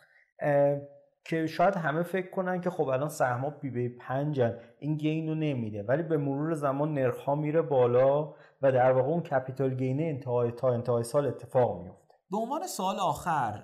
که 1.29 1.47
شاید 1.47 1.77
همه 1.77 2.03
فکر 2.03 2.31
کنن 2.31 2.61
که 2.61 2.71
خب 2.71 2.89
الان 2.89 3.09
سهم‌ها 3.09 3.51
P 3.51 3.71
به 3.71 3.83
E 3.83 3.89
پنجن. 3.89 4.59
این 4.79 4.97
gain 4.97 5.29
رو 5.29 5.35
نمیده. 5.35 5.83
ولی 5.83 6.03
به 6.03 6.17
مرور 6.17 6.55
زمان 6.55 6.95
نرخ 6.95 7.25
ها 7.25 7.35
میره 7.35 7.63
بالا 7.63 8.35
و 8.63 8.73
در 8.73 8.93
واقع 8.93 9.09
اون 9.09 9.21
capital 9.21 9.75
gain 9.75 9.97
ه 9.97 10.03
انتهای 10.03 10.51
تا 10.51 10.73
انتهای 10.73 11.03
سال 11.03 11.27
اتفاق 11.27 11.83
میفته. 11.83 12.15
به 12.31 12.37
عنوان 12.37 12.67
سوال 12.67 12.97
آخر 12.97 13.63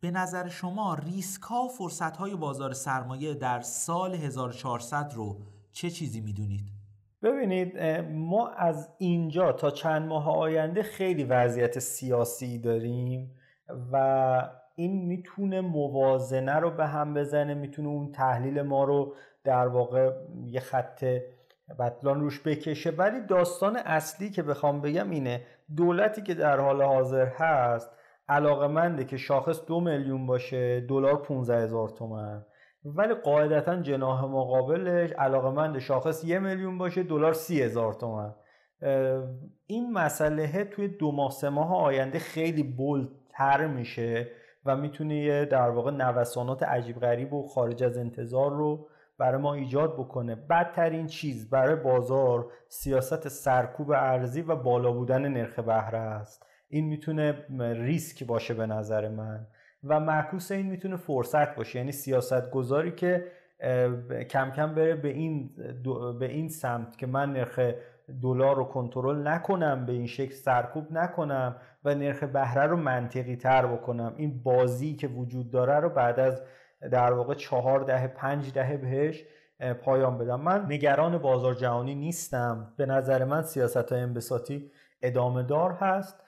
به 0.00 0.10
نظر 0.10 0.48
شما 0.48 0.94
ریسک 0.94 1.42
ها 1.42 1.64
و 1.64 1.68
فرصت 1.68 2.16
های 2.16 2.36
بازار 2.36 2.72
سرمایه 2.72 3.34
در 3.34 3.60
سال 3.60 4.14
1400 4.14 5.12
رو 5.14 5.36
چه 5.72 5.90
چیزی 5.90 6.20
می‌دونید؟ 6.20 6.64
ببینید 7.22 7.78
ما 8.10 8.48
از 8.48 8.88
اینجا 8.98 9.52
تا 9.52 9.70
چند 9.70 10.08
ماه 10.08 10.38
آینده 10.38 10.82
خیلی 10.82 11.24
وضعیت 11.24 11.78
سیاسی 11.78 12.58
داریم 12.58 13.34
و 13.92 14.63
این 14.76 15.06
می‌تونه 15.06 15.60
موازنه 15.60 16.54
رو 16.54 16.70
به 16.70 16.86
هم 16.86 17.14
بزنه 17.14 17.54
می‌تونه 17.54 17.88
اون 17.88 18.12
تحلیل 18.12 18.62
ما 18.62 18.84
رو 18.84 19.14
در 19.44 19.68
واقع 19.68 20.10
یه 20.46 20.60
خط 20.60 21.04
بطلان 21.78 22.20
روش 22.20 22.40
بکشه. 22.40 22.90
ولی 22.90 23.20
داستان 23.20 23.76
اصلی 23.76 24.30
که 24.30 24.42
بخوام 24.42 24.80
بگم 24.80 25.10
اینه 25.10 25.42
دولتی 25.76 26.22
که 26.22 26.34
در 26.34 26.60
حال 26.60 26.82
حاضر 26.82 27.26
هست 27.26 27.90
علاقمنده 28.28 29.04
که 29.04 29.16
شاخص 29.16 29.66
دو 29.66 29.80
میلیون 29.80 30.26
باشه 30.26 30.80
دلار 30.80 31.22
15 31.22 31.62
هزار 31.62 31.88
تومن. 31.88 32.44
ولی 32.84 33.14
قاعدتا 33.14 33.76
جناح 33.76 34.24
مقابلش 34.24 35.12
علاقمند 35.12 35.78
شاخص 35.78 36.24
یه 36.24 36.38
میلیون 36.38 36.78
باشه 36.78 37.02
دلار 37.02 37.32
سی 37.32 37.62
هزار 37.62 37.92
تومن. 37.92 38.34
این 39.66 39.92
مسئله 39.92 40.64
توی 40.64 40.88
دو 40.88 41.12
ماه 41.12 41.30
سه 41.30 41.48
ماه 41.48 41.74
آینده 41.76 42.18
خیلی 42.18 42.62
بولتر 42.62 43.66
میشه. 43.66 44.30
و 44.66 44.76
می‌تونه 44.76 45.16
یه 45.16 45.44
در 45.44 45.70
واقع 45.70 45.90
نوسانات 45.90 46.62
عجیب 46.62 47.00
غریب 47.00 47.32
و 47.32 47.48
خارج 47.48 47.82
از 47.82 47.98
انتظار 47.98 48.50
رو 48.50 48.88
برای 49.18 49.40
ما 49.40 49.54
ایجاد 49.54 49.94
بکنه. 49.94 50.34
بدترین 50.34 51.06
چیز 51.06 51.50
برای 51.50 51.76
بازار 51.76 52.46
سیاست 52.68 53.28
سرکوب 53.28 53.90
ارزی 53.90 54.42
و 54.42 54.56
بالا 54.56 54.92
بودن 54.92 55.28
نرخ 55.28 55.58
بهره 55.58 55.98
است. 55.98 56.46
این 56.68 56.84
می‌تونه 56.84 57.44
ریسک 57.58 58.24
باشه 58.24 58.54
به 58.54 58.66
نظر 58.66 59.08
من 59.08 59.46
و 59.84 60.00
معکوس 60.00 60.52
این 60.52 60.66
می‌تونه 60.66 60.96
فرصت 60.96 61.56
باشه. 61.56 61.78
یعنی 61.78 61.92
سیاست 61.92 62.50
گذاری 62.50 62.92
که 62.92 63.24
کم 64.30 64.50
کم 64.50 64.74
بره 64.74 64.94
به 64.94 65.08
این 65.08 65.50
به 66.18 66.26
این 66.26 66.48
سمت 66.48 66.98
که 66.98 67.06
من 67.06 67.32
نرخ 67.32 67.60
دلار 68.22 68.56
رو 68.56 68.64
کنترل 68.64 69.28
نکنم 69.28 69.86
به 69.86 69.92
این 69.92 70.06
شکل 70.06 70.34
سرکوب 70.34 70.92
نکنم 70.92 71.56
و 71.84 71.94
نرخ 71.94 72.22
بهره 72.22 72.62
رو 72.62 72.76
منطقی 72.76 73.36
تر 73.36 73.66
بکنم. 73.66 74.14
این 74.16 74.42
بازی 74.42 74.94
که 74.94 75.08
وجود 75.08 75.50
داره 75.50 75.74
رو 75.74 75.88
بعد 75.88 76.20
از 76.20 76.42
در 76.90 77.12
واقع 77.12 77.34
چهار 77.34 77.80
دهه 77.80 78.06
پنج 78.06 78.52
دهه 78.52 78.76
بهش 78.76 79.24
پایان 79.82 80.18
بدم. 80.18 80.40
من 80.40 80.66
نگران 80.68 81.18
بازار 81.18 81.54
جهانی 81.54 81.94
نیستم. 81.94 82.72
به 82.76 82.86
نظر 82.86 83.24
من 83.24 83.42
سیاست 83.42 83.92
های 83.92 84.00
انبساطی 84.00 84.70
ادامه 85.02 85.42
دار 85.42 85.72
هست. 85.72 86.20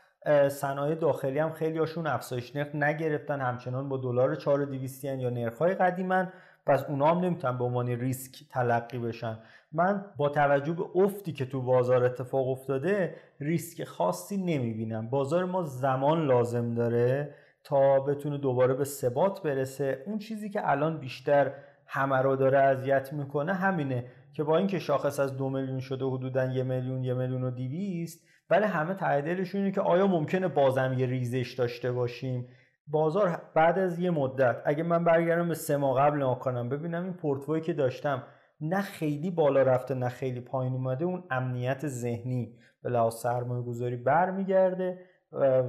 صنایع 0.48 0.94
داخلی 0.94 1.38
هم 1.38 1.52
خیلی 1.52 1.78
هاشون 1.78 2.06
افزایش 2.06 2.56
نرخ 2.56 2.74
نگرفتن. 2.74 3.40
همچنان 3.40 3.88
با 3.88 3.96
دلار 3.96 4.34
4200 4.34 5.04
یا 5.04 5.30
نرخ 5.30 5.58
های 5.58 5.74
قدیمن. 5.74 6.32
پس 6.66 6.84
اونا 6.84 7.06
هم 7.06 7.18
نمی‌تونن 7.18 7.58
به 7.58 7.64
عنوان 7.64 7.88
ریسک 7.88 8.48
تلقی 8.50 8.98
بشن. 8.98 9.38
من 9.76 10.04
با 10.16 10.28
توجه 10.28 10.72
به 10.72 10.84
افتی 10.94 11.32
که 11.32 11.46
تو 11.46 11.62
بازار 11.62 12.04
اتفاق 12.04 12.48
افتاده 12.48 13.14
ریسک 13.40 13.84
خاصی 13.84 14.36
نمی‌بینم. 14.36 15.10
بازار 15.10 15.44
ما 15.44 15.62
زمان 15.62 16.26
لازم 16.26 16.74
داره 16.74 17.34
تا 17.64 18.00
بتونه 18.00 18.38
دوباره 18.38 18.74
به 18.74 18.84
ثبات 18.84 19.42
برسه. 19.42 20.02
اون 20.06 20.18
چیزی 20.18 20.50
که 20.50 20.70
الان 20.70 21.00
بیشتر 21.00 21.52
همه 21.86 22.16
رو 22.16 22.36
داره 22.36 22.58
اذیت 22.58 23.12
می‌کنه 23.12 23.54
همینه 23.54 24.04
که 24.32 24.44
با 24.44 24.56
اینکه 24.56 24.78
شاخص 24.78 25.20
از 25.20 25.36
دو 25.36 25.50
میلیون 25.50 25.80
شده 25.80 26.04
حدودا 26.04 26.44
یه 26.44 26.62
میلیون 26.62 27.04
یه 27.04 27.14
میلیون 27.14 27.44
و 27.44 27.50
دیویست 27.50 28.26
ولی 28.50 28.64
همه 28.64 28.94
تعدیلشون 28.94 29.60
اینه 29.60 29.72
که 29.72 29.80
آیا 29.80 30.06
ممکنه 30.06 30.48
بازم 30.48 30.94
یه 30.98 31.06
ریزش 31.06 31.54
داشته 31.58 31.92
باشیم. 31.92 32.48
بازار 32.88 33.42
بعد 33.54 33.78
از 33.78 33.98
یه 33.98 34.10
مدت 34.10 34.56
اگه 34.64 34.82
من 34.82 35.04
برگردم 35.04 35.48
به 35.48 35.54
سه 35.54 35.76
ماه 35.76 36.00
قبل 36.00 36.22
نکنم 36.22 36.36
کنم 36.38 36.68
ببینم 36.68 37.04
این 37.04 37.12
پورتفوی 37.12 37.60
که 37.60 37.72
داشتم 37.72 38.22
نه 38.60 38.80
خیلی 38.80 39.30
بالا 39.30 39.62
رفته 39.62 39.94
نه 39.94 40.08
خیلی 40.08 40.40
پایین 40.40 40.72
اومده 40.72 41.04
اون 41.04 41.24
امنیت 41.30 41.86
ذهنی 41.86 42.58
به 42.82 42.90
لحاظ 42.90 43.14
سرمایه 43.14 43.62
گذاری 43.62 43.96
برمیگرده 43.96 44.98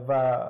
و 0.07 0.41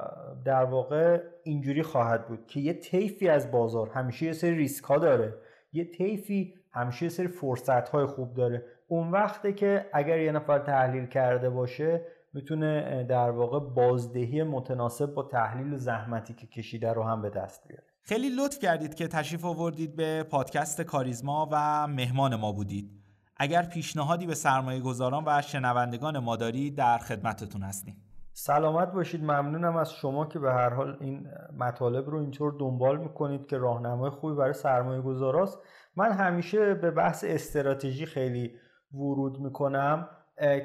در 0.45 0.63
واقع 0.63 1.23
اینجوری 1.43 1.83
خواهد 1.83 2.27
بود 2.27 2.47
که 2.47 2.59
یه 2.59 2.73
طیفی 2.73 3.29
از 3.29 3.51
بازار 3.51 3.89
همیشه 3.89 4.25
یه 4.25 4.33
سری 4.33 4.55
ریسک 4.55 4.83
ها 4.83 4.97
داره 4.97 5.33
یه 5.73 5.91
طیفی 5.91 6.53
همیشه 6.71 7.03
یه 7.03 7.09
سری 7.09 7.27
فرصت 7.27 7.89
های 7.89 8.05
خوب 8.05 8.33
داره. 8.33 8.65
اون 8.87 9.11
وقته 9.11 9.53
که 9.53 9.85
اگر 9.93 10.19
یه 10.19 10.31
نفر 10.31 10.59
تحلیل 10.59 11.05
کرده 11.05 11.49
باشه 11.49 12.01
می‌تونه 12.33 13.03
در 13.03 13.29
واقع 13.29 13.59
بازدهی 13.59 14.43
متناسب 14.43 15.13
با 15.13 15.23
تحلیل 15.23 15.75
زحمتی 15.75 16.33
که 16.33 16.47
کشیده 16.47 16.93
رو 16.93 17.03
هم 17.03 17.21
به 17.21 17.29
دست 17.29 17.67
بیاره. 17.67 17.96
خیلی 18.09 18.29
لطف 18.29 18.59
کردید 18.59 18.95
که 18.95 19.07
تشریف 19.07 19.45
آوردید 19.45 19.95
به 19.95 20.23
پادکست 20.23 20.81
کاریزما 20.81 21.49
و 21.51 21.87
مهمان 21.87 22.35
ما 22.35 22.51
بودید. 22.51 22.91
اگر 23.37 23.63
پیشنهادی 23.63 24.25
به 24.25 24.35
سرمایه 24.35 24.79
گذاران 24.79 25.23
و 25.27 25.41
شنوندگان 25.41 26.19
ما 26.19 26.35
دارید 26.35 26.75
در 26.75 26.97
خدمتتون 26.97 27.61
هستیم. 27.61 28.03
سلامت 28.33 28.91
باشید. 28.91 29.23
ممنونم 29.23 29.75
از 29.75 29.93
شما 29.93 30.25
که 30.25 30.39
به 30.39 30.51
هر 30.51 30.69
حال 30.69 30.97
این 30.99 31.27
مطالب 31.59 32.09
رو 32.09 32.19
اینطور 32.19 32.55
دنبال 32.59 32.97
می‌کنید 32.97 33.47
که 33.47 33.57
راهنمای 33.57 34.09
خوبی 34.09 34.35
برای 34.35 34.53
سرمایه 34.53 35.01
گذاراست 35.01 35.59
من 35.95 36.11
همیشه 36.11 36.73
به 36.73 36.91
بحث 36.91 37.23
استراتژی 37.27 38.05
خیلی 38.05 38.55
ورود 38.93 39.39
می‌کنم. 39.39 40.09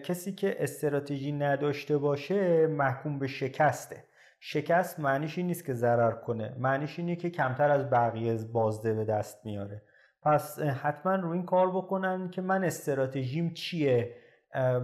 کسی 0.04 0.32
که 0.32 0.62
استراتژی 0.62 1.32
نداشته 1.32 1.98
باشه 1.98 2.66
محکوم 2.66 3.18
به 3.18 3.26
شکسته. 3.26 4.04
شکست 4.44 5.00
معنیش 5.00 5.38
این 5.38 5.46
نیست 5.46 5.64
که 5.64 5.72
ضرر 5.72 6.12
کنه 6.12 6.56
معنیش 6.58 6.98
اینه 6.98 7.16
که 7.16 7.30
کمتر 7.30 7.70
از 7.70 7.90
بقیه 7.90 8.38
بازده 8.52 8.94
به 8.94 9.04
دست 9.04 9.46
میاره. 9.46 9.82
پس 10.22 10.58
حتما 10.58 11.14
رو 11.14 11.30
این 11.30 11.46
کار 11.46 11.70
بکنن 11.70 12.30
که 12.30 12.42
من 12.42 12.64
استراتژیم 12.64 13.54
چیه؟ 13.54 14.16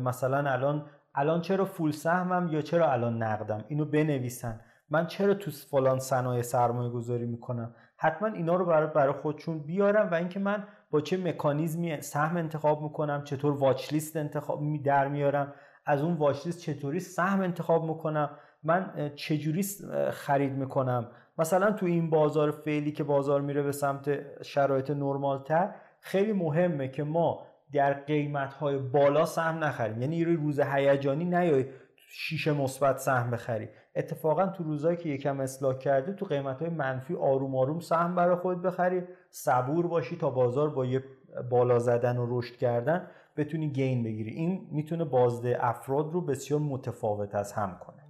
مثلا 0.03 0.51
الان 0.51 0.91
الان 1.15 1.41
چرا 1.41 1.65
فول 1.65 1.91
سهمم 1.91 2.49
یا 2.53 2.63
چرا 2.63 2.93
الان 2.93 3.23
نقدم؟ 3.23 3.65
اینو 3.69 3.85
بنویسن. 3.85 4.61
من 4.91 5.07
چرا 5.07 5.35
تو 5.35 5.51
فلان 5.51 5.99
صنایع 5.99 6.43
سرمایه 6.43 6.91
گذاری 6.91 7.27
می‌کنم؟ 7.27 7.75
حتما 7.97 8.29
اینا 8.29 8.55
رو 8.55 8.65
برای 8.67 8.89
برای 8.95 9.13
خودشون 9.13 9.59
بیارم 9.59 10.11
و 10.11 10.15
اینکه 10.15 10.41
من 10.41 10.67
با 10.91 11.01
چه 11.01 11.17
مکانیزمی 11.17 12.01
سهم 12.01 12.37
انتخاب 12.37 12.83
می‌کنم 12.83 13.25
چطور 13.25 13.53
واچ 13.53 13.93
لیست 13.93 14.17
انتخاب 14.17 14.61
در 14.85 15.09
میارم 15.09 15.55
از 15.87 16.03
اون 16.03 16.15
واچ 16.15 16.47
لیست 16.47 16.61
چطوری 16.61 17.01
سهم 17.01 17.41
انتخاب 17.41 17.85
می‌کنم؟ 17.85 18.31
من 18.63 19.13
چجوری 19.15 19.63
خرید 20.11 20.53
می‌کنم؟ 20.53 21.11
مثلا 21.39 21.73
تو 21.73 21.87
این 21.87 22.11
بازار 22.11 22.51
فعلی 22.51 22.93
که 22.93 23.05
بازار 23.05 23.41
میره 23.41 23.63
به 23.63 23.73
سمت 23.73 24.21
شرایط 24.43 24.91
نرمالتر 24.91 25.75
خیلی 26.01 26.33
مهمه 26.33 26.89
که 26.89 27.05
ما 27.05 27.47
در 27.73 27.93
قیمت 27.93 28.55
های 28.55 28.79
بالا 28.79 29.25
سهم 29.25 29.65
نخریم. 29.65 30.03
یعنی 30.03 30.25
روز 30.25 30.61
هیجانی 30.61 31.25
نیای 31.25 31.65
شیشه 32.11 32.53
مثبت 32.53 32.99
سهم 32.99 33.31
بخری. 33.31 33.69
اتفاقا 33.97 34.47
تو 34.47 34.65
روزایی 34.65 34.97
که 34.97 35.09
یکم 35.09 35.41
اصلاح 35.41 35.79
کرده 35.79 36.13
تو 36.13 36.27
قیمت 36.27 36.63
های 36.63 36.71
منفی 36.71 37.15
آروم 37.15 37.57
آروم 37.57 37.81
سهم 37.81 38.15
برای 38.15 38.37
خود 38.37 38.63
بخری. 38.63 39.03
صبور 39.31 39.87
باشی 39.87 40.17
تا 40.17 40.31
بازار 40.31 40.71
با 40.71 40.85
یه 40.87 41.05
بالا 41.51 41.79
زدن 41.79 42.17
و 42.17 42.39
رشد 42.39 42.57
کردن 42.57 43.07
بتونی 43.37 43.69
gain 43.69 44.03
بگیری. 44.03 44.31
این 44.31 44.69
می‌تونه 44.73 45.05
بازده 45.05 45.57
افراد 45.61 46.13
رو 46.13 46.21
بسیار 46.21 46.61
متفاوت 46.61 47.35
از 47.35 47.53
هم 47.53 47.79
کنه. 47.81 48.08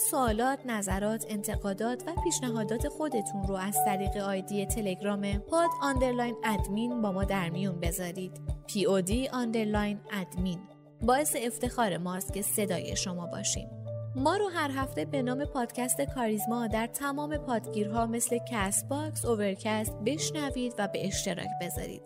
سوالات، 0.00 0.58
نظرات، 0.66 1.26
انتقادات 1.28 2.02
و 2.06 2.22
پیشنهادات 2.24 2.88
خودتون 2.88 3.46
رو 3.48 3.54
از 3.54 3.76
طریق 3.84 4.16
آیدی 4.16 4.66
تلگرام 4.66 5.38
pod 5.38 5.70
underline 5.82 6.36
admin 6.44 7.02
با 7.02 7.12
ما 7.12 7.24
در 7.24 7.50
میون 7.50 7.80
بذارید. 7.80 8.40
P 8.66 8.86
underline 9.32 10.00
admin 10.12 10.58
باعث 11.02 11.36
افتخار 11.36 11.96
ماست 11.96 12.32
که 12.32 12.42
صدای 12.42 12.96
شما 12.96 13.26
باشیم. 13.26 13.68
ما 14.16 14.36
رو 14.36 14.48
هر 14.48 14.70
هفته 14.70 15.04
به 15.04 15.22
نام 15.22 15.44
پادکست 15.44 16.00
کاریزما 16.00 16.66
در 16.66 16.86
تمام 16.86 17.36
پادگیرها 17.36 18.06
مثل 18.06 18.38
Castbox، 18.50 19.24
Overcast 19.24 19.92
بشنوید 20.06 20.74
و 20.78 20.88
به 20.88 21.06
اشتراک 21.06 21.48
بذارید. 21.60 22.02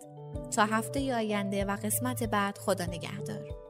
تا 0.55 0.65
هفته 0.65 1.15
آینده 1.15 1.65
و 1.65 1.75
قسمت 1.75 2.23
بعد 2.23 2.57
خدا 2.57 2.85
نگهدار. 2.85 3.64